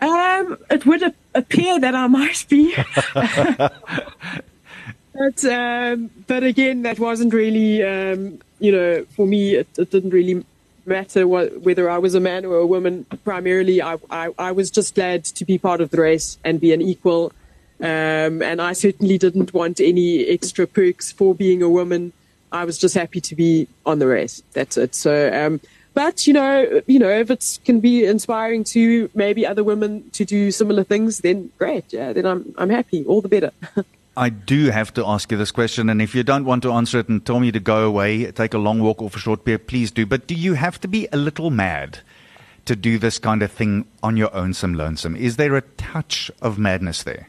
Um, 0.00 0.58
it 0.68 0.84
would 0.84 1.14
appear 1.34 1.78
that 1.78 1.94
I 1.94 2.08
might 2.08 2.44
be. 2.48 2.74
but, 5.14 5.44
um, 5.44 6.10
but 6.26 6.42
again, 6.42 6.82
that 6.82 6.98
wasn't 6.98 7.32
really, 7.32 7.84
um, 7.84 8.40
you 8.58 8.72
know, 8.72 9.04
for 9.14 9.26
me, 9.28 9.54
it, 9.54 9.68
it 9.78 9.92
didn't 9.92 10.10
really 10.10 10.44
matter 10.86 11.26
what, 11.26 11.60
whether 11.62 11.88
I 11.88 11.98
was 11.98 12.14
a 12.14 12.20
man 12.20 12.44
or 12.44 12.56
a 12.56 12.66
woman. 12.66 13.06
Primarily, 13.24 13.82
I, 13.82 13.96
I, 14.10 14.30
I 14.38 14.52
was 14.52 14.70
just 14.70 14.94
glad 14.94 15.24
to 15.24 15.44
be 15.44 15.58
part 15.58 15.80
of 15.80 15.90
the 15.90 16.00
race 16.00 16.38
and 16.44 16.60
be 16.60 16.72
an 16.72 16.82
equal. 16.82 17.32
Um, 17.80 18.42
and 18.42 18.60
I 18.60 18.74
certainly 18.74 19.18
didn't 19.18 19.52
want 19.52 19.80
any 19.80 20.26
extra 20.26 20.66
perks 20.66 21.10
for 21.10 21.34
being 21.34 21.62
a 21.62 21.68
woman. 21.68 22.12
I 22.52 22.64
was 22.64 22.78
just 22.78 22.94
happy 22.94 23.20
to 23.20 23.34
be 23.34 23.66
on 23.86 23.98
the 23.98 24.06
race. 24.06 24.42
That's 24.52 24.76
it. 24.76 24.94
So, 24.94 25.32
um, 25.32 25.60
but 25.94 26.26
you 26.26 26.32
know, 26.32 26.82
you 26.86 26.98
know, 26.98 27.10
if 27.10 27.30
it 27.30 27.58
can 27.64 27.80
be 27.80 28.04
inspiring 28.04 28.64
to 28.64 29.10
maybe 29.14 29.46
other 29.46 29.64
women 29.64 30.10
to 30.10 30.24
do 30.24 30.50
similar 30.50 30.84
things, 30.84 31.18
then 31.18 31.50
great. 31.58 31.92
Yeah, 31.92 32.12
then 32.12 32.26
I'm 32.26 32.54
I'm 32.56 32.70
happy. 32.70 33.04
All 33.04 33.20
the 33.20 33.28
better. 33.28 33.52
I 34.14 34.28
do 34.28 34.70
have 34.70 34.92
to 34.94 35.06
ask 35.06 35.32
you 35.32 35.38
this 35.38 35.50
question, 35.50 35.88
and 35.88 36.02
if 36.02 36.14
you 36.14 36.22
don't 36.22 36.44
want 36.44 36.62
to 36.64 36.72
answer 36.72 36.98
it 36.98 37.08
and 37.08 37.24
tell 37.24 37.40
me 37.40 37.50
to 37.50 37.60
go 37.60 37.86
away, 37.86 38.30
take 38.30 38.52
a 38.52 38.58
long 38.58 38.80
walk 38.80 39.00
or 39.00 39.10
a 39.12 39.18
short 39.18 39.46
period, 39.46 39.66
please 39.66 39.90
do. 39.90 40.04
But 40.04 40.26
do 40.26 40.34
you 40.34 40.52
have 40.54 40.78
to 40.82 40.88
be 40.88 41.08
a 41.12 41.16
little 41.16 41.50
mad 41.50 42.00
to 42.66 42.76
do 42.76 42.98
this 42.98 43.18
kind 43.18 43.42
of 43.42 43.50
thing 43.50 43.86
on 44.02 44.18
your 44.18 44.34
own, 44.34 44.52
some 44.52 44.74
lonesome? 44.74 45.16
Is 45.16 45.36
there 45.36 45.56
a 45.56 45.62
touch 45.62 46.30
of 46.42 46.58
madness 46.58 47.02
there? 47.02 47.28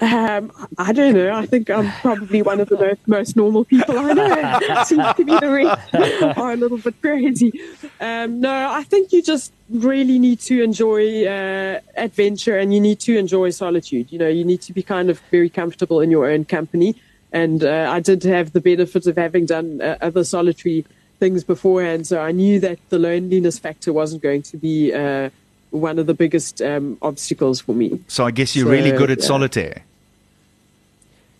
Um, 0.00 0.50
I 0.78 0.92
don't 0.92 1.14
know. 1.14 1.32
I 1.32 1.46
think 1.46 1.70
I'm 1.70 1.92
probably 2.00 2.42
one 2.42 2.60
of 2.60 2.68
the 2.68 2.76
most, 2.76 3.06
most 3.06 3.36
normal 3.36 3.64
people 3.64 3.98
I 3.98 4.12
know. 4.12 4.84
Seems 4.84 5.04
to 5.16 5.24
be 5.24 5.38
the 5.38 5.50
rest 5.50 6.36
are 6.38 6.52
a 6.52 6.56
little 6.56 6.78
bit 6.78 7.00
crazy. 7.00 7.52
Um, 8.00 8.40
no, 8.40 8.70
I 8.70 8.82
think 8.82 9.12
you 9.12 9.22
just 9.22 9.52
really 9.70 10.18
need 10.18 10.40
to 10.40 10.62
enjoy 10.62 11.24
uh, 11.26 11.80
adventure 11.96 12.58
and 12.58 12.74
you 12.74 12.80
need 12.80 12.98
to 13.00 13.16
enjoy 13.16 13.50
solitude. 13.50 14.10
You 14.10 14.18
know, 14.18 14.28
you 14.28 14.44
need 14.44 14.62
to 14.62 14.72
be 14.72 14.82
kind 14.82 15.08
of 15.08 15.20
very 15.30 15.48
comfortable 15.48 16.00
in 16.00 16.10
your 16.10 16.28
own 16.28 16.44
company. 16.44 16.96
And 17.32 17.64
uh, 17.64 17.88
I 17.90 18.00
did 18.00 18.24
have 18.24 18.52
the 18.52 18.60
benefit 18.60 19.06
of 19.06 19.16
having 19.16 19.46
done 19.46 19.80
uh, 19.80 19.96
other 20.00 20.24
solitary 20.24 20.84
things 21.18 21.44
beforehand, 21.44 22.04
so 22.04 22.20
I 22.20 22.32
knew 22.32 22.58
that 22.58 22.78
the 22.88 22.98
loneliness 22.98 23.56
factor 23.56 23.92
wasn't 23.92 24.22
going 24.22 24.42
to 24.42 24.56
be 24.56 24.92
uh, 24.92 25.30
one 25.72 25.98
of 25.98 26.06
the 26.06 26.14
biggest 26.14 26.62
um, 26.62 26.96
obstacles 27.02 27.60
for 27.60 27.74
me. 27.74 28.00
So 28.08 28.24
I 28.24 28.30
guess 28.30 28.54
you're 28.54 28.66
So, 28.66 28.70
really 28.70 28.92
good 28.92 29.10
at 29.10 29.18
yeah. 29.20 29.26
solitaire. 29.26 29.82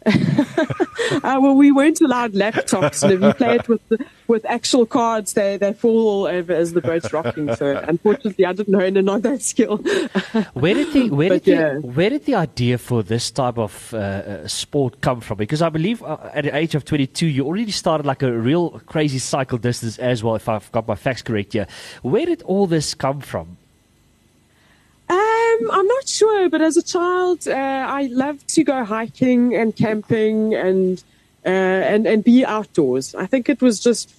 Uh, 1.25 1.39
well, 1.41 1.55
we 1.55 1.71
weren't 1.71 2.01
allowed 2.01 2.33
laptops, 2.33 3.03
and 3.03 3.13
if 3.13 3.21
you 3.21 3.33
play 3.35 3.57
it 3.57 3.69
with 3.69 3.87
the, 3.91 4.05
with 4.29 4.45
actual 4.47 4.87
cards, 4.87 5.35
they 5.35 5.59
they 5.59 5.73
fall 5.75 6.09
all 6.09 6.27
over 6.27 6.53
as 6.55 6.73
the 6.73 6.81
boat's 6.81 7.13
rocking. 7.13 7.55
So 7.55 7.77
unfortunately, 7.89 8.47
I 8.47 8.53
didn't 8.55 8.73
hone 8.75 8.97
in 8.97 9.09
on 9.09 9.21
that 9.21 9.43
skill. 9.43 9.77
Where 10.55 10.75
did 10.75 10.93
the 10.95 11.11
where 11.11 11.29
But 11.29 11.45
did 11.45 11.59
yeah. 11.59 11.75
the, 11.75 11.81
where 11.81 12.09
did 12.11 12.25
the 12.25 12.35
idea 12.35 12.79
for 12.79 13.03
this 13.03 13.31
type 13.31 13.59
of 13.59 13.93
uh, 13.93 13.99
uh, 13.99 14.49
sport 14.49 15.03
come 15.03 15.21
from? 15.21 15.37
Because 15.37 15.61
I 15.61 15.69
believe 15.69 16.03
uh, 16.03 16.17
at 16.33 16.45
the 16.45 16.57
age 16.57 16.75
of 16.75 16.85
22, 16.87 17.27
you 17.27 17.45
already 17.45 17.71
started 17.71 18.07
like 18.07 18.23
a 18.23 18.33
real 18.33 18.81
crazy 18.87 19.19
cycle 19.19 19.59
distance 19.59 19.99
as 19.99 20.25
well. 20.25 20.35
If 20.35 20.49
I've 20.49 20.73
got 20.73 20.89
my 20.89 20.95
facts 20.95 21.21
correct 21.23 21.53
here, 21.53 21.67
where 22.03 22.25
did 22.25 22.41
all 22.43 22.67
this 22.67 22.95
come 22.95 23.21
from? 23.21 23.59
Um, 25.61 25.71
I'm 25.71 25.87
not 25.87 26.09
sure, 26.09 26.49
but 26.49 26.61
as 26.61 26.77
a 26.77 26.83
child, 26.83 27.47
uh, 27.49 27.53
I 27.53 28.09
loved 28.13 28.49
to 28.55 28.65
go 28.65 28.85
hiking 28.85 29.55
and 29.55 29.75
camping 29.75 30.55
and 30.55 31.03
uh, 31.45 31.49
and 31.49 32.07
and 32.07 32.23
be 32.23 32.45
outdoors. 32.45 33.15
I 33.15 33.27
think 33.27 33.49
it 33.49 33.61
was 33.61 33.81
just 33.81 34.15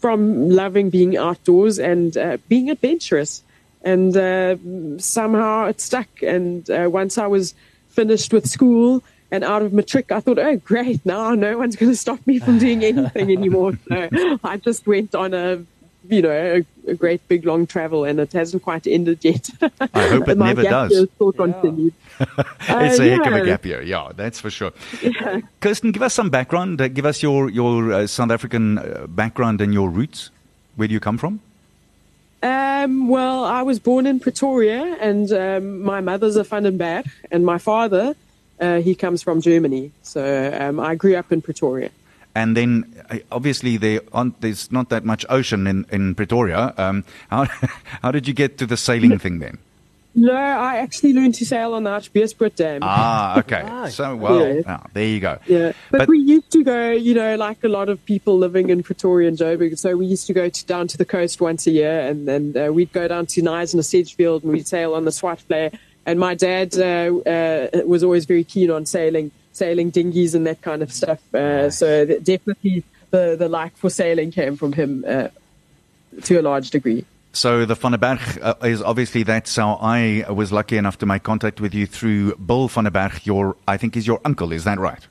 from 0.00 0.50
loving 0.50 0.90
being 0.90 1.16
outdoors 1.16 1.78
and 1.78 2.16
uh, 2.16 2.38
being 2.48 2.70
adventurous, 2.70 3.42
and 3.82 4.16
uh, 4.16 4.56
somehow 4.98 5.66
it 5.66 5.80
stuck. 5.80 6.08
And 6.22 6.68
uh, 6.70 6.88
once 6.90 7.18
I 7.18 7.26
was 7.26 7.54
finished 7.88 8.32
with 8.32 8.48
school 8.48 9.02
and 9.30 9.44
out 9.44 9.62
of 9.62 9.72
matric, 9.72 10.12
I 10.12 10.20
thought, 10.20 10.38
oh 10.38 10.56
great, 10.56 11.04
now 11.06 11.34
no 11.34 11.58
one's 11.58 11.76
going 11.76 11.90
to 11.90 11.96
stop 11.96 12.24
me 12.26 12.38
from 12.38 12.58
doing 12.58 12.84
anything 12.84 13.30
anymore. 13.32 13.78
So 13.90 14.38
I 14.44 14.56
just 14.58 14.86
went 14.86 15.14
on 15.14 15.34
a 15.34 15.64
you 16.08 16.22
know, 16.22 16.30
a, 16.30 16.90
a 16.90 16.94
great 16.94 17.26
big 17.28 17.44
long 17.46 17.66
travel, 17.66 18.04
and 18.04 18.18
it 18.20 18.32
hasn't 18.32 18.62
quite 18.62 18.86
ended 18.86 19.24
yet. 19.24 19.48
I 19.94 20.08
hope 20.08 20.28
it 20.28 20.38
never 20.48 20.62
does. 20.62 20.92
year 20.92 21.06
still 21.14 21.32
continued. 21.32 21.92
it's 22.20 23.00
Uh, 23.00 23.02
a 23.02 23.08
heck 23.10 23.26
of 23.26 23.32
a 23.34 23.38
yeah. 23.38 23.44
gap 23.44 23.64
year, 23.66 23.82
yeah, 23.82 24.10
that's 24.14 24.40
for 24.40 24.50
sure. 24.50 24.72
Kirsten, 25.60 25.92
give 25.92 26.02
us 26.02 26.14
some 26.14 26.30
background. 26.30 26.80
Uh, 26.80 26.88
give 26.88 27.06
us 27.06 27.22
your 27.22 27.48
your 27.50 27.92
uh, 27.92 28.06
South 28.06 28.30
African 28.30 28.78
uh, 28.78 29.06
background 29.08 29.60
and 29.60 29.72
your 29.72 29.88
roots. 29.88 30.30
Where 30.76 30.88
do 30.88 30.94
you 30.94 31.00
come 31.00 31.18
from? 31.18 31.40
Um, 32.42 33.08
well, 33.08 33.44
I 33.44 33.62
was 33.62 33.78
born 33.78 34.06
in 34.06 34.18
Pretoria, 34.18 34.96
and 35.00 35.30
um, 35.32 35.82
my 35.82 36.00
mother's 36.00 36.34
a 36.36 36.42
Van 36.44 36.64
den 36.64 36.76
Berg, 36.76 37.06
and 37.30 37.46
my 37.46 37.58
father, 37.58 38.16
uh, 38.60 38.80
he 38.80 38.94
comes 38.96 39.22
from 39.22 39.40
Germany. 39.40 39.92
So 40.02 40.20
um, 40.60 40.80
I 40.80 40.96
grew 40.96 41.14
up 41.16 41.30
in 41.30 41.40
Pretoria. 41.40 41.90
And 42.34 42.56
then, 42.56 43.04
uh, 43.10 43.18
obviously, 43.30 43.76
there 43.76 44.00
aren't, 44.12 44.40
there's 44.40 44.72
not 44.72 44.88
that 44.88 45.04
much 45.04 45.26
ocean 45.28 45.66
in, 45.66 45.84
in 45.90 46.14
Pretoria. 46.14 46.72
Um, 46.78 47.04
how, 47.28 47.44
how 48.02 48.10
did 48.10 48.26
you 48.26 48.34
get 48.34 48.58
to 48.58 48.66
the 48.66 48.76
sailing 48.76 49.18
thing 49.18 49.38
then? 49.38 49.58
No, 50.14 50.34
I 50.34 50.76
actually 50.76 51.14
learned 51.14 51.36
to 51.36 51.46
sail 51.46 51.72
on 51.72 51.84
the 51.84 51.90
Hartbeespoort 51.90 52.54
Dam. 52.56 52.80
Ah, 52.82 53.38
okay. 53.38 53.62
Right. 53.66 53.90
So, 53.92 54.14
well, 54.14 54.46
Yeah. 54.56 54.60
ah, 54.66 54.86
there 54.92 55.06
you 55.06 55.20
go. 55.20 55.38
Yeah, 55.46 55.72
but, 55.90 55.98
But- 56.00 56.08
we 56.08 56.18
used 56.18 56.50
to 56.52 56.62
go, 56.62 56.90
you 56.90 57.14
know, 57.14 57.36
like 57.36 57.64
a 57.64 57.68
lot 57.68 57.88
of 57.88 58.04
people 58.04 58.36
living 58.36 58.68
in 58.68 58.82
Pretoria 58.82 59.28
and 59.28 59.38
Joburg. 59.38 59.78
So 59.78 59.96
we 59.96 60.04
used 60.04 60.26
to 60.26 60.34
go 60.34 60.50
to, 60.50 60.66
down 60.66 60.86
to 60.88 60.98
the 60.98 61.06
coast 61.06 61.40
once 61.40 61.66
a 61.66 61.70
year, 61.70 62.00
and 62.00 62.28
then 62.28 62.54
uh, 62.56 62.70
we'd 62.72 62.92
go 62.92 63.08
down 63.08 63.24
to 63.26 63.40
Nyes 63.42 63.72
and 63.72 63.78
the 63.78 63.82
Sedgefield, 63.84 64.42
and 64.42 64.52
we'd 64.52 64.66
sail 64.68 64.94
on 64.94 65.06
the 65.06 65.10
Swartvlei. 65.12 65.78
And 66.04 66.20
my 66.20 66.34
dad 66.34 66.74
uh, 66.76 66.82
uh, 67.26 67.68
was 67.86 68.02
always 68.04 68.26
very 68.26 68.44
keen 68.44 68.70
on 68.70 68.84
sailing, 68.84 69.30
sailing 69.52 69.90
dinghies 69.90 70.34
and 70.34 70.46
that 70.46 70.60
kind 70.62 70.82
of 70.82 70.92
stuff. 70.92 71.20
Uh, 71.34 71.70
So 71.70 72.06
th- 72.06 72.22
definitely 72.24 72.84
the 73.10 73.36
the 73.38 73.48
like 73.48 73.76
for 73.76 73.90
sailing 73.90 74.30
came 74.32 74.56
from 74.56 74.72
him 74.72 75.04
uh, 75.06 75.28
to 76.24 76.38
a 76.38 76.42
large 76.42 76.70
degree. 76.70 77.04
So 77.34 77.64
the 77.64 77.74
Van 77.74 77.92
der 77.92 77.98
Berg 77.98 78.20
uh, 78.42 78.54
is 78.62 78.82
obviously 78.82 79.22
that's 79.22 79.56
how 79.56 79.78
I 79.80 80.24
was 80.30 80.52
lucky 80.52 80.76
enough 80.76 80.98
to 80.98 81.06
make 81.06 81.22
contact 81.22 81.60
with 81.60 81.74
you 81.74 81.86
through 81.86 82.34
Bill 82.36 82.68
Van 82.68 82.84
der 82.84 82.90
Berg. 82.90 83.24
Your, 83.24 83.56
I 83.66 83.78
think, 83.78 83.96
is 83.96 84.06
your 84.06 84.20
uncle. 84.24 84.52
Is 84.52 84.64
that 84.64 84.78
right? 84.78 85.06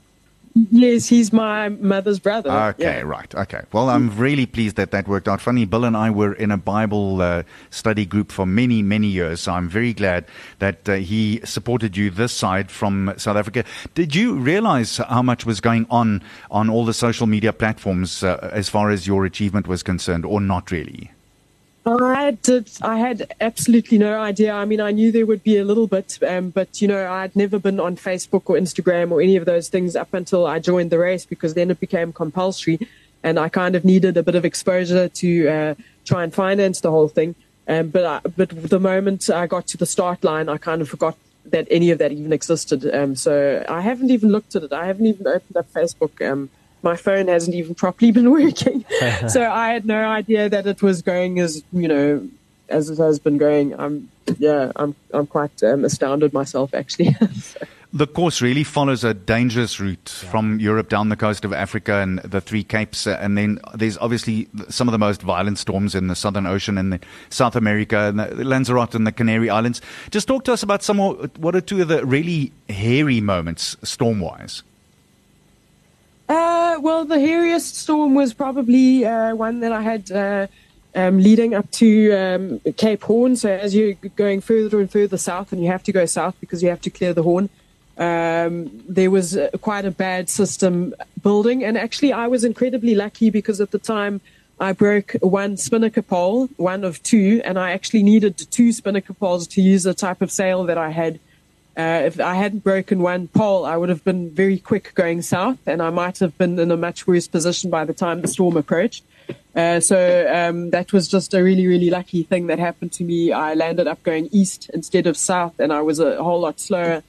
Yes, 0.53 1.07
he's 1.07 1.31
my 1.31 1.69
mother's 1.69 2.19
brother. 2.19 2.51
Okay, 2.51 2.83
Yeah. 2.83 3.01
right. 3.01 3.33
Okay. 3.33 3.61
Well, 3.71 3.89
I'm 3.89 4.15
really 4.17 4.45
pleased 4.45 4.75
that 4.75 4.91
that 4.91 5.07
worked 5.07 5.27
out. 5.29 5.39
Funny, 5.39 5.65
Bill 5.65 5.85
and 5.85 5.95
I 5.95 6.09
were 6.09 6.33
in 6.33 6.51
a 6.51 6.57
Bible 6.57 7.21
uh, 7.21 7.43
study 7.69 8.05
group 8.05 8.31
for 8.31 8.45
many, 8.45 8.81
many 8.81 9.07
years. 9.07 9.41
So 9.41 9.53
I'm 9.53 9.69
very 9.69 9.93
glad 9.93 10.25
that 10.59 10.89
uh, 10.89 10.95
he 10.95 11.39
supported 11.45 11.95
you 11.95 12.09
this 12.09 12.33
side 12.33 12.69
from 12.69 13.13
South 13.17 13.37
Africa. 13.37 13.63
Did 13.93 14.13
you 14.13 14.35
realize 14.35 14.97
how 14.97 15.21
much 15.21 15.45
was 15.45 15.61
going 15.61 15.85
on 15.89 16.21
on 16.49 16.69
all 16.69 16.83
the 16.85 16.93
social 16.93 17.27
media 17.27 17.53
platforms 17.53 18.21
uh, 18.23 18.49
as 18.51 18.67
far 18.67 18.89
as 18.89 19.07
your 19.07 19.25
achievement 19.25 19.67
was 19.67 19.83
concerned, 19.83 20.25
or 20.25 20.41
not 20.41 20.69
really? 20.69 21.11
I 21.85 22.37
did. 22.43 22.69
I 22.81 22.99
had 22.99 23.33
absolutely 23.41 23.97
no 23.97 24.19
idea. 24.19 24.53
I 24.53 24.65
mean, 24.65 24.79
I 24.79 24.91
knew 24.91 25.11
there 25.11 25.25
would 25.25 25.43
be 25.43 25.57
a 25.57 25.65
little 25.65 25.87
bit, 25.87 26.19
um, 26.27 26.51
but 26.51 26.79
you 26.79 26.87
know, 26.87 27.11
I'd 27.11 27.35
never 27.35 27.57
been 27.57 27.79
on 27.79 27.95
Facebook 27.95 28.43
or 28.45 28.55
Instagram 28.55 29.11
or 29.11 29.19
any 29.19 29.35
of 29.35 29.45
those 29.45 29.67
things 29.67 29.95
up 29.95 30.13
until 30.13 30.45
I 30.45 30.59
joined 30.59 30.91
the 30.91 30.99
race 30.99 31.25
because 31.25 31.55
then 31.55 31.71
it 31.71 31.79
became 31.79 32.13
compulsory, 32.13 32.79
and 33.23 33.39
I 33.39 33.49
kind 33.49 33.75
of 33.75 33.83
needed 33.83 34.15
a 34.15 34.21
bit 34.21 34.35
of 34.35 34.45
exposure 34.45 35.09
to 35.09 35.47
uh, 35.47 35.75
try 36.05 36.23
and 36.23 36.31
finance 36.31 36.81
the 36.81 36.91
whole 36.91 37.07
thing. 37.07 37.33
Um, 37.67 37.89
but 37.89 38.05
I, 38.05 38.19
but 38.29 38.49
the 38.49 38.79
moment 38.79 39.29
I 39.29 39.47
got 39.47 39.65
to 39.67 39.77
the 39.77 39.87
start 39.87 40.23
line, 40.23 40.49
I 40.49 40.57
kind 40.57 40.81
of 40.83 40.89
forgot 40.89 41.17
that 41.45 41.67
any 41.71 41.89
of 41.89 41.97
that 41.97 42.11
even 42.11 42.31
existed. 42.31 42.93
Um, 42.93 43.15
so 43.15 43.65
I 43.67 43.81
haven't 43.81 44.11
even 44.11 44.29
looked 44.29 44.55
at 44.55 44.61
it. 44.63 44.71
I 44.71 44.85
haven't 44.85 45.07
even 45.07 45.25
opened 45.25 45.57
up 45.57 45.73
Facebook. 45.73 46.21
My 46.83 46.95
phone 46.95 47.27
hasn't 47.27 47.55
even 47.55 47.75
properly 47.75 48.11
been 48.11 48.31
working. 48.41 48.85
so 49.27 49.49
I 49.49 49.69
had 49.69 49.85
no 49.85 50.03
idea 50.03 50.49
that 50.49 50.65
it 50.67 50.81
was 50.81 51.01
going 51.01 51.39
as, 51.39 51.63
you 51.71 51.87
know, 51.87 52.27
as 52.69 52.89
it 52.89 52.97
has 52.97 53.19
been 53.19 53.37
going. 53.37 53.79
I'm, 53.79 54.09
yeah, 54.37 54.71
I'm, 54.75 54.95
I'm 55.13 55.27
quite 55.27 55.61
um, 55.63 55.85
astounded 55.85 56.33
myself 56.33 56.73
actually. 56.73 57.13
so. 57.39 57.59
The 57.93 58.07
course 58.07 58.41
really 58.41 58.63
follows 58.63 59.03
a 59.03 59.13
dangerous 59.13 59.77
route 59.77 60.21
yeah. 60.23 60.29
from 60.29 60.61
Europe 60.61 60.87
down 60.87 61.09
the 61.09 61.17
coast 61.17 61.43
of 61.43 61.51
Africa 61.51 61.95
and 61.95 62.19
the 62.19 62.39
Three 62.39 62.63
Capes. 62.63 63.05
Uh, 63.05 63.17
and 63.19 63.37
then 63.37 63.59
there's 63.73 63.97
obviously 63.97 64.47
some 64.69 64.87
of 64.87 64.93
the 64.93 64.97
most 64.97 65.21
violent 65.21 65.57
storms 65.57 65.93
in 65.93 66.07
the 66.07 66.15
Southern 66.15 66.45
Ocean 66.45 66.77
and 66.77 67.05
South 67.29 67.57
America 67.57 67.97
and 67.97 68.19
the 68.19 68.45
Lanzarote 68.45 68.95
and 68.95 69.05
the 69.05 69.11
Canary 69.11 69.49
Islands. 69.49 69.81
Just 70.09 70.29
talk 70.29 70.45
to 70.45 70.53
us 70.53 70.63
about 70.63 70.83
some 70.83 70.97
more, 70.97 71.15
what 71.37 71.53
are 71.53 71.59
two 71.59 71.81
of 71.81 71.89
the 71.89 72.05
really 72.05 72.53
hairy 72.69 73.19
moments 73.19 73.75
storm 73.83 74.21
wise? 74.21 74.63
Uh, 76.31 76.79
well, 76.79 77.03
the 77.03 77.17
hairiest 77.17 77.75
storm 77.75 78.15
was 78.15 78.33
probably 78.33 79.03
uh, 79.03 79.35
one 79.35 79.59
that 79.59 79.73
I 79.73 79.81
had 79.81 80.09
uh, 80.13 80.47
um, 80.95 81.17
leading 81.21 81.53
up 81.53 81.69
to 81.71 82.13
um, 82.13 82.61
Cape 82.77 83.03
Horn. 83.03 83.35
So 83.35 83.49
as 83.49 83.75
you're 83.75 83.95
going 84.15 84.39
further 84.39 84.79
and 84.79 84.89
further 84.89 85.17
south, 85.17 85.51
and 85.51 85.61
you 85.61 85.69
have 85.69 85.83
to 85.83 85.91
go 85.91 86.05
south 86.05 86.35
because 86.39 86.63
you 86.63 86.69
have 86.69 86.79
to 86.83 86.89
clear 86.89 87.13
the 87.13 87.21
Horn, 87.21 87.49
um, 87.97 88.71
there 88.87 89.11
was 89.11 89.35
uh, 89.35 89.49
quite 89.59 89.83
a 89.83 89.91
bad 89.91 90.29
system 90.29 90.95
building. 91.21 91.65
And 91.65 91.77
actually, 91.77 92.13
I 92.13 92.27
was 92.27 92.45
incredibly 92.45 92.95
lucky 92.95 93.29
because 93.29 93.59
at 93.59 93.71
the 93.71 93.79
time 93.79 94.21
I 94.57 94.71
broke 94.71 95.11
one 95.19 95.57
spinnaker 95.57 96.01
pole, 96.01 96.47
one 96.55 96.85
of 96.85 97.03
two, 97.03 97.41
and 97.43 97.59
I 97.59 97.71
actually 97.71 98.03
needed 98.03 98.37
two 98.37 98.71
spinnaker 98.71 99.13
poles 99.13 99.47
to 99.47 99.61
use 99.61 99.83
the 99.83 99.93
type 99.93 100.21
of 100.21 100.31
sail 100.31 100.63
that 100.63 100.77
I 100.77 100.91
had 100.91 101.19
uh, 101.77 102.01
if 102.05 102.19
I 102.19 102.35
hadn't 102.35 102.63
broken 102.63 103.01
one 103.01 103.27
pole, 103.29 103.65
I 103.65 103.77
would 103.77 103.89
have 103.89 104.03
been 104.03 104.29
very 104.29 104.59
quick 104.59 104.93
going 104.93 105.21
south, 105.21 105.59
and 105.65 105.81
I 105.81 105.89
might 105.89 106.19
have 106.19 106.37
been 106.37 106.59
in 106.59 106.69
a 106.71 106.77
much 106.77 107.07
worse 107.07 107.27
position 107.27 107.69
by 107.69 107.85
the 107.85 107.93
time 107.93 108.21
the 108.21 108.27
storm 108.27 108.57
approached. 108.57 109.03
Uh, 109.55 109.79
so 109.79 110.27
um, 110.33 110.71
that 110.71 110.91
was 110.91 111.07
just 111.07 111.33
a 111.33 111.41
really, 111.41 111.67
really 111.67 111.89
lucky 111.89 112.23
thing 112.23 112.47
that 112.47 112.59
happened 112.59 112.91
to 112.93 113.03
me. 113.03 113.31
I 113.31 113.53
landed 113.53 113.87
up 113.87 114.03
going 114.03 114.27
east 114.31 114.69
instead 114.73 115.07
of 115.07 115.15
south, 115.15 115.59
and 115.59 115.71
I 115.71 115.81
was 115.81 115.99
a 115.99 116.21
whole 116.21 116.41
lot 116.41 116.59
slower. 116.59 117.03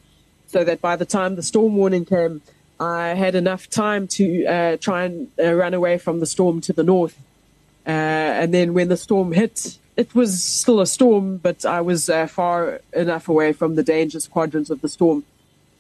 So 0.47 0.65
that 0.65 0.83
by 0.83 0.97
the 0.97 1.07
time 1.07 1.37
the 1.37 1.43
storm 1.43 1.77
warning 1.77 2.05
came, 2.05 2.43
I 2.79 3.15
had 3.15 3.35
enough 3.35 3.71
time 3.71 4.07
to 4.09 4.45
uh, 4.45 4.77
try 4.77 5.05
and 5.05 5.29
uh, 5.39 5.55
run 5.55 5.73
away 5.73 5.97
from 5.97 6.21
the 6.21 6.27
storm 6.27 6.61
to 6.63 6.75
the 6.75 6.83
north. 6.83 7.17
Uh, 7.87 7.91
and 7.91 8.53
then 8.53 8.75
when 8.75 8.89
the 8.89 8.99
storm 8.99 9.33
hit, 9.33 9.79
it 10.03 10.15
was 10.17 10.43
still 10.43 10.81
a 10.81 10.87
storm, 10.87 11.37
but 11.37 11.65
I 11.65 11.81
was 11.81 12.11
uh, 12.11 12.27
far 12.27 12.81
enough 12.93 13.29
away 13.29 13.53
from 13.53 13.77
the 13.77 13.85
dangerous 13.85 14.27
quadrants 14.27 14.69
of 14.69 14.81
the 14.81 14.89
storm. 14.89 15.23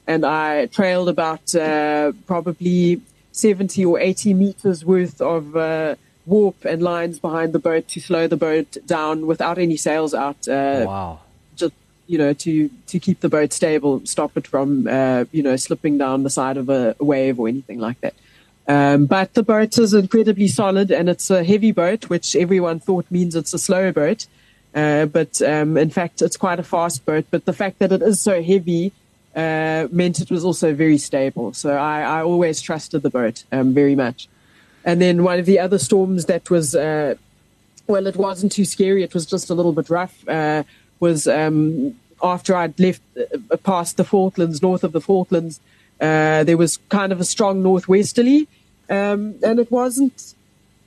And 0.06 0.24
I 0.24 0.66
trailed 0.66 1.08
about 1.08 1.46
uh, 1.56 2.12
probably 2.32 3.00
70 3.32 3.84
or 3.84 3.98
80 3.98 4.34
meters 4.34 4.84
worth 4.84 5.20
of 5.20 5.56
uh, 5.56 5.96
warp 6.24 6.64
and 6.64 6.80
lines 6.82 7.18
behind 7.18 7.52
the 7.52 7.58
boat 7.58 7.88
to 7.88 8.00
slow 8.00 8.28
the 8.28 8.36
boat 8.36 8.76
down 8.86 9.26
without 9.26 9.58
any 9.58 9.76
sails 9.76 10.14
out. 10.14 10.46
Uh, 10.46 10.84
wow. 10.86 11.20
Just, 11.56 11.74
you 12.06 12.18
know, 12.18 12.32
to, 12.44 12.70
to 12.86 13.00
keep 13.00 13.18
the 13.20 13.28
boat 13.28 13.52
stable, 13.52 14.06
stop 14.06 14.36
it 14.36 14.46
from, 14.46 14.86
uh, 14.86 15.24
you 15.32 15.42
know, 15.42 15.56
slipping 15.56 15.98
down 15.98 16.22
the 16.22 16.30
side 16.30 16.56
of 16.56 16.68
a 16.68 16.94
wave 17.00 17.40
or 17.40 17.48
anything 17.48 17.80
like 17.80 18.00
that. 18.02 18.14
Um, 18.68 19.06
but 19.06 19.34
the 19.34 19.42
boat 19.42 19.76
is 19.78 19.92
incredibly 19.92 20.48
solid 20.48 20.90
and 20.90 21.08
it's 21.08 21.30
a 21.30 21.42
heavy 21.42 21.72
boat, 21.72 22.08
which 22.08 22.36
everyone 22.36 22.80
thought 22.80 23.06
means 23.10 23.34
it's 23.34 23.52
a 23.52 23.58
slow 23.58 23.92
boat. 23.92 24.26
Uh, 24.74 25.06
but 25.06 25.42
um, 25.42 25.76
in 25.76 25.90
fact, 25.90 26.22
it's 26.22 26.36
quite 26.36 26.58
a 26.58 26.62
fast 26.62 27.04
boat. 27.04 27.26
But 27.30 27.44
the 27.44 27.52
fact 27.52 27.78
that 27.80 27.92
it 27.92 28.02
is 28.02 28.20
so 28.20 28.42
heavy 28.42 28.92
uh, 29.34 29.88
meant 29.90 30.20
it 30.20 30.30
was 30.30 30.44
also 30.44 30.74
very 30.74 30.98
stable. 30.98 31.52
So 31.52 31.76
I, 31.76 32.02
I 32.02 32.22
always 32.22 32.60
trusted 32.60 33.02
the 33.02 33.10
boat 33.10 33.44
um, 33.52 33.74
very 33.74 33.94
much. 33.94 34.28
And 34.84 35.00
then 35.00 35.22
one 35.22 35.38
of 35.38 35.46
the 35.46 35.58
other 35.58 35.78
storms 35.78 36.26
that 36.26 36.50
was, 36.50 36.74
uh, 36.74 37.14
well, 37.86 38.06
it 38.06 38.16
wasn't 38.16 38.52
too 38.52 38.64
scary. 38.64 39.02
It 39.02 39.14
was 39.14 39.26
just 39.26 39.50
a 39.50 39.54
little 39.54 39.72
bit 39.72 39.90
rough. 39.90 40.26
Uh, 40.28 40.64
was 41.00 41.26
um, 41.26 41.98
after 42.22 42.54
I'd 42.54 42.78
left 42.78 43.02
uh, 43.18 43.56
past 43.58 43.96
the 43.96 44.04
Falklands, 44.04 44.62
north 44.62 44.84
of 44.84 44.92
the 44.92 45.00
Falklands. 45.00 45.60
Uh, 46.02 46.42
there 46.42 46.56
was 46.56 46.78
kind 46.88 47.12
of 47.12 47.20
a 47.20 47.24
strong 47.24 47.62
northwesterly, 47.62 48.48
um, 48.90 49.36
and 49.42 49.60
it 49.60 49.70
wasn't 49.70 50.34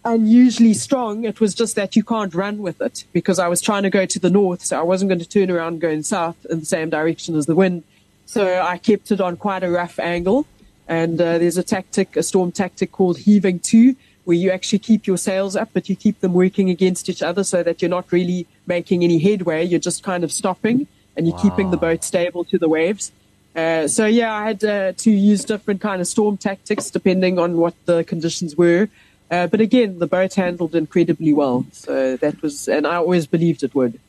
unusually 0.03 0.73
strong. 0.73 1.23
It 1.23 1.39
was 1.39 1.55
just 1.55 1.75
that 1.77 1.95
you 1.95 2.03
can't 2.03 2.35
run 2.35 2.57
with 2.59 2.81
it 2.81 3.05
because 3.13 3.39
I 3.39 3.47
was 3.47 3.61
trying 3.61 3.83
to 3.83 3.89
go 3.89 4.05
to 4.05 4.19
the 4.19 4.29
north, 4.29 4.63
so 4.65 4.77
I 4.77 4.83
wasn't 4.83 5.09
going 5.09 5.19
to 5.19 5.27
turn 5.27 5.49
around 5.49 5.79
going 5.79 6.03
south 6.03 6.45
in 6.49 6.59
the 6.59 6.65
same 6.65 6.89
direction 6.89 7.35
as 7.35 7.45
the 7.45 7.55
wind. 7.55 7.83
So 8.25 8.61
I 8.61 8.77
kept 8.77 9.09
it 9.11 9.21
on 9.21 9.37
quite 9.37 9.63
a 9.63 9.69
rough 9.69 9.97
angle. 9.99 10.45
And 10.87 11.19
uh, 11.19 11.39
there's 11.39 11.57
a 11.57 11.63
tactic, 11.63 12.15
a 12.15 12.21
storm 12.21 12.51
tactic 12.51 12.91
called 12.91 13.19
heaving 13.19 13.59
to, 13.59 13.95
where 14.25 14.37
you 14.37 14.51
actually 14.51 14.79
keep 14.79 15.07
your 15.07 15.17
sails 15.17 15.55
up, 15.55 15.69
but 15.73 15.89
you 15.89 15.95
keep 15.95 16.19
them 16.19 16.33
working 16.33 16.69
against 16.69 17.09
each 17.09 17.23
other 17.23 17.43
so 17.43 17.63
that 17.63 17.81
you're 17.81 17.89
not 17.89 18.11
really 18.11 18.47
making 18.67 19.03
any 19.03 19.19
headway. 19.19 19.63
You're 19.63 19.79
just 19.79 20.03
kind 20.03 20.23
of 20.23 20.31
stopping 20.31 20.87
and 21.15 21.27
you're 21.27 21.35
wow. 21.37 21.41
keeping 21.41 21.71
the 21.71 21.77
boat 21.77 22.03
stable 22.03 22.43
to 22.45 22.57
the 22.57 22.69
waves. 22.69 23.11
Uh, 23.55 23.87
so 23.87 24.05
yeah, 24.05 24.33
I 24.33 24.47
had 24.47 24.63
uh, 24.63 24.91
to 24.93 25.11
use 25.11 25.45
different 25.45 25.79
kind 25.79 26.01
of 26.01 26.07
storm 26.07 26.37
tactics 26.37 26.89
depending 26.89 27.39
on 27.39 27.57
what 27.57 27.73
the 27.85 28.03
conditions 28.03 28.55
were. 28.55 28.89
Uh, 29.31 29.47
but 29.47 29.61
again, 29.61 29.99
the 29.99 30.07
boat 30.07 30.33
handled 30.35 30.75
incredibly 30.75 31.33
well. 31.33 31.65
So 31.71 32.17
that 32.17 32.41
was, 32.41 32.67
and 32.67 32.85
I 32.85 32.95
always 32.95 33.25
believed 33.25 33.63
it 33.63 33.73
would. 33.73 33.99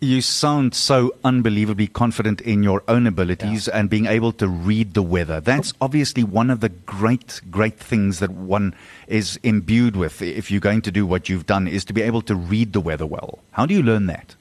You 0.00 0.20
sound 0.20 0.74
so 0.74 1.14
unbelievably 1.22 1.88
confident 1.88 2.40
in 2.40 2.64
your 2.64 2.82
own 2.88 3.06
abilities 3.06 3.68
yeah. 3.68 3.78
and 3.78 3.88
being 3.88 4.06
able 4.06 4.32
to 4.32 4.48
read 4.48 4.94
the 4.94 5.02
weather. 5.02 5.40
That's 5.40 5.72
obviously 5.80 6.24
one 6.24 6.50
of 6.50 6.58
the 6.58 6.70
great, 6.70 7.40
great 7.50 7.78
things 7.78 8.18
that 8.18 8.30
one 8.30 8.74
is 9.06 9.38
imbued 9.44 9.94
with 9.94 10.20
if 10.20 10.50
you're 10.50 10.60
going 10.60 10.82
to 10.82 10.90
do 10.90 11.06
what 11.06 11.28
you've 11.28 11.46
done 11.46 11.68
is 11.68 11.84
to 11.84 11.92
be 11.92 12.02
able 12.02 12.22
to 12.22 12.34
read 12.34 12.72
the 12.72 12.80
weather 12.80 13.06
well. 13.06 13.38
How 13.52 13.64
do 13.64 13.74
you 13.74 13.82
learn 13.82 14.06
that? 14.06 14.34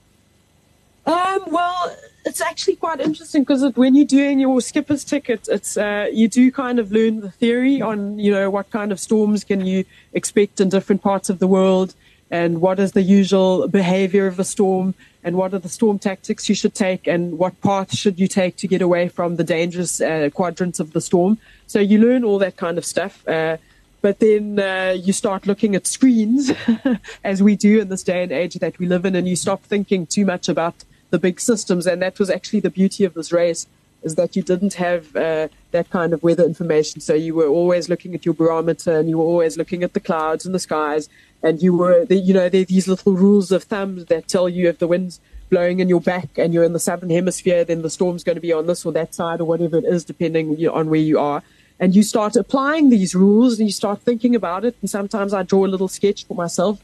Um, 1.05 1.43
well, 1.47 1.95
it's 2.25 2.41
actually 2.41 2.75
quite 2.75 2.99
interesting 2.99 3.43
because 3.43 3.63
when 3.75 3.95
you're 3.95 4.05
doing 4.05 4.39
your 4.39 4.61
skipper's 4.61 5.03
ticket, 5.03 5.47
it's 5.47 5.77
uh, 5.77 6.07
you 6.11 6.27
do 6.27 6.51
kind 6.51 6.79
of 6.79 6.91
learn 6.91 7.21
the 7.21 7.31
theory 7.31 7.81
on 7.81 8.19
you 8.19 8.31
know 8.31 8.49
what 8.49 8.69
kind 8.69 8.91
of 8.91 8.99
storms 8.99 9.43
can 9.43 9.65
you 9.65 9.85
expect 10.13 10.59
in 10.59 10.69
different 10.69 11.01
parts 11.01 11.29
of 11.29 11.39
the 11.39 11.47
world, 11.47 11.95
and 12.29 12.61
what 12.61 12.79
is 12.79 12.91
the 12.91 13.01
usual 13.01 13.67
behavior 13.67 14.27
of 14.27 14.39
a 14.39 14.43
storm, 14.43 14.93
and 15.23 15.35
what 15.35 15.53
are 15.53 15.59
the 15.59 15.69
storm 15.69 15.97
tactics 15.97 16.47
you 16.47 16.55
should 16.55 16.75
take, 16.75 17.07
and 17.07 17.37
what 17.39 17.59
path 17.61 17.95
should 17.95 18.19
you 18.19 18.27
take 18.27 18.55
to 18.57 18.67
get 18.67 18.81
away 18.81 19.07
from 19.07 19.37
the 19.37 19.43
dangerous 19.43 19.99
uh, 19.99 20.29
quadrants 20.33 20.79
of 20.79 20.93
the 20.93 21.01
storm. 21.01 21.37
So 21.67 21.79
you 21.79 21.99
learn 21.99 22.23
all 22.23 22.37
that 22.39 22.57
kind 22.57 22.77
of 22.77 22.85
stuff. 22.85 23.27
Uh, 23.27 23.57
but 24.01 24.17
then 24.19 24.57
uh, 24.57 24.95
you 24.97 25.13
start 25.13 25.45
looking 25.45 25.75
at 25.75 25.85
screens, 25.85 26.51
as 27.23 27.43
we 27.43 27.55
do 27.55 27.79
in 27.81 27.89
this 27.89 28.01
day 28.01 28.23
and 28.23 28.31
age 28.31 28.55
that 28.55 28.79
we 28.79 28.87
live 28.87 29.05
in, 29.05 29.15
and 29.15 29.27
you 29.27 29.35
stop 29.35 29.61
thinking 29.63 30.07
too 30.07 30.25
much 30.25 30.49
about 30.49 30.73
the 31.11 31.19
big 31.19 31.39
systems. 31.39 31.85
And 31.85 32.01
that 32.01 32.17
was 32.17 32.29
actually 32.29 32.61
the 32.61 32.69
beauty 32.69 33.03
of 33.03 33.13
this 33.13 33.31
race 33.31 33.67
is 34.03 34.15
that 34.15 34.35
you 34.35 34.41
didn't 34.41 34.73
have 34.75 35.15
uh, 35.15 35.47
that 35.71 35.89
kind 35.91 36.13
of 36.13 36.23
weather 36.23 36.43
information. 36.43 37.01
So 37.01 37.13
you 37.13 37.35
were 37.35 37.47
always 37.47 37.87
looking 37.87 38.15
at 38.15 38.25
your 38.25 38.33
barometer 38.33 38.97
and 38.97 39.07
you 39.07 39.19
were 39.19 39.23
always 39.23 39.57
looking 39.57 39.83
at 39.83 39.93
the 39.93 39.99
clouds 39.99 40.45
and 40.45 40.55
the 40.55 40.59
skies. 40.59 41.07
And 41.43 41.61
you 41.61 41.75
were, 41.77 42.05
you 42.09 42.33
know, 42.33 42.49
there 42.49 42.61
are 42.61 42.65
these 42.65 42.87
little 42.87 43.13
rules 43.13 43.51
of 43.51 43.63
thumb 43.63 44.05
that 44.05 44.27
tell 44.27 44.49
you 44.49 44.67
if 44.67 44.79
the 44.79 44.87
wind's 44.87 45.19
blowing 45.49 45.79
in 45.79 45.89
your 45.89 46.01
back 46.01 46.29
and 46.37 46.53
you're 46.53 46.63
in 46.63 46.73
the 46.73 46.79
southern 46.79 47.09
hemisphere, 47.09 47.63
then 47.63 47.81
the 47.81 47.89
storm's 47.89 48.23
going 48.23 48.37
to 48.37 48.41
be 48.41 48.53
on 48.53 48.67
this 48.67 48.85
or 48.85 48.91
that 48.93 49.13
side 49.13 49.41
or 49.41 49.45
whatever 49.45 49.77
it 49.77 49.85
is, 49.85 50.03
depending 50.03 50.67
on 50.67 50.89
where 50.89 50.99
you 50.99 51.19
are. 51.19 51.43
And 51.79 51.95
you 51.95 52.03
start 52.03 52.35
applying 52.35 52.89
these 52.89 53.13
rules 53.13 53.59
and 53.59 53.67
you 53.67 53.73
start 53.73 54.01
thinking 54.01 54.35
about 54.35 54.65
it. 54.65 54.75
And 54.81 54.89
sometimes 54.89 55.33
I 55.33 55.43
draw 55.43 55.65
a 55.65 55.67
little 55.67 55.87
sketch 55.87 56.25
for 56.25 56.35
myself 56.35 56.79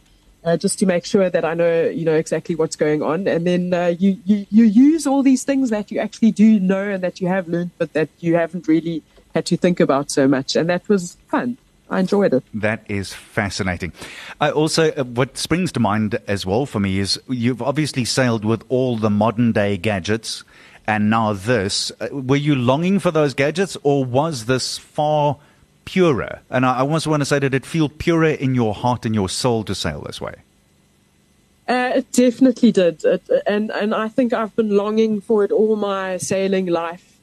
uh, 0.47 0.55
just 0.55 0.79
to 0.79 0.86
make 0.86 1.05
sure 1.05 1.29
that 1.29 1.43
I 1.43 1.53
know, 1.53 1.89
you 1.89 2.05
know, 2.05 2.15
exactly 2.15 2.55
what's 2.55 2.77
going 2.77 3.01
on. 3.01 3.27
And 3.27 3.45
then 3.45 3.73
uh, 3.73 3.88
you, 3.88 4.17
you, 4.25 4.45
you 4.49 4.63
use 4.63 5.05
all 5.05 5.21
these 5.21 5.43
things 5.43 5.69
that 5.71 5.91
you 5.91 5.99
actually 5.99 6.31
do 6.31 6.60
know 6.60 6.89
and 6.89 7.03
that 7.03 7.19
you 7.19 7.27
have 7.27 7.49
learned, 7.49 7.71
but 7.77 7.93
that 7.93 8.10
you 8.19 8.36
haven't 8.36 8.67
really 8.67 9.03
had 9.36 9.45
to 9.47 9.57
think 9.57 9.79
about 9.81 10.10
so 10.10 10.27
much. 10.27 10.55
And 10.55 10.69
that 10.69 10.88
was 10.88 11.17
fun. 11.27 11.57
I 11.89 11.99
enjoyed 11.99 12.33
it. 12.33 12.43
That 12.53 12.83
is 12.89 13.13
fascinating. 13.13 13.91
I 14.39 14.51
also, 14.51 14.91
uh, 14.91 15.03
what 15.03 15.38
springs 15.38 15.71
to 15.73 15.79
mind 15.79 16.17
as 16.27 16.45
well 16.45 16.65
for 16.65 16.79
me 16.79 16.99
is 16.99 17.19
you've 17.27 17.62
obviously 17.62 18.05
sailed 18.05 18.45
with 18.45 18.63
all 18.69 18.97
the 18.97 19.10
modern 19.10 19.51
day 19.51 19.77
gadgets 19.77 20.43
and 20.86 21.10
now 21.10 21.33
this. 21.33 21.91
Uh, 21.99 22.07
were 22.12 22.38
you 22.38 22.55
longing 22.55 22.99
for 22.99 23.12
those 23.12 23.33
gadgets 23.33 23.77
or 23.83 24.05
was 24.05 24.45
this 24.45 24.77
far 24.77 25.38
purer. 25.88 26.41
And 26.50 26.65
I, 26.65 26.80
I 26.80 26.82
also 26.82 27.10
want 27.10 27.21
to 27.21 27.26
say, 27.26 27.39
did 27.39 27.54
it 27.54 27.65
feel 27.65 27.88
purer 27.88 28.36
in 28.45 28.54
your 28.54 28.73
heart 28.73 29.06
and 29.06 29.15
your 29.15 29.30
soul 29.30 29.63
to 29.63 29.73
sail 29.73 30.02
this 30.02 30.19
way? 30.19 30.35
Uh, 31.67 31.92
it 31.96 32.12
definitely 32.12 32.71
did, 32.71 33.04
it, 33.04 33.23
and 33.46 33.71
and 33.71 33.94
I 33.94 34.08
think 34.08 34.31
I've 34.31 34.56
been 34.56 34.77
longing 34.83 35.19
for 35.19 35.44
it 35.44 35.52
all 35.52 35.75
my 35.75 36.15
sailing 36.15 36.67
life, 36.67 37.17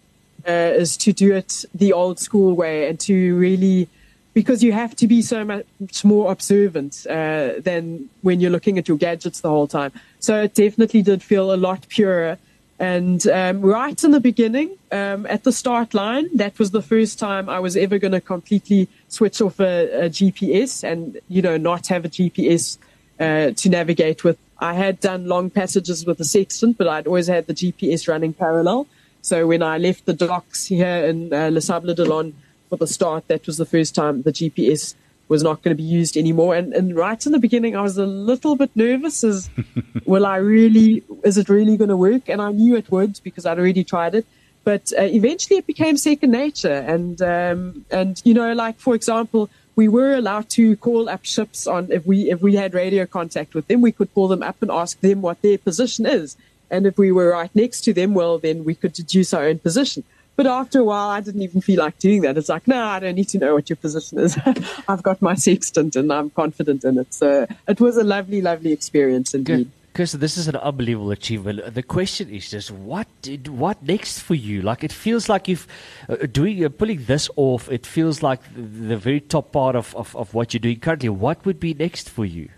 uh, 0.47 0.83
is 0.83 0.99
to 0.99 1.12
do 1.15 1.35
it 1.35 1.65
the 1.75 1.95
old 1.95 2.19
school 2.19 2.55
way 2.55 2.89
and 2.89 3.01
to 3.01 3.15
really 3.37 3.89
because 4.35 4.62
you 4.62 4.73
have 4.73 4.95
to 4.97 5.07
be 5.07 5.23
so 5.23 5.45
much 5.45 6.05
more 6.05 6.31
observant 6.31 7.07
uh, 7.09 7.53
than 7.59 8.11
when 8.21 8.41
you're 8.41 8.51
looking 8.51 8.79
at 8.79 8.89
your 8.89 8.99
gadgets 8.99 9.41
the 9.41 9.49
whole 9.49 9.69
time. 9.69 9.93
So 10.19 10.43
it 10.43 10.55
definitely 10.55 11.03
did 11.03 11.23
feel 11.23 11.55
a 11.55 11.57
lot 11.57 11.89
purer. 11.89 12.37
And 12.79 13.25
um, 13.29 13.61
right 13.61 14.03
in 14.03 14.11
the 14.11 14.20
beginning, 14.20 14.77
um, 14.91 15.27
at 15.27 15.45
the 15.45 15.53
start 15.53 15.95
line, 15.95 16.29
that 16.37 16.59
was 16.59 16.72
the 16.72 16.83
first 16.83 17.18
time 17.18 17.49
I 17.49 17.61
was 17.61 17.77
ever 17.77 17.99
going 17.99 18.12
to 18.12 18.20
completely 18.20 18.89
switch 19.09 19.41
off 19.41 19.61
a, 19.61 20.07
a, 20.07 20.11
GPS 20.11 20.83
and, 20.83 21.20
you 21.29 21.41
know, 21.41 21.57
not 21.57 21.87
have 21.87 22.05
a 22.05 22.09
GPS 22.09 22.79
uh, 23.20 23.53
to 23.53 23.68
navigate 23.68 24.25
with. 24.25 24.39
I 24.59 24.75
had 24.75 24.99
done 24.99 25.27
long 25.27 25.51
passages 25.51 26.05
with 26.05 26.18
the 26.18 26.25
sextant, 26.25 26.77
but 26.77 26.89
I'd 26.89 27.07
always 27.07 27.29
had 27.29 27.47
the 27.47 27.55
GPS 27.55 28.09
running 28.09 28.33
parallel. 28.33 28.89
So 29.22 29.47
when 29.47 29.62
I 29.62 29.79
left 29.79 30.07
the 30.07 30.12
docks 30.12 30.66
here 30.66 31.07
in 31.07 31.33
uh, 31.33 31.51
Les 31.51 31.66
Sables 31.66 31.95
d'Olonne 31.95 32.35
for 32.68 32.77
the 32.77 32.87
start, 32.87 33.29
that 33.29 33.47
was 33.47 33.57
the 33.57 33.66
first 33.66 33.95
time 33.95 34.22
the 34.22 34.33
GPS 34.33 34.95
was 35.29 35.43
not 35.43 35.62
going 35.62 35.77
to 35.77 35.83
be 35.83 35.89
used 35.89 36.16
anymore. 36.16 36.55
And, 36.55 36.72
and 36.72 36.95
right 36.95 37.25
in 37.25 37.33
the 37.33 37.39
beginning, 37.39 37.77
I 37.77 37.83
was 37.83 37.97
a 37.97 38.07
little 38.07 38.57
bit 38.57 38.70
nervous 38.75 39.25
as, 39.25 39.51
will 40.05 40.27
I 40.27 40.37
really, 40.37 41.03
is 41.22 41.39
it 41.39 41.49
really 41.49 41.77
going 41.77 41.89
to 41.89 41.97
work? 41.97 42.29
And 42.29 42.41
I 42.43 42.53
knew 42.53 42.77
it 42.77 42.91
would 42.91 43.20
because 43.22 43.47
I'd 43.47 43.59
already 43.59 43.85
tried 43.85 44.14
it. 44.14 44.27
But 44.64 44.93
uh, 44.99 45.03
eventually 45.03 45.59
it 45.59 45.66
became 45.66 45.97
second 45.97 46.31
nature. 46.31 46.72
And, 46.72 47.20
um, 47.22 47.85
and, 47.91 48.20
you 48.25 48.35
know, 48.35 48.53
like, 48.53 48.79
for 48.79 48.95
example, 48.95 49.51
we 49.77 49.89
were 49.89 50.14
allowed 50.14 50.49
to 50.51 50.77
call 50.77 51.09
up 51.09 51.25
ships 51.25 51.66
on, 51.66 51.91
if 51.91 52.07
we, 52.07 52.31
if 52.31 52.41
we 52.41 52.55
had 52.55 52.75
radio 52.75 53.07
contact 53.07 53.55
with 53.55 53.66
them, 53.66 53.81
we 53.81 53.93
could 53.93 54.12
call 54.14 54.29
them 54.29 54.43
up 54.43 54.57
and 54.62 54.70
ask 54.70 55.01
them 55.01 55.20
what 55.20 55.41
their 55.43 55.59
position 55.59 56.07
is. 56.07 56.37
And 56.70 56.87
if 56.87 56.97
we 56.97 57.12
were 57.12 57.31
right 57.31 57.51
next 57.55 57.83
to 57.83 57.93
them, 57.93 58.14
well, 58.14 58.39
then 58.39 58.64
we 58.64 58.75
could 58.75 58.93
deduce 58.93 59.35
our 59.35 59.45
own 59.45 59.59
position. 59.59 60.05
But 60.37 60.47
after 60.47 60.80
a 60.80 60.85
while, 60.85 61.11
I 61.11 61.20
didn't 61.20 61.43
even 61.43 61.61
feel 61.61 61.78
like 61.78 61.99
doing 61.99 62.22
that. 62.22 62.37
It's 62.37 62.49
like, 62.49 62.66
no, 62.66 62.82
I 62.82 62.99
don't 62.99 63.14
need 63.14 63.28
to 63.28 63.39
know 63.39 63.55
what 63.55 63.70
your 63.70 63.76
position 63.76 64.18
is. 64.18 64.37
I've 64.89 65.03
got 65.03 65.22
my 65.22 65.35
sextant 65.35 65.95
and 65.95 66.12
I'm 66.12 66.30
confident 66.30 66.85
in 66.85 66.99
it. 66.99 67.14
So 67.14 67.47
it 67.68 67.80
was 67.80 67.97
a 67.97 68.05
lovely, 68.05 68.41
lovely 68.41 68.72
experience 68.72 69.32
indeed. 69.35 69.70
Because 69.93 70.11
this 70.11 70.37
is 70.37 70.49
an 70.49 70.57
unbelievable 70.57 71.12
achievement. 71.12 71.72
The 71.72 71.82
question 71.85 72.28
is 72.28 72.51
just 72.51 72.72
what 72.72 73.07
did, 73.22 73.47
what 73.47 73.80
next 73.80 74.18
for 74.18 74.35
you? 74.35 74.61
Like 74.61 74.82
it 74.82 74.93
feels 74.93 75.28
like 75.28 75.47
you've 75.47 75.68
uh, 76.09 76.16
doing 76.26 76.64
uh, 76.64 76.68
pulling 76.68 77.05
this 77.05 77.30
off. 77.37 77.70
It 77.70 77.87
feels 77.87 78.20
like 78.20 78.41
the, 78.57 78.62
the 78.62 78.97
very 78.97 79.20
top 79.20 79.53
part 79.53 79.76
of, 79.76 79.95
of, 79.95 80.16
of 80.16 80.35
what 80.35 80.53
you're 80.53 80.59
doing 80.59 80.80
currently. 80.80 81.11
What 81.11 81.47
would 81.47 81.61
be 81.61 81.74
next 81.74 82.11
for 82.11 82.24
you? 82.24 82.49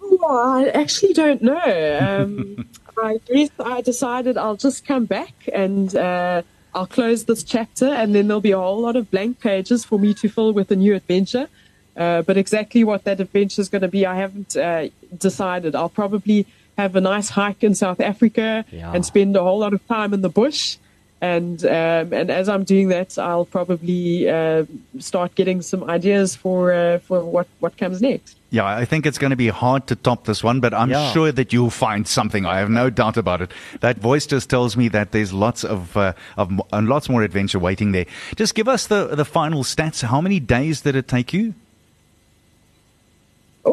Oh, 0.00 0.62
I 0.62 0.68
actually 0.70 1.12
don't 1.12 1.42
know. 1.42 1.98
Um, 2.00 2.68
I 3.02 3.18
guess 3.26 3.50
I 3.58 3.80
decided 3.80 4.36
I'll 4.36 4.56
just 4.56 4.86
come 4.86 5.04
back 5.04 5.48
and 5.52 5.94
uh, 5.94 6.42
I'll 6.74 6.86
close 6.86 7.24
this 7.24 7.42
chapter, 7.42 7.86
and 7.86 8.14
then 8.14 8.28
there'll 8.28 8.40
be 8.40 8.52
a 8.52 8.58
whole 8.58 8.80
lot 8.80 8.96
of 8.96 9.10
blank 9.10 9.40
pages 9.40 9.84
for 9.84 9.98
me 9.98 10.14
to 10.14 10.28
fill 10.28 10.52
with 10.52 10.70
a 10.70 10.76
new 10.76 10.94
adventure. 10.94 11.48
Uh, 11.96 12.22
but 12.22 12.36
exactly 12.36 12.84
what 12.84 13.04
that 13.04 13.20
adventure 13.20 13.60
is 13.60 13.68
going 13.68 13.82
to 13.82 13.88
be, 13.88 14.06
I 14.06 14.16
haven't 14.16 14.56
uh, 14.56 14.88
decided. 15.16 15.74
I'll 15.74 15.88
probably 15.88 16.46
have 16.76 16.94
a 16.94 17.00
nice 17.00 17.30
hike 17.30 17.64
in 17.64 17.74
South 17.74 18.00
Africa 18.00 18.64
yeah. 18.70 18.92
and 18.92 19.04
spend 19.04 19.34
a 19.34 19.42
whole 19.42 19.58
lot 19.58 19.74
of 19.74 19.84
time 19.88 20.14
in 20.14 20.20
the 20.20 20.28
bush. 20.28 20.76
And 21.20 21.64
um, 21.64 22.12
and 22.12 22.30
as 22.30 22.48
I'm 22.48 22.62
doing 22.62 22.88
that, 22.88 23.18
I'll 23.18 23.44
probably 23.44 24.28
uh, 24.28 24.64
start 25.00 25.34
getting 25.34 25.62
some 25.62 25.90
ideas 25.90 26.36
for 26.36 26.72
uh, 26.72 26.98
for 27.00 27.24
what, 27.24 27.48
what 27.58 27.76
comes 27.76 28.00
next. 28.00 28.36
Yeah, 28.50 28.64
I 28.64 28.84
think 28.84 29.04
it's 29.04 29.18
going 29.18 29.30
to 29.30 29.36
be 29.36 29.48
hard 29.48 29.88
to 29.88 29.96
top 29.96 30.24
this 30.24 30.42
one, 30.42 30.60
but 30.60 30.72
I'm 30.72 30.90
yeah. 30.90 31.12
sure 31.12 31.32
that 31.32 31.52
you'll 31.52 31.70
find 31.70 32.08
something. 32.08 32.46
I 32.46 32.60
have 32.60 32.70
no 32.70 32.88
doubt 32.88 33.16
about 33.16 33.42
it. 33.42 33.50
That 33.80 33.98
voice 33.98 34.26
just 34.26 34.48
tells 34.48 34.74
me 34.74 34.88
that 34.88 35.12
there's 35.12 35.32
lots 35.32 35.64
of 35.64 35.96
uh, 35.96 36.12
of 36.36 36.52
lots 36.72 37.08
more 37.08 37.22
adventure 37.22 37.58
waiting 37.58 37.92
there. 37.92 38.06
Just 38.36 38.54
give 38.54 38.68
us 38.68 38.86
the 38.86 39.08
the 39.08 39.24
final 39.24 39.64
stats. 39.64 40.02
How 40.02 40.20
many 40.20 40.38
days 40.38 40.82
did 40.82 40.94
it 40.94 41.08
take 41.08 41.32
you? 41.32 41.54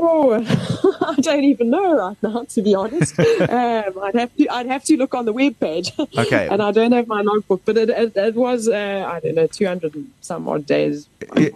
Oh, 0.02 0.34
I 1.08 1.16
don't 1.22 1.44
even 1.44 1.70
know 1.70 1.96
right 1.98 2.18
now, 2.22 2.44
to 2.44 2.62
be 2.62 2.76
honest. 2.76 3.20
um, 3.20 3.94
I'd 4.04 4.16
have 4.16 4.36
to 4.36 4.48
I'd 4.50 4.68
have 4.68 4.84
to 4.86 4.98
look 4.98 5.14
on 5.14 5.26
the 5.26 5.34
web 5.34 5.60
page. 5.60 5.92
Okay. 6.00 6.48
and 6.52 6.62
I 6.62 6.72
don't 6.72 6.92
have 6.92 7.08
my 7.08 7.22
logbook, 7.22 7.62
but 7.66 7.78
it 7.78 7.90
it, 7.90 8.16
it 8.16 8.36
was 8.36 8.68
uh, 8.68 9.06
I 9.08 9.20
don't 9.20 9.36
know 9.36 9.48
two 9.48 9.68
hundred 9.68 9.94
some 10.22 10.48
odd 10.48 10.66
days. 10.66 11.08
It, 11.22 11.54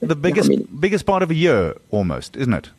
the 0.00 0.16
biggest 0.16 0.50
biggest 0.80 1.06
part 1.06 1.22
of 1.22 1.30
a 1.30 1.34
year, 1.34 1.76
almost, 1.90 2.36
isn't 2.36 2.54
it? 2.54 2.70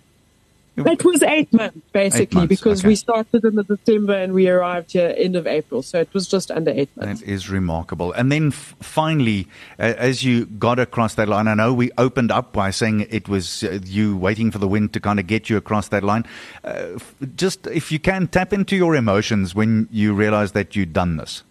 It 0.87 1.03
was 1.03 1.23
eight 1.23 1.51
months, 1.53 1.77
basically, 1.91 2.23
eight 2.23 2.33
months, 2.33 2.49
because 2.49 2.79
okay. 2.81 2.87
we 2.87 2.95
started 2.95 3.43
in 3.43 3.55
the 3.55 3.63
December 3.63 4.13
and 4.13 4.33
we 4.33 4.47
arrived 4.47 4.91
here 4.91 5.13
end 5.17 5.35
of 5.35 5.47
April. 5.47 5.81
So 5.81 5.99
it 5.99 6.13
was 6.13 6.27
just 6.27 6.51
under 6.51 6.71
eight 6.71 6.89
months. 6.95 7.21
That 7.21 7.27
is 7.27 7.49
remarkable. 7.49 8.11
And 8.13 8.31
then 8.31 8.47
f- 8.47 8.75
finally, 8.81 9.47
uh, 9.77 9.93
as 9.97 10.23
you 10.23 10.45
got 10.45 10.79
across 10.79 11.15
that 11.15 11.27
line, 11.27 11.47
I 11.47 11.53
know 11.53 11.73
we 11.73 11.91
opened 11.97 12.31
up 12.31 12.53
by 12.53 12.71
saying 12.71 13.07
it 13.09 13.27
was 13.27 13.63
uh, 13.63 13.79
you 13.85 14.15
waiting 14.17 14.51
for 14.51 14.59
the 14.59 14.67
wind 14.67 14.93
to 14.93 14.99
kind 14.99 15.19
of 15.19 15.27
get 15.27 15.49
you 15.49 15.57
across 15.57 15.89
that 15.89 16.03
line. 16.03 16.25
Uh, 16.63 16.95
f- 16.95 17.15
just 17.35 17.67
if 17.67 17.91
you 17.91 17.99
can, 17.99 18.27
tap 18.27 18.53
into 18.53 18.75
your 18.75 18.95
emotions 18.95 19.55
when 19.55 19.87
you 19.91 20.13
realize 20.13 20.51
that 20.53 20.75
you'd 20.75 20.93
done 20.93 21.17
this 21.17 21.43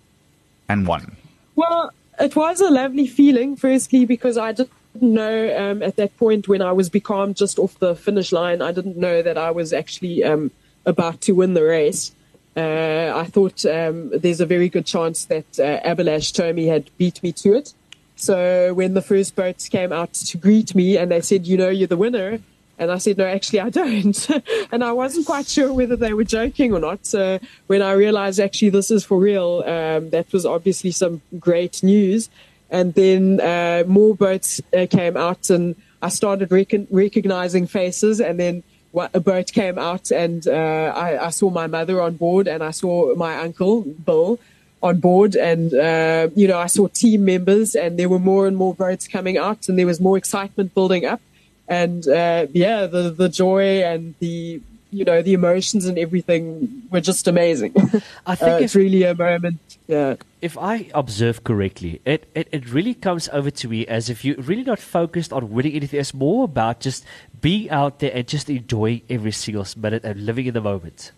and 0.69 0.87
won. 0.87 1.17
Well, 1.57 1.91
it 2.21 2.35
was 2.35 2.61
a 2.61 2.71
lovely 2.71 3.07
feeling, 3.07 3.57
firstly, 3.57 4.05
because 4.05 4.37
I 4.37 4.53
just 4.53 4.71
didn't 4.99 5.15
know 5.15 5.57
um, 5.57 5.83
at 5.83 5.97
that 5.97 6.17
point 6.17 6.49
when 6.49 6.61
I 6.61 6.73
was 6.73 6.89
becalmed 6.89 7.37
just 7.37 7.59
off 7.59 7.79
the 7.79 7.95
finish 7.95 8.33
line. 8.33 8.61
I 8.61 8.73
didn't 8.73 8.97
know 8.97 9.23
that 9.23 9.39
I 9.39 9.51
was 9.53 9.73
actually 9.73 10.25
um, 10.25 10.51
about 10.85 11.21
to 11.23 11.33
win 11.33 11.55
the 11.55 11.63
race. 11.63 12.13
Uh, 12.57 13.13
I 13.15 13.25
thought 13.27 13.65
um, 13.65 14.11
there's 14.11 14.41
a 14.41 14.47
very 14.47 14.69
good 14.69 14.85
chance 14.85 15.27
that 15.27 15.61
uh, 15.61 15.81
Abhilash 15.89 16.33
Tomy 16.33 16.67
had 16.67 16.91
beat 16.99 17.23
me 17.23 17.31
to 17.33 17.55
it. 17.55 17.73
So 18.17 18.75
when 18.75 18.95
the 18.95 19.03
first 19.03 19.37
boats 19.37 19.69
came 19.69 19.93
out 19.93 20.13
to 20.15 20.37
greet 20.37 20.75
me 20.75 20.97
and 20.97 21.13
they 21.13 21.21
said, 21.21 21.47
you 21.47 21.57
know, 21.57 21.69
you're 21.69 21.87
the 21.87 21.97
winner. 21.97 22.41
And 22.77 22.91
I 22.91 22.99
said, 22.99 23.19
no, 23.19 23.27
actually, 23.27 23.61
I 23.61 23.71
don't. 23.71 24.29
and 24.73 24.83
I 24.83 24.91
wasn't 24.91 25.27
quite 25.27 25.47
sure 25.47 25.73
whether 25.73 25.95
they 25.95 26.13
were 26.13 26.25
joking 26.25 26.73
or 26.73 26.81
not. 26.81 27.07
So 27.07 27.39
when 27.69 27.83
I 27.83 27.93
realized 27.93 28.41
actually 28.41 28.71
this 28.71 28.91
is 28.91 29.05
for 29.05 29.19
real, 29.19 29.63
um, 29.65 30.11
that 30.11 30.33
was 30.33 30.45
obviously 30.45 30.91
some 30.91 31.23
great 31.39 31.83
news 31.85 32.29
and 32.71 32.95
then 32.95 33.41
uh, 33.41 33.85
more 33.87 34.15
boats 34.15 34.61
uh, 34.77 34.87
came 34.91 35.17
out, 35.17 35.51
and 35.51 35.75
I 36.03 36.09
started 36.09 36.53
rec- 36.53 36.89
recognizing 36.91 37.67
faces, 37.67 38.21
and 38.21 38.39
then 38.39 38.63
a 38.95 39.21
boat 39.21 39.53
came 39.53 39.79
out, 39.79 40.11
and 40.11 40.47
uh, 40.47 40.93
I, 40.95 41.27
I, 41.27 41.31
saw 41.31 41.51
my 41.51 41.67
mother 41.67 42.01
on 42.01 42.17
board, 42.17 42.49
and 42.49 42.63
I 42.63 42.71
saw 42.71 43.15
my 43.15 43.37
uncle 43.37 43.83
Bill 43.83 44.39
on 44.83 45.01
board, 45.01 45.37
and 45.37 45.75
uh, 45.75 46.29
you 46.35 46.49
know 46.49 46.59
I 46.59 46.67
saw 46.67 46.89
team 46.89 47.25
members, 47.25 47.75
and 47.75 47.99
there 47.99 48.09
were 48.09 48.19
more 48.19 48.47
and 48.47 48.57
more 48.57 48.75
boats 48.75 49.07
coming 49.07 49.37
out, 49.37 49.69
and 49.69 49.79
there 49.79 49.87
was 49.87 50.01
more 50.01 50.17
excitement 50.17 50.75
building 50.75 51.05
up, 51.05 51.21
and 51.69 52.07
uh, 52.09 52.47
yeah, 52.53 52.87
the 52.87 53.11
the 53.11 53.29
joy 53.29 53.83
and 53.83 54.15
the 54.21 54.61
you 54.91 55.05
know 55.05 55.23
the 55.23 55.35
emotions 55.35 55.87
and 55.87 55.99
everything 55.99 56.83
were 56.91 57.01
just 57.01 57.29
amazing. 57.29 57.73
I 58.27 58.35
think 58.35 58.53
uh, 58.53 58.59
it's 58.63 58.75
really 58.75 59.03
a 59.05 59.15
moment. 59.15 59.61
Yeah. 59.87 60.17
If 60.41 60.57
I 60.57 60.91
observe 60.95 61.45
correctly, 61.45 62.01
it, 62.05 62.29
it, 62.35 62.49
it 62.53 62.71
really 62.71 62.95
comes 62.95 63.29
over 63.31 63.51
to 63.51 63.69
me 63.69 63.87
as 63.87 64.09
if 64.09 64.25
you're 64.25 64.37
really 64.37 64.63
not 64.63 64.79
focused 64.79 65.33
on 65.33 65.51
winning 65.51 65.75
anything. 65.75 66.01
It's 66.01 66.15
more 66.15 66.45
about 66.45 66.81
just 66.81 67.05
being 67.41 67.71
out 67.71 67.99
there 67.99 68.13
and 68.15 68.27
just 68.27 68.49
enjoying 68.49 69.03
every 69.11 69.33
single 69.33 69.67
minute 69.77 70.05
and 70.05 70.25
living 70.25 70.47
in 70.47 70.55
the 70.55 70.61
moment. 70.61 71.13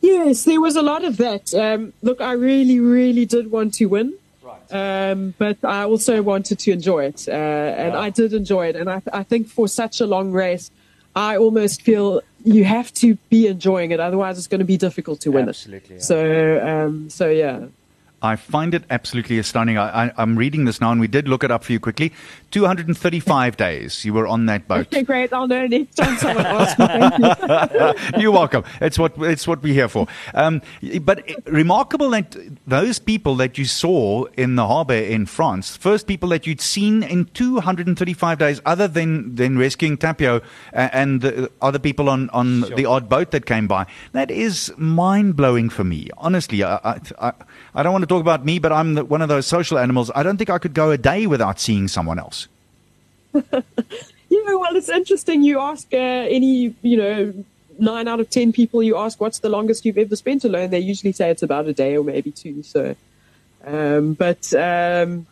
Yes, 0.00 0.44
there 0.44 0.60
was 0.60 0.76
a 0.76 0.82
lot 0.82 1.04
of 1.04 1.16
that. 1.16 1.52
Um, 1.54 1.92
look, 2.02 2.20
I 2.20 2.32
really, 2.32 2.80
really 2.80 3.26
did 3.26 3.50
want 3.50 3.74
to 3.74 3.86
win. 3.86 4.14
Right. 4.42 5.10
Um, 5.10 5.34
but 5.38 5.58
I 5.64 5.84
also 5.84 6.22
wanted 6.22 6.58
to 6.60 6.70
enjoy 6.70 7.06
it, 7.06 7.26
uh, 7.28 7.32
and 7.32 7.94
I 7.94 8.10
did 8.10 8.32
enjoy 8.32 8.68
it. 8.68 8.76
And 8.76 8.88
I, 8.88 9.02
I 9.12 9.22
think 9.22 9.48
for 9.48 9.66
such 9.66 10.00
a 10.00 10.06
long 10.06 10.32
race, 10.32 10.70
I 11.16 11.38
almost 11.38 11.80
feel 11.82 12.20
you 12.44 12.64
have 12.64 12.92
to 12.94 13.16
be 13.30 13.48
enjoying 13.48 13.90
it, 13.90 13.98
otherwise 13.98 14.36
it's 14.38 14.46
going 14.46 14.60
to 14.60 14.66
be 14.66 14.76
difficult 14.76 15.20
to 15.22 15.32
win 15.32 15.48
Absolutely, 15.48 15.96
it. 15.96 15.98
Yeah. 15.98 16.04
So, 16.04 16.66
um, 16.66 17.10
so 17.10 17.30
yeah. 17.30 17.66
I 18.26 18.36
find 18.36 18.74
it 18.74 18.84
absolutely 18.90 19.38
astounding. 19.38 19.78
I, 19.78 20.12
am 20.18 20.36
reading 20.36 20.64
this 20.64 20.80
now, 20.80 20.90
and 20.90 21.00
we 21.00 21.06
did 21.06 21.28
look 21.28 21.44
it 21.44 21.50
up 21.50 21.64
for 21.64 21.72
you 21.72 21.80
quickly. 21.80 22.12
235 22.50 23.56
days 23.66 24.04
you 24.04 24.12
were 24.12 24.26
on 24.26 24.46
that 24.46 24.66
boat. 24.66 24.86
Okay, 24.88 25.02
great. 25.02 25.32
I'll 25.32 25.46
know 25.46 25.66
next 25.66 25.94
time 25.94 26.16
someone 26.18 26.44
asks 26.44 26.78
me. 26.78 26.86
Thank 26.86 28.12
you. 28.16 28.20
You're 28.20 28.32
welcome. 28.32 28.64
It's 28.80 28.98
what 28.98 29.14
it's 29.18 29.46
what 29.46 29.62
we're 29.62 29.74
here 29.74 29.88
for. 29.88 30.06
Um, 30.34 30.60
but 31.02 31.22
remarkable 31.46 32.10
that 32.10 32.36
those 32.66 32.98
people 32.98 33.36
that 33.36 33.58
you 33.58 33.64
saw 33.64 34.24
in 34.36 34.56
the 34.56 34.66
harbour 34.66 34.94
in 34.94 35.26
France, 35.26 35.76
first 35.76 36.06
people 36.06 36.28
that 36.30 36.46
you'd 36.46 36.60
seen 36.60 37.02
in 37.02 37.26
235 37.26 38.38
days, 38.38 38.60
other 38.66 38.88
than 38.88 39.34
than 39.36 39.56
rescuing 39.56 39.96
Tapio 39.96 40.42
and 40.72 41.20
the 41.20 41.50
other 41.62 41.78
people 41.78 42.08
on 42.08 42.28
on 42.30 42.64
sure. 42.64 42.76
the 42.76 42.86
odd 42.86 43.08
boat 43.08 43.30
that 43.30 43.46
came 43.46 43.68
by. 43.68 43.86
That 44.12 44.30
is 44.30 44.72
mind 44.76 45.36
blowing 45.36 45.68
for 45.68 45.84
me. 45.84 46.10
Honestly, 46.18 46.64
I, 46.64 46.76
I, 46.76 47.00
I 47.20 47.32
I 47.74 47.82
don't 47.82 47.92
want 47.92 48.02
to 48.02 48.06
talk 48.06 48.15
about 48.20 48.44
me, 48.44 48.58
but 48.58 48.72
I'm 48.72 48.94
the, 48.94 49.04
one 49.04 49.22
of 49.22 49.28
those 49.28 49.46
social 49.46 49.78
animals. 49.78 50.10
I 50.14 50.22
don't 50.22 50.36
think 50.36 50.50
I 50.50 50.58
could 50.58 50.74
go 50.74 50.90
a 50.90 50.98
day 50.98 51.26
without 51.26 51.60
seeing 51.60 51.88
someone 51.88 52.18
else. 52.18 52.48
yeah, 53.34 53.60
well, 54.30 54.76
it's 54.76 54.88
interesting. 54.88 55.42
You 55.42 55.60
ask 55.60 55.86
uh, 55.92 55.96
any, 55.96 56.74
you 56.82 56.96
know, 56.96 57.34
nine 57.78 58.08
out 58.08 58.20
of 58.20 58.30
ten 58.30 58.52
people 58.52 58.82
you 58.82 58.96
ask 58.96 59.20
what's 59.20 59.40
the 59.40 59.48
longest 59.48 59.84
you've 59.84 59.98
ever 59.98 60.16
spent 60.16 60.44
alone, 60.44 60.70
they 60.70 60.78
usually 60.78 61.12
say 61.12 61.30
it's 61.30 61.42
about 61.42 61.66
a 61.66 61.72
day 61.72 61.96
or 61.96 62.04
maybe 62.04 62.30
two. 62.30 62.62
So, 62.62 62.96
um, 63.64 64.14
but 64.14 64.52
um, 64.54 65.26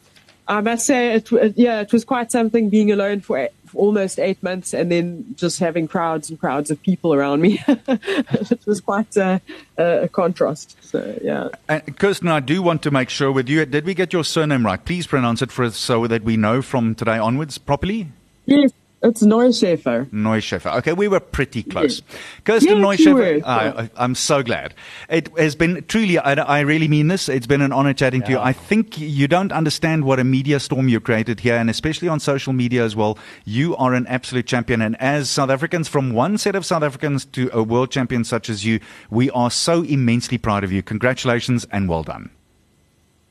I 0.47 0.61
must 0.61 0.87
say, 0.87 1.15
it, 1.15 1.31
yeah, 1.57 1.81
it 1.81 1.93
was 1.93 2.05
quite 2.05 2.31
something 2.31 2.69
being 2.69 2.93
alone 2.93 3.21
for, 3.21 3.49
almost 3.77 4.19
eight 4.19 4.43
months 4.43 4.73
and 4.73 4.91
then 4.91 5.35
just 5.37 5.59
having 5.59 5.89
crowds 5.89 6.31
and 6.31 6.39
crowds 6.39 6.71
of 6.71 6.81
people 6.83 7.15
around 7.15 7.41
me. 7.41 7.63
it 7.69 8.67
was 8.67 8.81
quite 8.81 9.17
a, 9.17 9.41
a, 9.77 10.09
contrast. 10.09 10.77
So, 10.83 11.19
yeah. 11.23 11.49
And 11.69 11.99
Kirsten, 11.99 12.29
I 12.29 12.41
do 12.41 12.63
want 12.63 12.83
to 12.83 12.91
make 12.91 13.11
sure 13.11 13.33
with 13.33 13.49
you, 13.49 13.65
did 13.65 13.85
we 13.85 13.95
get 13.95 14.13
your 14.13 14.25
surname 14.25 14.65
right? 14.65 14.83
Please 14.85 15.07
pronounce 15.07 15.43
it 15.43 15.53
for 15.53 15.65
us 15.65 15.77
so 15.77 16.07
that 16.07 16.23
we 16.23 16.37
know 16.37 16.63
from 16.63 16.95
today 16.95 17.19
onwards 17.19 17.59
properly. 17.59 18.09
Yes, 18.47 18.73
it's 19.05 19.23
Neuschäfer. 19.23 20.07
Neuschäfer. 20.11 20.77
Okay, 20.79 20.93
we 20.93 21.09
were 21.09 21.21
pretty 21.21 21.63
close. 21.63 22.03
Yes. 22.09 22.19
Kirsten 22.45 22.79
yes, 22.79 23.01
Neuschäfer, 23.01 23.43
ah, 23.45 23.89
I, 23.97 24.05
am 24.05 24.15
so 24.15 24.43
glad. 24.43 24.75
It 25.09 25.31
has 25.39 25.55
been 25.55 25.85
truly, 25.87 26.19
I, 26.19 26.35
I, 26.35 26.61
really 26.61 26.89
mean 26.89 27.09
this, 27.09 27.29
it's 27.29 27.47
been 27.47 27.61
an 27.61 27.73
honor 27.73 27.93
chatting 27.93 28.23
yeah. 28.23 28.27
to 28.27 28.33
you. 28.33 28.39
I 28.39 28.53
think 28.53 28.99
you 28.99 29.29
don't 29.29 29.53
understand 29.53 30.05
what 30.05 30.19
a 30.19 30.25
media 30.25 30.59
storm 30.59 30.89
you 30.89 31.01
created 31.01 31.41
here, 31.41 31.57
and 31.57 31.69
especially 31.69 32.09
on 32.09 32.19
social 32.19 32.53
media 32.53 32.85
as 32.85 32.97
well. 32.97 33.19
You 33.45 33.77
are 33.77 33.95
an 33.95 34.07
absolute 34.07 34.47
champion. 34.47 34.81
And 34.81 35.01
as 35.01 35.29
South 35.29 35.51
Africans, 35.51 35.87
from 35.87 36.13
one 36.13 36.39
set 36.39 36.57
of 36.57 36.65
South 36.65 36.83
Africans 36.83 37.27
to 37.27 37.51
a 37.53 37.63
world 37.63 37.91
champion 37.91 38.25
such 38.25 38.49
as 38.49 38.65
you, 38.65 38.81
we 39.11 39.31
are 39.31 39.51
so 39.51 39.83
immensely 39.83 40.39
proud 40.39 40.65
of 40.65 40.73
you. 40.73 40.83
Congratulations 40.83 41.67
and 41.71 41.89
well 41.89 42.03
done. 42.03 42.31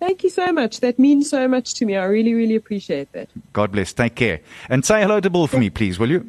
Thank 0.03 0.23
you 0.23 0.29
so 0.29 0.51
much. 0.51 0.81
That 0.81 0.99
means 0.99 1.29
so 1.29 1.47
much 1.47 1.75
to 1.75 1.85
me. 1.85 1.95
I 1.95 2.05
really, 2.05 2.33
really 2.33 2.55
appreciate 2.55 3.07
that. 3.13 3.29
God 3.53 3.71
bless. 3.71 3.93
Take 3.93 4.15
care. 4.15 4.41
And 4.69 4.85
say 4.85 5.01
hello 5.01 5.21
to 5.21 5.29
Bill 5.29 5.47
for 5.47 5.59
me, 5.59 5.69
please, 5.69 5.97
will 5.97 6.11
you? 6.11 6.25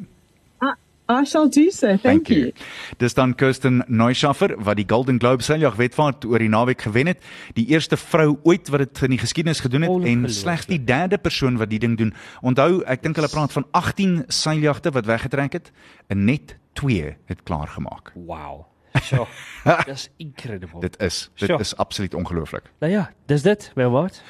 I 1.07 1.23
shall 1.23 1.47
do 1.47 1.69
so. 1.69 1.87
Thank, 1.87 2.01
Thank 2.01 2.29
you. 2.29 2.37
you. 2.37 2.51
Dis 2.97 3.13
dan 3.13 3.35
Kirsten 3.35 3.83
Neuschaffer 3.87 4.55
wat 4.57 4.79
die 4.79 4.87
Golden 4.87 5.19
Globe 5.19 5.43
seiljag 5.43 5.75
wedvaart 5.77 6.25
oor 6.25 6.41
die 6.41 6.49
naweek 6.49 6.81
gewen 6.81 7.11
het. 7.11 7.21
Die 7.53 7.67
eerste 7.67 7.97
vrou 7.97 8.39
ooit 8.43 8.71
wat 8.73 8.87
dit 8.87 9.01
in 9.05 9.13
die 9.13 9.21
geskiedenis 9.21 9.61
gedoen 9.61 9.85
het 9.85 10.07
en 10.09 10.25
slegs 10.33 10.65
die 10.65 10.81
derde 10.83 11.19
persoon 11.21 11.59
wat 11.61 11.69
die 11.69 11.79
ding 11.79 11.97
doen. 11.99 12.13
Onthou, 12.41 12.81
ek 12.89 13.03
dink 13.05 13.19
hulle 13.21 13.29
praat 13.29 13.53
van 13.53 13.67
18 13.77 14.23
seiljagte 14.33 14.95
wat 14.97 15.05
weggetrek 15.05 15.59
het 15.59 15.69
en 16.09 16.25
net 16.25 16.57
2 16.81 17.13
het 17.29 17.43
klaar 17.45 17.69
gemaak. 17.75 18.15
Wow. 18.15 18.65
Sure. 19.03 19.27
dis 19.85 20.09
incredible. 20.17 20.79
Dit 20.79 20.99
is 21.01 21.29
dit 21.35 21.47
sure. 21.47 21.59
is 21.59 21.75
absoluut 21.75 22.13
ongelooflik. 22.13 22.71
Nou 22.79 22.91
ja, 22.91 23.11
dis 23.25 23.41
dit. 23.41 23.71
Wat? 23.75 24.21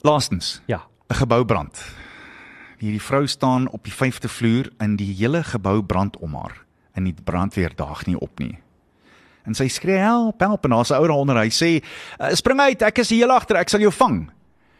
Laastens. 0.00 0.62
Ja. 0.66 0.86
'n 1.08 1.14
Gebou 1.14 1.44
brand. 1.44 1.84
Hierdie 2.78 3.02
vrou 3.02 3.26
staan 3.26 3.68
op 3.70 3.84
die 3.84 3.92
5de 3.92 4.28
vloer 4.28 4.70
en 4.78 4.96
die 4.96 5.14
hele 5.14 5.42
gebou 5.42 5.82
brand 5.82 6.16
om 6.16 6.34
haar. 6.34 6.64
En 6.92 7.04
die 7.04 7.14
brandweer 7.24 7.72
daag 7.74 8.06
nie 8.06 8.18
op 8.18 8.38
nie. 8.38 8.58
En 9.42 9.54
sy 9.54 9.68
skree 9.68 9.96
help, 9.96 10.40
help 10.40 10.64
en 10.64 10.70
haar 10.76 10.84
se 10.84 10.94
ouer 10.94 11.10
onder 11.10 11.40
hy 11.40 11.48
sê 11.48 11.70
uh, 11.80 12.34
spring 12.36 12.60
uit, 12.60 12.82
ek 12.82 13.00
is 13.02 13.10
hier 13.10 13.30
agter, 13.32 13.56
ek 13.56 13.72
sal 13.72 13.80
jou 13.80 13.92
vang. 13.92 14.26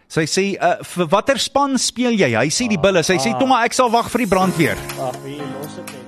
Sy 0.08 0.24
sê 0.30 0.44
uh, 0.56 0.76
vir 0.94 1.08
watter 1.12 1.40
span 1.40 1.78
speel 1.80 2.16
jy? 2.16 2.32
Hy 2.36 2.48
sê 2.52 2.68
die 2.68 2.80
bulle. 2.80 3.02
Sy 3.04 3.18
sê 3.20 3.32
ah. 3.34 3.40
toe 3.40 3.48
maar 3.48 3.68
ek 3.68 3.76
sal 3.76 3.90
wag 3.92 4.12
vir 4.12 4.24
die 4.24 4.30
brandweer. 4.30 4.84
Ag, 5.00 5.18
hier 5.24 5.48
los 5.56 5.80
dit. 5.80 6.07